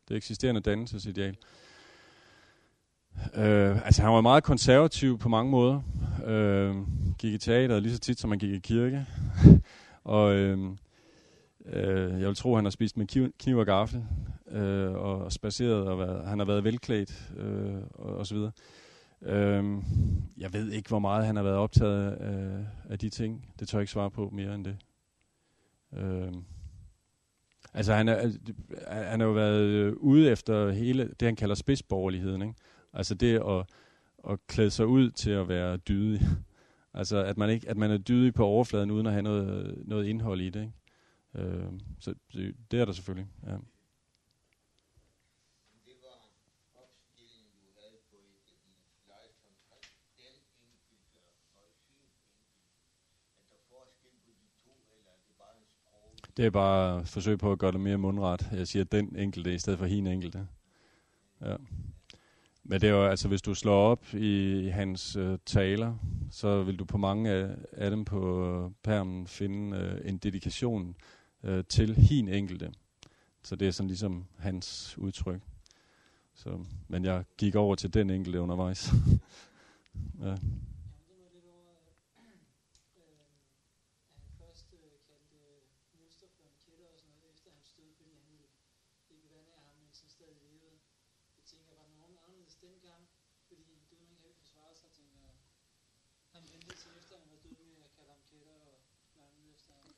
Det 0.08 0.16
eksisterende 0.16 0.60
dannelsesideal. 0.60 1.36
Øh, 3.34 3.86
altså 3.86 4.02
han 4.02 4.12
var 4.12 4.20
meget 4.20 4.44
konservativ 4.44 5.18
på 5.18 5.28
mange 5.28 5.50
måder. 5.50 5.82
Øh, 6.26 6.76
gik 7.18 7.32
i 7.34 7.38
teater 7.38 7.80
lige 7.80 7.94
så 7.94 8.00
tit, 8.00 8.20
som 8.20 8.30
man 8.30 8.38
gik 8.38 8.52
i 8.52 8.58
kirke. 8.58 9.06
og 10.04 10.34
øh, 10.34 10.58
øh, 11.66 12.20
jeg 12.20 12.28
vil 12.28 12.36
tro, 12.36 12.52
at 12.52 12.58
han 12.58 12.64
har 12.64 12.70
spist 12.70 12.96
med 12.96 13.06
kniv, 13.06 13.32
kniv 13.38 13.56
og 13.56 13.66
gaffel. 13.66 14.04
Øh, 14.50 14.92
og 14.92 15.32
spaceret, 15.32 15.88
og 15.88 15.98
været, 15.98 16.28
han 16.28 16.38
har 16.38 16.46
været 16.46 16.64
velklædt, 16.64 17.32
øh, 17.36 17.82
og, 17.94 18.16
og 18.16 18.26
så 18.26 18.34
videre. 18.34 18.52
Øh, 19.22 19.82
jeg 20.38 20.52
ved 20.52 20.70
ikke, 20.70 20.88
hvor 20.88 20.98
meget 20.98 21.26
han 21.26 21.36
har 21.36 21.42
været 21.42 21.56
optaget 21.56 22.12
af, 22.12 22.66
af 22.90 22.98
de 22.98 23.08
ting. 23.08 23.54
Det 23.60 23.68
tør 23.68 23.78
jeg 23.78 23.82
ikke 23.82 23.92
svare 23.92 24.10
på 24.10 24.30
mere 24.32 24.54
end 24.54 24.64
det. 24.64 24.76
Øh, 25.96 26.32
altså, 27.74 27.94
han, 27.94 28.08
er, 28.08 28.30
han 28.88 29.20
har 29.20 29.26
jo 29.26 29.32
været 29.32 29.60
øh, 29.60 29.92
ude 29.96 30.30
efter 30.30 30.70
hele 30.70 31.08
det, 31.20 31.26
han 31.26 31.36
kalder 31.36 31.54
spidsborgerligheden. 31.54 32.42
Ikke? 32.42 32.54
Altså 32.92 33.14
det 33.14 33.42
at, 33.48 33.66
at 34.30 34.46
klæde 34.46 34.70
sig 34.70 34.86
ud 34.86 35.10
til 35.10 35.30
at 35.30 35.48
være 35.48 35.76
dydig. 35.76 36.20
altså, 36.94 37.24
at 37.24 37.38
man, 37.38 37.50
ikke, 37.50 37.68
at 37.68 37.76
man 37.76 37.90
er 37.90 37.98
dydig 37.98 38.34
på 38.34 38.44
overfladen, 38.44 38.90
uden 38.90 39.06
at 39.06 39.12
have 39.12 39.22
noget, 39.22 39.74
noget 39.86 40.06
indhold 40.06 40.40
i 40.40 40.50
det. 40.50 40.60
Ikke? 40.60 40.72
Øh, 41.34 41.72
så 42.00 42.14
det, 42.32 42.56
det 42.70 42.80
er 42.80 42.84
der 42.84 42.92
selvfølgelig, 42.92 43.28
ja. 43.46 43.56
Det 56.36 56.46
er 56.46 56.50
bare 56.50 57.06
forsøg 57.06 57.38
på 57.38 57.52
at 57.52 57.58
gøre 57.58 57.72
det 57.72 57.80
mere 57.80 57.98
mundret. 57.98 58.48
Jeg 58.52 58.68
siger 58.68 58.84
den 58.84 59.16
enkelte 59.16 59.54
i 59.54 59.58
stedet 59.58 59.78
for 59.78 59.86
hin 59.86 60.06
enkelte. 60.06 60.48
Ja. 61.40 61.56
Men 62.64 62.80
det 62.80 62.88
er 62.88 62.92
jo, 62.92 63.06
altså 63.06 63.28
hvis 63.28 63.42
du 63.42 63.54
slår 63.54 63.90
op 63.90 64.14
i, 64.14 64.60
i 64.66 64.68
hans 64.68 65.16
øh, 65.16 65.38
taler, 65.46 65.94
så 66.30 66.62
vil 66.62 66.78
du 66.78 66.84
på 66.84 66.98
mange 66.98 67.30
af, 67.30 67.56
af 67.72 67.90
dem 67.90 68.04
på 68.04 68.46
øh, 68.46 68.70
permen 68.82 69.26
finde 69.26 69.76
øh, 69.76 70.08
en 70.08 70.18
dedikation 70.18 70.96
øh, 71.42 71.64
til 71.68 71.94
hin 71.94 72.28
enkelte. 72.28 72.72
Så 73.42 73.56
det 73.56 73.68
er 73.68 73.72
sådan 73.72 73.88
ligesom 73.88 74.26
hans 74.38 74.98
udtryk. 74.98 75.40
Så, 76.34 76.64
men 76.88 77.04
jeg 77.04 77.24
gik 77.38 77.54
over 77.54 77.74
til 77.74 77.94
den 77.94 78.10
enkelte 78.10 78.40
undervejs. 78.40 78.92
ja. 80.24 80.36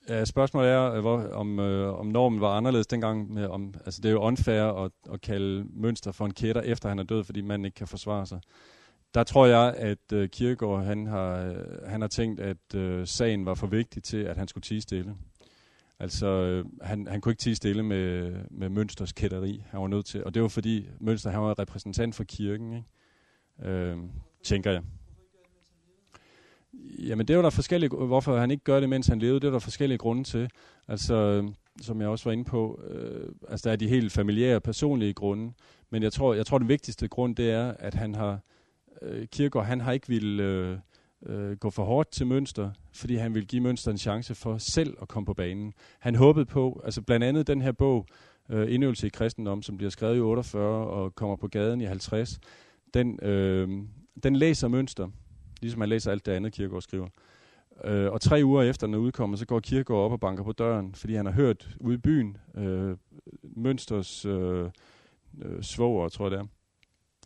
Ja, 0.09 0.25
spørgsmålet 0.25 0.71
er, 0.71 0.93
øh, 0.93 1.01
hvor, 1.01 1.29
om, 1.33 1.59
øh, 1.59 1.99
om 1.99 2.07
normen 2.07 2.41
var 2.41 2.57
anderledes 2.57 2.87
dengang. 2.87 3.33
Med, 3.33 3.47
om, 3.47 3.75
altså 3.85 4.01
det 4.01 4.09
er 4.09 4.13
jo 4.13 4.21
unfair 4.21 4.63
at, 4.63 4.93
at 5.13 5.21
kalde 5.21 5.67
Mønster 5.71 6.13
for 6.13 6.25
en 6.25 6.35
kætter, 6.35 6.63
efter 6.63 6.89
han 6.89 6.99
er 6.99 7.03
død, 7.03 7.25
fordi 7.25 7.41
man 7.41 7.65
ikke 7.65 7.75
kan 7.75 7.87
forsvare 7.87 8.27
sig. 8.27 8.41
Der 9.15 9.25
tror 9.25 9.47
jeg, 9.47 9.75
at 9.77 10.13
øh, 10.13 10.29
Kierkegaard 10.29 10.85
han 10.85 11.07
har, 11.07 11.37
øh, 11.37 11.89
han 11.89 12.01
har 12.01 12.09
tænkt, 12.09 12.41
at 12.41 12.75
øh, 12.75 13.07
sagen 13.07 13.47
var 13.47 13.55
for 13.55 13.67
vigtig 13.67 14.03
til, 14.03 14.17
at 14.17 14.37
han 14.37 14.49
skulle 14.49 14.63
tige 14.63 14.81
stille. 14.81 15.15
Altså, 15.99 16.27
øh, 16.27 16.65
han, 16.83 17.07
han 17.07 17.21
kunne 17.21 17.33
ikke 17.33 17.41
tige 17.41 17.57
stille 17.57 17.83
med, 17.83 18.35
med 18.51 18.69
Mønsters 18.69 19.13
kætteri. 19.13 19.65
Han 19.71 19.81
var 19.81 19.89
nødt 19.89 20.07
til, 20.07 20.25
og 20.25 20.35
det 20.35 20.43
var 20.43 20.49
fordi 20.49 20.87
Mønster 21.01 21.31
han 21.31 21.43
var 21.43 21.59
repræsentant 21.59 22.15
for 22.15 22.25
kirken, 22.25 22.73
ikke? 22.73 23.71
Øh, 23.71 23.97
tænker 24.45 24.71
jeg. 24.71 24.83
Jamen 26.99 27.29
det 27.29 27.37
var 27.37 27.43
der 27.43 27.51
forskellige, 27.51 27.89
hvorfor 27.89 28.37
han 28.37 28.51
ikke 28.51 28.65
gør 28.65 28.81
det, 28.81 28.89
mens 28.89 29.07
han 29.07 29.19
levede, 29.19 29.41
det 29.41 29.47
var 29.47 29.53
der 29.53 29.59
forskellige 29.59 29.99
grunde 29.99 30.25
til. 30.25 30.51
Altså, 30.89 31.15
øh, 31.15 31.45
som 31.83 32.01
jeg 32.01 32.09
også 32.09 32.25
var 32.25 32.33
inde 32.33 32.45
på, 32.45 32.81
øh, 32.91 33.29
altså 33.49 33.69
der 33.69 33.73
er 33.73 33.77
de 33.77 33.89
helt 33.89 34.13
familiære, 34.13 34.61
personlige 34.61 35.15
grunde, 35.15 35.53
men 35.91 36.03
jeg 36.03 36.13
tror, 36.13 36.35
jeg 36.35 36.47
tror 36.47 36.59
den 36.59 36.69
vigtigste 36.69 37.09
grund, 37.09 37.37
det 37.37 37.51
er, 37.51 37.75
at 37.79 37.95
han 37.95 38.15
har, 38.15 38.41
øh, 39.03 39.27
Kirkegaard, 39.27 39.67
han 39.67 39.81
har 39.81 39.93
ikke 39.93 40.09
ville 40.09 40.43
øh, 40.43 40.79
øh, 41.27 41.57
gå 41.57 41.71
for 41.71 41.85
hårdt 41.85 42.11
til 42.11 42.27
Mønster, 42.27 42.71
fordi 42.95 43.17
han 43.17 43.35
ville 43.35 43.47
give 43.47 43.63
Mønster 43.63 43.91
en 43.91 43.99
chance 43.99 44.35
for 44.35 44.59
selv 44.59 44.97
at 45.03 45.09
komme 45.09 45.27
på 45.27 45.35
banen. 45.35 45.73
Han 46.01 46.15
håbede 46.15 46.47
på, 46.47 46.81
altså 46.85 47.03
blandt 47.03 47.25
andet 47.25 47.47
den 47.47 47.63
her 47.63 47.73
bog, 47.73 48.07
øh, 48.51 48.75
Indøvelse 48.75 49.07
i 49.07 49.11
kristendom, 49.11 49.63
som 49.63 49.77
bliver 49.77 49.91
skrevet 49.91 50.17
i 50.17 50.21
48 50.21 50.87
og 50.87 51.15
kommer 51.15 51.37
på 51.37 51.49
gaden 51.49 51.81
i 51.81 51.85
50, 51.85 52.39
den, 52.95 53.19
øh, 53.23 53.69
den 54.23 54.37
læser 54.37 54.69
Mønster, 54.69 55.09
ligesom 55.63 55.79
man 55.79 55.89
læser 55.89 56.11
alt 56.11 56.27
det 56.27 56.33
andet, 56.33 56.53
Kierkegaard 56.53 56.83
skriver. 56.83 57.09
Øh, 57.85 58.13
og 58.13 58.21
tre 58.21 58.41
uger 58.45 58.63
efter 58.63 58.87
den 58.87 58.95
er 58.95 58.99
udkommet, 58.99 59.39
så 59.39 59.47
går 59.47 59.61
Kierkegaard 59.61 60.03
op 60.03 60.13
og 60.13 60.21
banker 60.21 60.45
på 60.45 60.53
døren, 60.53 60.95
fordi 60.95 61.15
han 61.15 61.27
har 61.27 61.33
hørt 61.33 61.77
ude 61.81 61.95
i 61.95 61.99
byen, 61.99 62.37
øh, 62.55 62.97
Mønsters 63.43 64.25
øh, 64.25 64.71
øh, 65.43 65.63
svoger, 65.63 66.09
tror 66.09 66.25
jeg 66.25 66.31
det 66.31 66.39
er, 66.39 66.47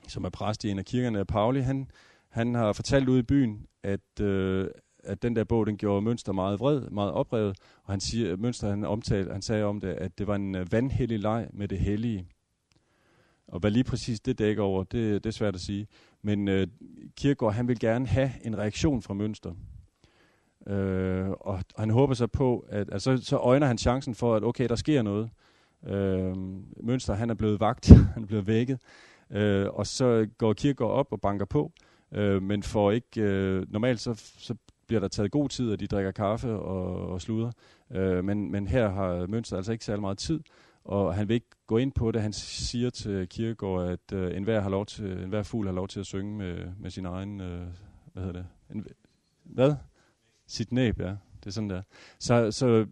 som 0.09 0.25
er 0.25 0.29
præst 0.29 0.65
i 0.65 0.71
en 0.71 0.79
af 0.79 0.85
kirkerne 0.85 1.19
af 1.19 1.27
Pauli, 1.27 1.61
han, 1.61 1.91
han 2.29 2.55
har 2.55 2.73
fortalt 2.73 3.09
ude 3.09 3.19
i 3.19 3.23
byen, 3.23 3.67
at, 3.83 4.21
øh, 4.21 4.69
at 5.05 5.23
den 5.23 5.37
der 5.37 5.45
bog, 5.45 5.67
den 5.67 5.77
gjorde 5.77 6.03
Mønster 6.03 6.33
meget 6.33 6.61
vred, 6.61 6.81
meget 6.91 7.13
oprevet, 7.13 7.59
og 7.85 7.93
han 7.93 8.01
siger, 8.01 8.37
Mønster 8.37 8.71
han 8.71 8.85
omtalte, 8.85 9.33
han 9.33 9.43
sagde 9.43 9.65
om 9.65 9.81
det, 9.81 9.89
at 9.89 10.19
det 10.19 10.27
var 10.27 10.35
en 10.35 10.55
øh, 10.55 10.73
vandhellig 10.73 11.19
leg 11.19 11.49
med 11.53 11.69
det 11.69 11.79
hellige. 11.79 12.29
Og 13.49 13.61
hvad 13.61 13.71
lige 13.71 13.85
præcis 13.85 14.21
det 14.21 14.39
dækker 14.39 14.63
over, 14.63 14.85
det, 14.85 15.25
det 15.25 15.31
er 15.31 15.33
svært 15.33 15.55
at 15.55 15.61
sige. 15.61 15.87
Men 16.23 16.49
øh, 16.49 16.67
Kirkegaard, 17.17 17.55
han 17.55 17.69
vil 17.69 17.79
gerne 17.79 18.07
have 18.07 18.31
en 18.45 18.59
reaktion 18.59 19.03
fra 19.03 19.15
Mønster. 19.15 19.53
Øh, 20.67 21.31
og 21.31 21.61
han 21.79 21.91
håber 21.91 22.15
så 22.15 22.27
på, 22.27 22.67
at 22.69 22.89
altså, 22.93 23.17
så 23.17 23.37
øjner 23.37 23.67
han 23.67 23.79
chancen 23.79 24.15
for, 24.15 24.35
at 24.35 24.45
okay, 24.45 24.69
der 24.69 24.77
sker 24.77 25.03
noget. 25.03 25.31
Øh, 25.87 26.37
Mønster, 26.83 27.15
han 27.15 27.31
er 27.31 27.35
blevet 27.35 27.61
vagt, 27.61 27.89
han 28.15 28.23
er 28.23 28.27
blevet 28.27 28.47
vækket. 28.47 28.81
Øh, 29.31 29.67
og 29.69 29.87
så 29.87 30.27
går 30.39 30.53
Kirkegaard 30.53 30.93
op 30.93 31.13
og 31.13 31.21
banker 31.21 31.45
på, 31.45 31.73
øh, 32.13 32.43
men 32.43 32.63
for 32.63 32.91
ikke, 32.91 33.21
øh, 33.21 33.67
normalt 33.73 34.01
så, 34.01 34.15
så 34.39 34.55
bliver 34.87 35.01
der 35.01 35.09
taget 35.09 35.31
god 35.31 35.49
tid, 35.49 35.73
at 35.73 35.81
de 35.81 35.87
drikker 35.87 36.11
kaffe 36.11 36.49
og, 36.49 37.09
og 37.09 37.21
sluder. 37.21 37.51
Øh, 37.91 38.25
men, 38.25 38.51
men 38.51 38.67
her 38.67 38.89
har 38.89 39.27
Mønster 39.27 39.57
altså 39.57 39.73
ikke 39.73 39.85
særlig 39.85 40.01
meget 40.01 40.19
tid, 40.19 40.41
og 40.87 41.15
han 41.15 41.29
vil 41.29 41.35
ikke 41.35 41.51
gå 41.67 41.77
ind 41.77 41.93
på 41.93 42.11
det. 42.11 42.23
Han 42.23 42.33
siger 42.33 42.91
til 42.91 43.29
Kierkegaard, 43.29 43.91
at 43.91 44.13
øh, 44.13 44.37
enhver, 44.37 44.61
har 44.61 44.71
lov 44.71 44.87
til, 44.87 45.23
enhver 45.23 45.43
fugl 45.43 45.67
har 45.67 45.75
lov 45.75 45.89
til 45.89 46.01
at 46.01 46.07
synge 46.07 46.37
med, 46.37 46.73
med 46.79 46.91
sin 46.91 47.07
egen, 47.07 47.41
øh, 47.41 47.67
hvad 48.13 48.23
hedder 48.23 48.43
det? 48.43 48.47
En, 48.71 48.87
hvad? 49.45 49.75
Sit 50.47 50.73
næb, 50.73 51.01
ja. 51.01 51.17
Det 51.41 51.47
er 51.47 51.51
sådan 51.51 51.71
der. 51.71 51.83
Så, 52.19 52.51
så 52.51 52.67
øh, 52.67 52.87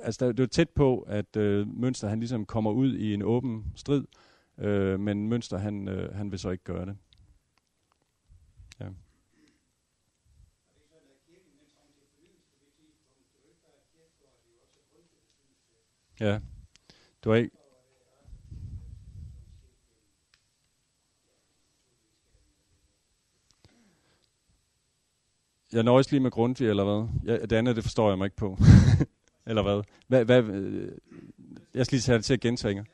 altså, 0.00 0.32
det 0.32 0.40
er 0.40 0.46
tæt 0.46 0.70
på, 0.70 1.00
at 1.00 1.36
øh, 1.36 1.68
Mønster 1.68 2.08
han 2.08 2.18
ligesom 2.18 2.46
kommer 2.46 2.70
ud 2.70 2.94
i 2.94 3.14
en 3.14 3.22
åben 3.22 3.72
strid, 3.74 4.04
øh, 4.58 5.00
men 5.00 5.28
Mønster 5.28 5.58
han, 5.58 5.88
øh, 5.88 6.14
han 6.14 6.30
vil 6.30 6.38
så 6.38 6.50
ikke 6.50 6.64
gøre 6.64 6.86
det. 6.86 6.96
Ja. 8.80 8.88
Ja. 16.20 16.40
Du 17.24 17.30
er 17.30 17.34
ikke... 17.34 17.50
Jeg 25.72 25.82
nøjes 25.82 26.10
lige 26.10 26.20
med 26.20 26.30
Grundtvig, 26.30 26.68
eller 26.68 26.84
hvad? 26.84 27.08
Ja, 27.24 27.42
det 27.42 27.52
andet, 27.52 27.76
det 27.76 27.84
forstår 27.84 28.08
jeg 28.08 28.18
mig 28.18 28.24
ikke 28.24 28.36
på. 28.36 28.58
eller 29.46 29.62
hvad? 29.62 29.82
hvad, 30.08 30.24
hvad 30.24 30.42
øh, 30.42 30.98
jeg 31.74 31.86
skal 31.86 31.96
lige 31.96 32.02
tage 32.02 32.18
det 32.18 32.24
til 32.24 32.34
at 32.34 32.40
gentage. 32.40 32.86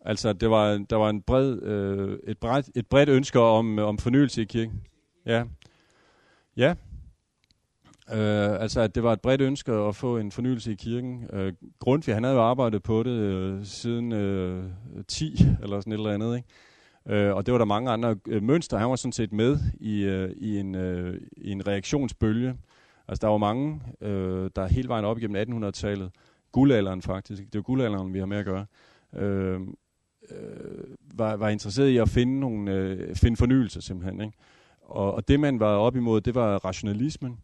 Altså, 0.00 0.32
det 0.32 0.50
var, 0.50 0.86
der 0.90 0.96
var 0.96 1.10
en 1.10 1.22
bred, 1.22 1.62
øh, 1.62 2.18
et, 2.24 2.38
bredt, 2.38 2.70
et 2.74 2.86
bredt 2.86 3.08
ønske 3.08 3.40
om, 3.40 3.78
øh, 3.78 3.86
om 3.86 3.98
fornyelse 3.98 4.42
i 4.42 4.44
kirken. 4.44 4.82
Ja. 5.26 5.44
Ja, 6.56 6.74
Øh, 8.12 8.60
altså, 8.60 8.80
at 8.80 8.94
det 8.94 9.02
var 9.02 9.12
et 9.12 9.20
bredt 9.20 9.40
ønske 9.40 9.72
at 9.72 9.96
få 9.96 10.18
en 10.18 10.32
fornyelse 10.32 10.72
i 10.72 10.74
kirken. 10.74 11.26
Øh, 11.32 11.52
Grundtvig, 11.78 12.14
han 12.14 12.24
havde 12.24 12.36
jo 12.36 12.42
arbejdet 12.42 12.82
på 12.82 13.02
det 13.02 13.10
øh, 13.10 13.64
siden 13.64 14.12
øh, 14.12 14.64
10 15.08 15.38
eller 15.62 15.80
sådan 15.80 15.92
et 15.92 15.96
eller 15.96 16.12
andet, 16.12 16.36
ikke? 16.36 16.48
Øh, 17.26 17.34
og 17.34 17.46
det 17.46 17.52
var 17.52 17.58
der 17.58 17.64
mange 17.64 17.90
andre 17.90 18.16
øh, 18.28 18.42
mønster. 18.42 18.78
Han 18.78 18.90
var 18.90 18.96
sådan 18.96 19.12
set 19.12 19.32
med 19.32 19.58
i, 19.80 20.02
øh, 20.02 20.30
i, 20.36 20.58
en, 20.58 20.74
øh, 20.74 21.20
i 21.36 21.50
en 21.50 21.66
reaktionsbølge. 21.66 22.54
Altså, 23.08 23.26
der 23.26 23.28
var 23.28 23.38
mange, 23.38 23.80
øh, 24.00 24.50
der 24.56 24.66
hele 24.66 24.88
vejen 24.88 25.04
op 25.04 25.18
igennem 25.18 25.64
1800-tallet, 25.64 26.10
guldalderen 26.52 27.02
faktisk, 27.02 27.42
det 27.42 27.54
er 27.54 27.58
jo 27.58 27.62
guldalderen, 27.66 28.14
vi 28.14 28.18
har 28.18 28.26
med 28.26 28.36
at 28.36 28.44
gøre, 28.44 28.66
øh, 29.16 29.60
øh, 30.30 30.84
var, 31.14 31.36
var 31.36 31.48
interesseret 31.48 31.88
i 31.88 31.96
at 31.96 32.08
finde, 32.08 32.40
nogle, 32.40 32.72
øh, 32.72 33.14
finde 33.14 33.36
fornyelse 33.36 33.82
simpelthen. 33.82 34.20
Ikke? 34.20 34.36
Og, 34.82 35.14
og 35.14 35.28
det, 35.28 35.40
man 35.40 35.60
var 35.60 35.76
op 35.76 35.96
imod, 35.96 36.20
det 36.20 36.34
var 36.34 36.64
rationalismen 36.64 37.38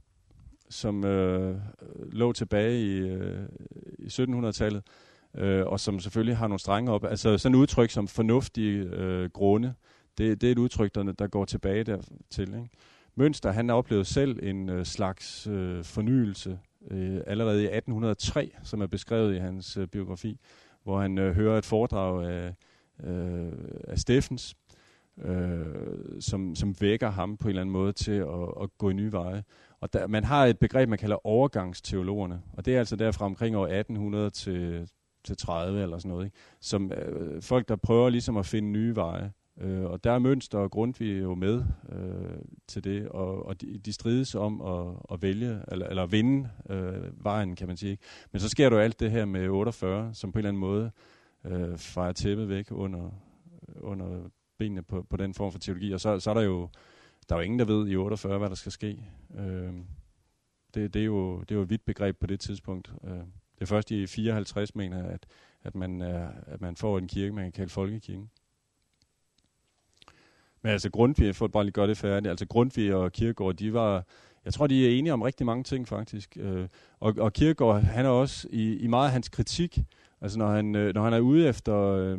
som 0.71 1.05
øh, 1.05 1.57
lå 2.13 2.33
tilbage 2.33 2.81
i, 2.81 2.99
øh, 2.99 3.49
i 3.99 4.07
1700-tallet, 4.07 4.83
øh, 5.37 5.67
og 5.67 5.81
som 5.81 6.01
selvfølgelig 6.01 6.37
har 6.37 6.49
nogle 6.49 6.61
strenge 6.61 6.93
op. 6.93 7.05
Altså 7.05 7.39
sådan 7.39 7.55
et 7.55 7.59
udtryk 7.59 7.91
som 7.91 8.09
fornuftige 8.09 8.79
øh, 8.83 9.31
grunde, 9.31 9.75
det, 10.19 10.41
det 10.41 10.47
er 10.47 10.53
et 10.53 10.59
udtryk, 10.59 10.95
der, 10.95 11.03
der 11.03 11.27
går 11.27 11.45
tilbage 11.45 11.85
dertil. 11.85 12.49
Ikke? 12.49 12.69
Mønster, 13.15 13.53
han 13.53 13.71
oplevede 13.71 14.05
selv 14.05 14.39
en 14.43 14.69
øh, 14.69 14.85
slags 14.85 15.47
øh, 15.47 15.85
fornyelse 15.85 16.59
øh, 16.91 17.21
allerede 17.27 17.63
i 17.63 17.67
1803, 17.67 18.51
som 18.63 18.81
er 18.81 18.87
beskrevet 18.87 19.35
i 19.35 19.39
hans 19.39 19.77
øh, 19.77 19.87
biografi, 19.87 20.41
hvor 20.83 21.01
han 21.01 21.19
øh, 21.19 21.35
hører 21.35 21.59
et 21.59 21.65
foredrag 21.65 22.27
af, 22.27 22.55
øh, 23.05 23.53
af 23.89 23.99
Steffens, 23.99 24.57
øh, 25.25 25.67
som, 26.21 26.55
som 26.55 26.81
vækker 26.81 27.11
ham 27.11 27.37
på 27.37 27.49
en 27.49 27.51
eller 27.51 27.61
anden 27.61 27.73
måde 27.73 27.93
til 27.93 28.13
at, 28.13 28.63
at 28.63 28.79
gå 28.79 28.91
i 28.91 28.93
nye 28.93 29.13
veje. 29.13 29.45
Og 29.85 29.93
der, 29.93 30.07
man 30.07 30.25
har 30.25 30.47
et 30.47 30.59
begreb, 30.59 30.89
man 30.89 30.99
kalder 30.99 31.27
overgangsteologerne, 31.27 32.43
og 32.53 32.65
det 32.65 32.75
er 32.75 32.79
altså 32.79 32.97
derfra 32.97 33.25
omkring 33.25 33.57
år 33.57 33.67
1800 33.67 34.31
til, 34.31 34.89
til 35.25 35.37
30 35.37 35.83
eller 35.83 35.99
sådan 35.99 36.09
noget, 36.11 36.25
ikke? 36.25 36.37
som 36.61 36.93
øh, 36.93 37.43
folk, 37.43 37.69
der 37.69 37.77
prøver 37.77 38.09
ligesom 38.09 38.37
at 38.37 38.47
finde 38.47 38.69
nye 38.69 38.97
veje. 38.97 39.33
Øh, 39.61 39.85
og 39.85 40.05
der 40.05 40.13
er 40.13 40.19
Mønster 40.19 40.59
og 40.59 40.71
Grundtvig 40.71 41.23
jo 41.23 41.35
med 41.35 41.65
øh, 41.93 42.39
til 42.69 42.85
det, 42.85 43.09
og, 43.09 43.47
og 43.47 43.61
de, 43.61 43.79
de 43.79 43.93
strides 43.93 44.35
om 44.35 44.61
at, 44.61 44.97
at 45.13 45.23
vælge, 45.23 45.61
eller, 45.69 45.87
eller 45.87 46.07
vinde 46.07 46.49
øh, 46.71 47.25
vejen, 47.25 47.57
kan 47.57 47.69
man 47.69 47.77
sige. 47.77 47.99
Men 48.33 48.41
så 48.41 48.49
sker 48.49 48.69
der 48.69 48.77
jo 48.77 48.83
alt 48.83 49.01
det 49.01 49.11
her 49.11 49.25
med 49.25 49.49
48, 49.49 50.15
som 50.15 50.33
på 50.33 50.39
en 50.39 50.41
eller 50.41 50.49
anden 50.49 50.61
måde 50.61 50.91
øh, 51.45 51.79
fejrer 51.79 52.13
tæppet 52.13 52.49
væk 52.49 52.67
under, 52.71 53.11
under 53.81 54.31
benene 54.59 54.83
på, 54.83 55.03
på 55.11 55.17
den 55.17 55.35
form 55.35 55.53
for 55.53 55.59
teologi, 55.59 55.93
og 55.93 56.01
så, 56.01 56.21
så 56.21 56.31
er 56.31 56.35
der 56.35 56.43
jo 56.43 56.69
der 57.29 57.35
er 57.35 57.39
jo 57.39 57.45
ingen, 57.45 57.59
der 57.59 57.65
ved 57.65 57.89
i 57.89 57.97
48, 57.97 58.39
hvad 58.39 58.49
der 58.49 58.55
skal 58.55 58.73
ske. 58.73 58.99
Øh, 59.39 59.73
det, 60.75 60.95
det, 60.95 61.01
er 61.01 61.07
jo, 61.07 61.41
det 61.41 61.51
er 61.51 61.55
jo 61.55 61.63
et 61.63 61.71
vidt 61.71 61.85
begreb 61.85 62.19
på 62.21 62.27
det 62.27 62.41
tidspunkt. 62.41 62.93
Øh, 63.05 63.11
det 63.55 63.61
er 63.61 63.67
først 63.67 63.91
i 63.91 64.07
54, 64.07 64.75
mener 64.75 64.97
jeg, 64.97 65.07
at, 65.07 65.27
at, 65.63 65.75
man, 65.75 66.01
er, 66.01 66.29
at 66.47 66.61
man 66.61 66.77
får 66.77 66.99
en 66.99 67.09
kirke, 67.09 67.33
man 67.33 67.45
kan 67.45 67.53
kalde 67.53 67.71
folkekirken. 67.71 68.31
Men 70.63 70.73
altså 70.73 70.91
Grundtvig, 70.91 71.37
for 71.37 71.45
at 71.45 71.53
bare 71.53 71.65
lige 71.65 71.73
gøre 71.73 71.89
det 71.89 71.99
færdigt, 71.99 72.31
altså 72.31 72.47
Grundtvig 72.47 72.95
og 72.95 73.13
Kierkegaard, 73.13 73.55
de 73.55 73.73
var 73.73 74.05
jeg 74.45 74.55
tror, 74.55 74.67
de 74.67 74.87
er 74.87 74.99
enige 74.99 75.13
om 75.13 75.23
rigtig 75.23 75.47
mange 75.47 75.65
ting 75.65 75.89
faktisk. 75.89 76.37
Øh, 76.41 76.69
og, 77.01 77.15
og 77.19 77.33
Kierkegaard, 77.33 77.83
han 77.83 78.05
er 78.05 78.11
også 78.11 78.49
i, 78.51 78.77
i 78.77 78.87
meget 78.87 79.07
af 79.07 79.13
hans 79.13 79.29
kritik, 79.29 79.79
altså 80.21 80.39
når 80.39 80.51
han, 80.51 80.75
øh, 80.75 80.95
når 80.95 81.03
han 81.03 81.13
er 81.13 81.21
ude 81.21 81.49
efter, 81.49 81.77
øh, 81.79 82.19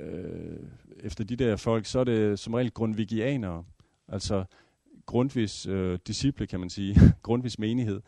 øh, 0.00 0.58
efter 1.00 1.24
de 1.24 1.36
der 1.36 1.56
folk, 1.56 1.86
så 1.86 1.98
er 1.98 2.04
det 2.04 2.38
som 2.38 2.54
regel 2.54 2.70
grundvigianere, 2.70 3.64
altså 4.08 4.44
Grundtvigs 5.06 5.66
øh, 5.66 5.98
disciple, 6.06 6.46
kan 6.46 6.60
man 6.60 6.70
sige, 6.70 6.96
Grundtvigs 7.22 7.58
menighed. 7.58 8.00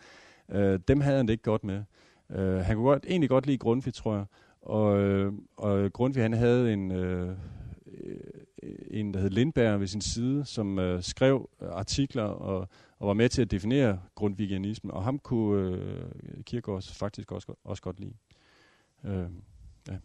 Øh, 0.48 0.80
dem 0.88 1.00
havde 1.00 1.16
han 1.16 1.26
det 1.26 1.32
ikke 1.32 1.44
godt 1.44 1.64
med. 1.64 1.84
Øh, 2.30 2.56
han 2.56 2.76
kunne 2.76 2.88
godt, 2.88 3.06
egentlig 3.08 3.28
godt 3.28 3.46
lide 3.46 3.58
Grundtvig, 3.58 3.94
tror 3.94 4.14
jeg. 4.14 4.24
Og, 4.60 4.98
øh, 4.98 5.32
og 5.56 5.92
Grundtvig, 5.92 6.24
han 6.24 6.32
havde 6.32 6.72
en, 6.72 6.92
øh, 6.92 7.28
øh 7.86 8.16
en, 8.90 9.14
der 9.14 9.20
hed 9.20 9.30
Lindberg 9.30 9.80
ved 9.80 9.86
sin 9.86 10.00
side, 10.00 10.44
som 10.44 10.78
øh, 10.78 11.02
skrev 11.02 11.50
øh, 11.62 11.68
artikler 11.68 12.22
og, 12.22 12.68
og 12.98 13.08
var 13.08 13.14
med 13.14 13.28
til 13.28 13.42
at 13.42 13.50
definere 13.50 14.00
grundvigianismen, 14.14 14.90
og 14.90 15.04
ham 15.04 15.18
kunne 15.18 15.76
øh, 15.76 16.10
Kierkegaard 16.44 16.82
faktisk 16.82 17.32
også, 17.32 17.54
også 17.64 17.82
godt 17.82 18.00
lide. 18.00 18.14
Øh, 19.04 19.26
ja. 19.88 19.96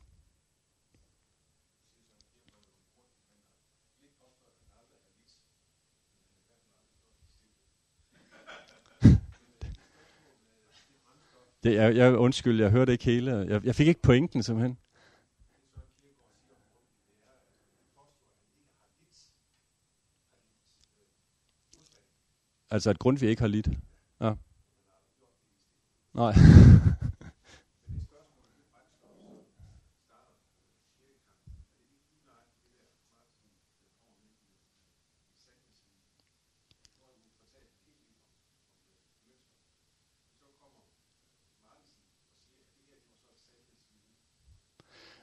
Det, 11.64 11.74
jeg, 11.76 11.95
jeg 11.95 12.18
undskyld, 12.18 12.62
jeg 12.62 12.72
hørte 12.72 12.91
ikke 12.91 13.03
hele. 13.05 13.32
Jeg, 13.32 13.66
jeg 13.66 13.76
fik 13.76 13.88
ikke 13.88 14.01
pointen 14.01 14.43
simpelthen. 14.43 14.78
Altså 22.72 22.89
at 22.89 22.99
Grundtvig 22.99 23.30
ikke 23.30 23.41
har 23.41 23.47
lidt. 23.47 23.70
Ja. 24.22 24.34
Nej. 26.14 26.34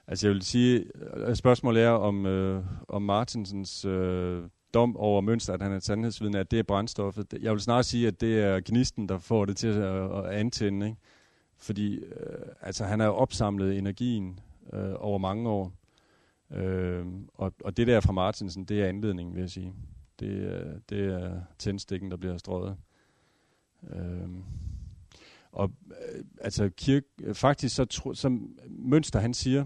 Altså 0.08 0.26
jeg 0.26 0.34
vil 0.34 0.42
sige, 0.42 0.84
at 1.12 1.38
spørgsmålet 1.38 1.82
er 1.82 1.90
om, 1.90 2.26
øh, 2.26 2.64
om 2.88 3.02
Martinsens 3.02 3.84
øh, 3.84 4.42
dom 4.74 4.96
over 4.96 5.20
Mønster, 5.20 5.52
at 5.52 5.62
han 5.62 5.72
er 5.72 5.78
sandhedsvidende, 5.78 6.38
at 6.38 6.50
det 6.50 6.58
er 6.58 6.62
brændstoffet. 6.62 7.34
Jeg 7.40 7.52
vil 7.52 7.60
snart 7.60 7.84
sige, 7.84 8.06
at 8.06 8.20
det 8.20 8.40
er 8.40 8.60
gnisten, 8.64 9.08
der 9.08 9.18
får 9.18 9.44
det 9.44 9.56
til 9.56 9.68
at, 9.68 10.16
at 10.18 10.24
antænde. 10.24 10.86
Ikke? 10.86 10.98
Fordi 11.56 11.96
øh, 11.96 12.46
altså, 12.60 12.84
han 12.84 13.00
har 13.00 13.08
opsamlet 13.08 13.78
energien 13.78 14.40
øh, 14.72 14.94
over 14.96 15.18
mange 15.18 15.48
år. 15.48 15.72
Øh, 16.52 17.06
og, 17.34 17.52
og 17.64 17.76
det 17.76 17.86
der 17.86 18.00
fra 18.00 18.12
Martinsen, 18.12 18.64
det 18.64 18.82
er 18.82 18.86
anledningen, 18.86 19.34
vil 19.34 19.40
jeg 19.40 19.50
sige. 19.50 19.72
Det, 20.20 20.28
øh, 20.28 20.74
det 20.88 21.04
er 21.04 21.40
tændstikken, 21.58 22.10
der 22.10 22.16
bliver 22.16 22.36
strøget. 22.36 22.76
Øh, 23.90 24.28
og 25.52 25.70
øh, 25.86 26.24
altså 26.40 26.70
kirk, 26.76 27.02
faktisk 27.32 27.74
så, 27.76 27.84
tro, 27.84 28.14
som 28.14 28.58
Mønster 28.68 29.20
han 29.20 29.34
siger, 29.34 29.64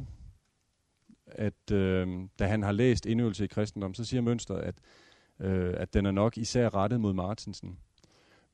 at 1.35 1.70
øh, 1.72 2.09
da 2.39 2.47
han 2.47 2.62
har 2.62 2.72
læst 2.72 3.07
indøvelse 3.07 3.45
i 3.45 3.47
kristendom, 3.47 3.95
så 3.95 4.05
siger 4.05 4.20
Mønster, 4.20 4.55
at, 4.55 4.74
øh, 5.41 5.74
at 5.76 5.95
den 5.95 6.07
er 6.07 6.11
nok 6.11 6.39
især 6.39 6.74
rettet 6.74 7.01
mod 7.01 7.12
Martinsen. 7.12 7.78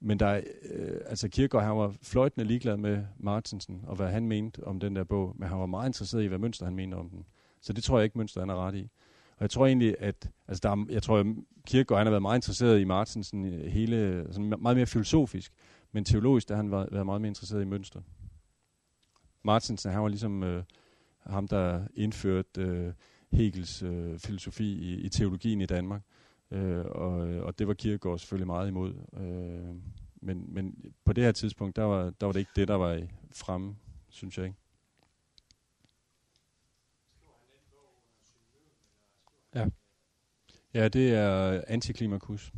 Men 0.01 0.19
der 0.19 0.27
er, 0.27 0.41
øh, 0.71 1.01
altså 1.07 1.29
Kierkegaard, 1.29 1.67
han 1.67 1.77
var 1.77 1.95
fløjtende 2.03 2.47
ligeglad 2.47 2.77
med 2.77 3.05
Martinsen, 3.19 3.85
og 3.87 3.97
hvad 3.97 4.09
han 4.09 4.29
mente 4.29 4.65
om 4.65 4.81
den 4.81 4.97
der 4.97 5.05
bog, 5.05 5.35
men 5.39 5.49
han 5.49 5.59
var 5.59 5.67
meget 5.67 5.89
interesseret 5.89 6.25
i, 6.25 6.27
hvad 6.27 6.39
Mønster 6.39 6.65
han 6.65 6.75
mente 6.75 6.95
om 6.95 7.11
den. 7.11 7.27
Så 7.61 7.73
det 7.73 7.85
tror 7.85 7.99
jeg 7.99 8.05
ikke, 8.05 8.19
Mønster 8.19 8.41
han 8.41 8.51
er 8.51 8.67
ret 8.67 8.75
i. 8.75 8.91
Og 9.37 9.43
jeg 9.43 9.51
tror 9.51 9.67
egentlig, 9.67 9.95
at 9.99 10.31
altså 10.49 10.61
der 10.63 10.71
er, 10.71 10.87
jeg 10.91 11.03
tror, 11.03 11.19
at 11.19 11.27
Kierkegaard 11.67 11.99
han 11.99 12.07
har 12.07 12.11
været 12.11 12.23
meget 12.23 12.39
interesseret 12.39 12.81
i 12.81 12.85
Martinsen 12.85 13.45
øh, 13.45 13.67
hele, 13.67 14.27
sådan 14.31 14.55
meget 14.59 14.77
mere 14.77 14.87
filosofisk, 14.87 15.53
men 15.93 16.05
teologisk, 16.05 16.49
der 16.49 16.55
har 16.55 16.63
han 16.63 16.71
været, 16.71 16.89
været 16.93 17.07
meget 17.07 17.21
mere 17.21 17.29
interesseret 17.29 17.63
i 17.63 17.65
Mønster. 17.65 18.01
Martinsen, 19.43 19.93
han 19.93 20.03
var 20.03 20.09
ligesom 20.09 20.43
øh, 20.43 20.63
ham, 21.29 21.49
der 21.49 21.87
indførte 21.95 22.61
øh, 22.61 22.93
Hegels 23.33 23.83
øh, 23.83 24.19
filosofi 24.19 24.65
i, 24.65 25.01
i 25.01 25.09
teologien 25.09 25.61
i 25.61 25.67
Danmark. 25.67 26.03
Øh, 26.51 26.85
og, 26.85 27.13
og 27.19 27.59
det 27.59 27.69
var 27.69 27.75
Kierkegaard 27.75 28.19
selvfølgelig 28.19 28.47
meget 28.47 28.69
imod. 28.69 28.95
Øh, 29.13 29.75
men, 30.21 30.55
men 30.55 30.95
på 31.05 31.13
det 31.13 31.25
her 31.25 31.33
tidspunkt, 31.33 31.77
der 31.77 31.83
var, 31.83 32.11
der 32.11 32.27
var 32.27 32.33
det 32.33 32.41
ikke 32.41 32.51
det, 32.57 32.69
der 32.69 32.75
var 32.75 33.03
fremme, 33.33 33.77
synes 34.09 34.39
jeg 34.39 34.47
ikke. 34.47 34.59
Ja. 39.55 39.67
Ja, 40.75 40.89
det 40.89 41.15
er 41.15 41.63
antiklimakus. 41.67 42.53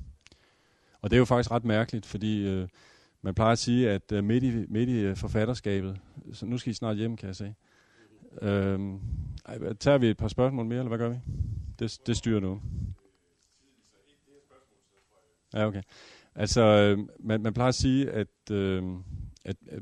Og 1.01 1.11
det 1.11 1.16
er 1.16 1.18
jo 1.18 1.25
faktisk 1.25 1.51
ret 1.51 1.64
mærkeligt, 1.64 2.07
fordi 2.07 2.49
øh, 2.49 2.68
man 3.23 3.35
plejer 3.35 3.53
at 3.53 3.59
sige, 3.59 3.91
at 3.91 4.12
øh, 4.12 4.25
midt, 4.25 4.45
i, 4.45 4.66
midt 4.68 4.89
i 4.89 4.99
øh, 4.99 5.16
forfatterskabet, 5.16 6.01
så 6.33 6.47
nu 6.47 6.59
skal 6.59 6.71
I 6.71 6.75
snart 6.75 6.97
hjem, 6.97 7.16
kan 7.16 7.27
jeg 7.27 7.37
sige, 7.37 7.55
Øhm, 8.43 9.01
ej, 9.47 9.72
tager 9.72 9.99
vi 9.99 10.07
et 10.07 10.16
par 10.16 10.28
spørgsmål 10.28 10.66
mere, 10.66 10.78
eller 10.78 10.89
hvad 10.89 10.99
gør 10.99 11.09
vi? 11.09 11.16
Det, 11.78 11.99
det 12.07 12.16
styrer 12.16 12.41
nu. 12.41 12.61
Ja, 15.55 15.66
okay. 15.66 15.83
Altså, 16.35 16.61
øh, 16.61 16.99
man, 17.20 17.43
man 17.43 17.53
plejer 17.53 17.68
at 17.68 17.74
sige, 17.74 18.11
at, 18.11 18.51
øh, 18.51 18.83
at 19.45 19.57
øh, 19.72 19.81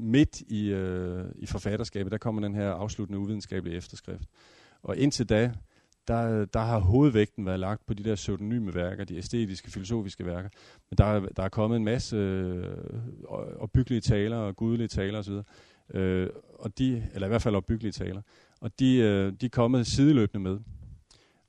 midt 0.00 0.40
i, 0.40 0.68
øh, 0.68 1.24
i 1.36 1.46
forfatterskabet, 1.46 2.12
der 2.12 2.18
kommer 2.18 2.42
den 2.42 2.54
her 2.54 2.70
afsluttende 2.70 3.18
uvidenskabelige 3.18 3.76
efterskrift. 3.76 4.28
Og 4.82 4.96
indtil 4.96 5.28
da, 5.28 5.52
der, 6.08 6.44
der 6.44 6.60
har 6.60 6.78
hovedvægten 6.78 7.46
været 7.46 7.60
lagt 7.60 7.86
på 7.86 7.94
de 7.94 8.04
der 8.04 8.14
pseudonyme 8.14 8.74
værker, 8.74 9.04
de 9.04 9.16
æstetiske, 9.16 9.70
filosofiske 9.70 10.26
værker. 10.26 10.48
Men 10.90 10.98
der, 10.98 11.20
der 11.20 11.42
er 11.42 11.48
kommet 11.48 11.76
en 11.76 11.84
masse 11.84 12.16
øh, 12.16 12.76
opbyggelige 13.56 14.00
taler 14.00 14.36
og 14.36 14.56
gudelige 14.56 14.88
taler 14.88 15.18
osv., 15.18 15.34
øh, 15.94 16.28
og 16.58 16.78
de, 16.78 17.08
eller 17.14 17.26
i 17.26 17.28
hvert 17.28 17.42
fald 17.42 17.54
opbyggelige 17.54 17.92
taler, 17.92 18.22
og 18.60 18.78
de, 18.78 18.96
øh, 18.96 19.32
de 19.40 19.46
er 19.46 19.50
kommet 19.50 19.86
sideløbende 19.86 20.42
med. 20.42 20.58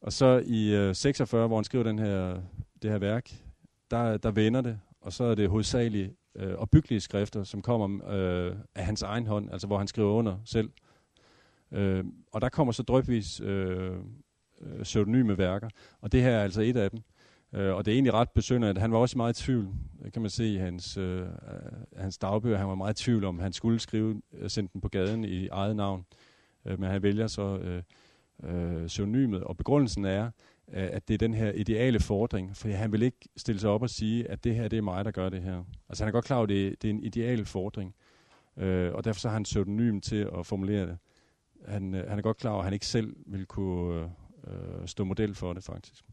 Og 0.01 0.13
så 0.13 0.43
i 0.45 0.75
øh, 0.75 0.95
46, 0.95 1.47
hvor 1.47 1.57
han 1.57 1.63
skriver 1.63 1.83
den 1.83 1.99
her, 1.99 2.41
det 2.81 2.91
her 2.91 2.97
værk, 2.97 3.31
der, 3.91 4.17
der 4.17 4.31
vender 4.31 4.61
det, 4.61 4.79
og 5.01 5.13
så 5.13 5.23
er 5.23 5.35
det 5.35 5.49
hovedsageligt 5.49 6.13
øh, 6.35 6.53
opbyggelige 6.55 7.01
skrifter, 7.01 7.43
som 7.43 7.61
kommer 7.61 8.09
øh, 8.09 8.55
af 8.75 8.85
hans 8.85 9.01
egen 9.01 9.27
hånd, 9.27 9.51
altså 9.51 9.67
hvor 9.67 9.77
han 9.77 9.87
skriver 9.87 10.13
under 10.13 10.37
selv. 10.45 10.69
Øh, 11.71 12.03
og 12.31 12.41
der 12.41 12.49
kommer 12.49 12.73
så 12.73 12.83
drøbvis 12.83 13.39
øh, 13.39 13.91
øh 14.61 14.83
pseudonyme 14.83 15.37
værker, 15.37 15.69
og 16.01 16.11
det 16.11 16.21
her 16.21 16.31
er 16.31 16.43
altså 16.43 16.61
et 16.61 16.77
af 16.77 16.91
dem. 16.91 16.99
Øh, 17.55 17.75
og 17.75 17.85
det 17.85 17.91
er 17.91 17.95
egentlig 17.95 18.13
ret 18.13 18.29
besynderligt. 18.29 18.81
Han 18.81 18.91
var 18.91 18.97
også 18.97 19.17
meget 19.17 19.39
i 19.39 19.43
tvivl. 19.43 19.67
Kan 20.13 20.21
man 20.21 20.31
se 20.31 20.53
i 20.53 20.57
hans, 20.57 20.97
øh, 20.97 21.21
øh, 21.21 21.27
hans 21.97 22.17
dagbøger. 22.17 22.57
Han 22.57 22.67
var 22.67 22.75
meget 22.75 23.01
i 23.01 23.03
tvivl 23.03 23.23
om, 23.23 23.39
han 23.39 23.53
skulle 23.53 23.79
skrive, 23.79 24.21
øh, 24.33 24.49
sende 24.49 24.69
den 24.73 24.81
på 24.81 24.89
gaden 24.89 25.25
i 25.25 25.47
eget 25.47 25.75
navn. 25.75 26.05
Øh, 26.65 26.79
men 26.79 26.89
han 26.89 27.03
vælger 27.03 27.27
så 27.27 27.57
øh, 27.57 27.83
øh, 28.43 28.87
pseudonymet. 28.87 29.43
Og 29.43 29.57
begrundelsen 29.57 30.05
er, 30.05 30.25
øh, 30.73 30.89
at 30.91 31.07
det 31.07 31.13
er 31.13 31.17
den 31.17 31.33
her 31.33 31.51
ideale 31.51 31.99
fordring. 31.99 32.55
For 32.55 32.69
han 32.69 32.91
vil 32.91 33.01
ikke 33.01 33.29
stille 33.37 33.61
sig 33.61 33.69
op 33.69 33.81
og 33.81 33.89
sige, 33.89 34.31
at 34.31 34.43
det 34.43 34.55
her 34.55 34.67
det 34.67 34.77
er 34.77 34.81
mig, 34.81 35.05
der 35.05 35.11
gør 35.11 35.29
det 35.29 35.41
her. 35.41 35.63
Altså 35.89 36.03
han 36.03 36.07
er 36.07 36.11
godt 36.11 36.25
klar 36.25 36.37
over, 36.37 36.43
at 36.43 36.49
det, 36.49 36.81
det 36.81 36.89
er 36.89 36.93
en 36.93 37.03
ideal 37.03 37.45
fordring. 37.45 37.95
Øh, 38.57 38.93
og 38.93 39.03
derfor 39.03 39.19
så 39.19 39.27
har 39.27 39.33
han 39.33 39.43
pseudonym 39.43 39.99
til 39.99 40.29
at 40.39 40.45
formulere 40.45 40.87
det. 40.87 40.97
Han, 41.67 41.93
øh, 41.93 42.09
han 42.09 42.17
er 42.17 42.21
godt 42.23 42.37
klar 42.37 42.51
over, 42.51 42.59
at 42.59 42.65
han 42.65 42.73
ikke 42.73 42.87
selv 42.87 43.15
vil 43.25 43.45
kunne 43.45 44.09
øh, 44.47 44.87
stå 44.87 45.03
model 45.03 45.35
for 45.35 45.53
det 45.53 45.63
faktisk. 45.63 46.05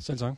Selv 0.00 0.18
tak. 0.18 0.34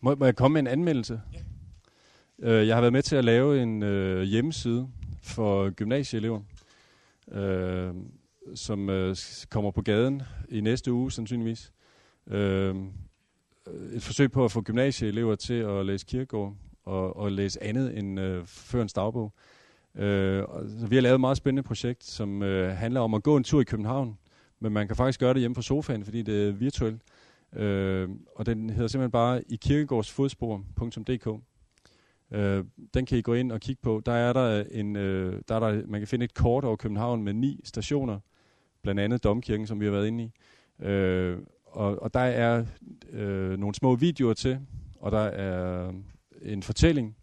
Må, 0.00 0.14
må 0.14 0.24
jeg 0.24 0.36
komme 0.36 0.52
med 0.52 0.60
en 0.60 0.66
anmeldelse? 0.66 1.20
Ja. 1.32 2.60
Uh, 2.60 2.66
jeg 2.66 2.76
har 2.76 2.80
været 2.80 2.92
med 2.92 3.02
til 3.02 3.16
at 3.16 3.24
lave 3.24 3.62
en 3.62 3.82
uh, 3.82 4.22
hjemmeside 4.22 4.88
for 5.22 5.70
gymnasieelever. 5.70 6.40
Uh, 7.26 7.96
som 8.54 8.90
øh, 8.90 9.16
kommer 9.50 9.70
på 9.70 9.82
gaden 9.82 10.22
i 10.48 10.60
næste 10.60 10.92
uge 10.92 11.12
sandsynligvis. 11.12 11.72
Øh, 12.26 12.76
et 13.92 14.02
forsøg 14.02 14.32
på 14.32 14.44
at 14.44 14.52
få 14.52 14.60
gymnasieelever 14.62 15.34
til 15.34 15.54
at 15.54 15.86
læse 15.86 16.06
kirkegård 16.06 16.56
og, 16.84 17.16
og 17.16 17.32
læse 17.32 17.62
andet 17.62 17.98
end 17.98 18.20
øh, 18.20 18.46
Førens 18.46 18.92
dagbog. 18.92 19.32
Øh, 19.36 19.61
Øh, 19.94 20.44
så 20.80 20.86
vi 20.86 20.96
har 20.96 21.02
lavet 21.02 21.14
et 21.14 21.20
meget 21.20 21.36
spændende 21.36 21.62
projekt, 21.62 22.04
som 22.04 22.42
øh, 22.42 22.76
handler 22.76 23.00
om 23.00 23.14
at 23.14 23.22
gå 23.22 23.36
en 23.36 23.44
tur 23.44 23.60
i 23.60 23.64
København, 23.64 24.18
men 24.60 24.72
man 24.72 24.86
kan 24.86 24.96
faktisk 24.96 25.20
gøre 25.20 25.34
det 25.34 25.40
hjemme 25.40 25.54
fra 25.54 25.62
sofaen, 25.62 26.04
fordi 26.04 26.22
det 26.22 26.48
er 26.48 26.52
virtuelt. 26.52 27.02
Øh, 27.56 28.08
og 28.36 28.46
den 28.46 28.70
hedder 28.70 28.88
simpelthen 28.88 29.10
bare 29.10 29.42
i 29.48 29.56
kirkegårdsfodspor.dk. 29.56 31.28
Øh, 32.32 32.64
den 32.94 33.06
kan 33.06 33.18
I 33.18 33.22
gå 33.22 33.34
ind 33.34 33.52
og 33.52 33.60
kigge 33.60 33.82
på. 33.82 34.02
Der 34.06 34.12
er 34.12 34.32
der 34.32 34.64
en, 34.70 34.96
øh, 34.96 35.42
der 35.48 35.54
er 35.54 35.60
der, 35.60 35.82
man 35.86 36.00
kan 36.00 36.08
finde 36.08 36.24
et 36.24 36.34
kort 36.34 36.64
over 36.64 36.76
København 36.76 37.22
med 37.22 37.32
ni 37.32 37.60
stationer, 37.64 38.18
blandt 38.82 39.00
andet 39.00 39.24
Domkirken, 39.24 39.66
som 39.66 39.80
vi 39.80 39.84
har 39.84 39.92
været 39.92 40.06
inde 40.06 40.24
i. 40.24 40.30
Øh, 40.84 41.38
og, 41.66 42.02
og 42.02 42.14
der 42.14 42.20
er 42.20 42.64
øh, 43.10 43.58
nogle 43.58 43.74
små 43.74 43.94
videoer 43.94 44.34
til, 44.34 44.58
og 45.00 45.12
der 45.12 45.18
er 45.18 45.92
en 46.42 46.62
fortælling, 46.62 47.16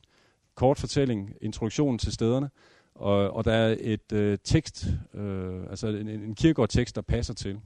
kort 0.59 0.79
fortælling, 0.79 1.33
introduktion 1.41 1.97
til 1.97 2.13
stederne, 2.13 2.49
og, 2.95 3.31
og 3.31 3.45
der 3.45 3.51
er 3.51 3.75
et 3.79 4.11
øh, 4.13 4.37
tekst, 4.43 4.87
øh, 5.13 5.61
altså 5.69 5.87
en, 5.87 6.07
en 6.07 6.35
kirkegård-tekst, 6.35 6.95
der 6.95 7.01
passer 7.01 7.33
til. 7.33 7.59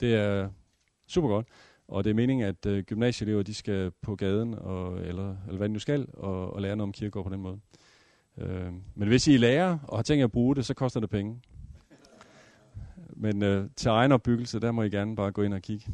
Det 0.00 0.14
er 0.14 0.48
super 1.08 1.28
godt. 1.28 1.46
Og 1.88 2.04
det 2.04 2.10
er 2.10 2.14
meningen, 2.14 2.46
at 2.46 2.66
øh, 2.66 2.84
gymnasieelever 2.84 3.42
de 3.42 3.54
skal 3.54 3.90
på 4.02 4.16
gaden, 4.16 4.54
og, 4.54 4.98
eller, 5.00 5.36
eller 5.46 5.56
hvad 5.56 5.68
de 5.68 5.72
nu 5.72 5.78
skal, 5.78 6.06
og, 6.12 6.54
og 6.54 6.62
lære 6.62 6.76
noget 6.76 6.88
om 6.88 6.92
kirkegård 6.92 7.24
på 7.24 7.30
den 7.30 7.40
måde. 7.40 7.60
Øh, 8.38 8.72
men 8.94 9.08
hvis 9.08 9.26
I 9.26 9.34
er 9.34 9.38
lærer 9.38 9.78
og 9.88 9.98
har 9.98 10.02
tænkt 10.02 10.18
jer 10.18 10.24
at 10.24 10.32
bruge 10.32 10.56
det, 10.56 10.66
så 10.66 10.74
koster 10.74 11.00
det 11.00 11.10
penge. 11.10 11.40
Men 13.16 13.42
øh, 13.42 13.70
til 13.76 13.88
egen 13.88 14.12
opbyggelse, 14.12 14.60
der 14.60 14.72
må 14.72 14.82
I 14.82 14.90
gerne 14.90 15.16
bare 15.16 15.32
gå 15.32 15.42
ind 15.42 15.54
og 15.54 15.62
kigge. 15.62 15.86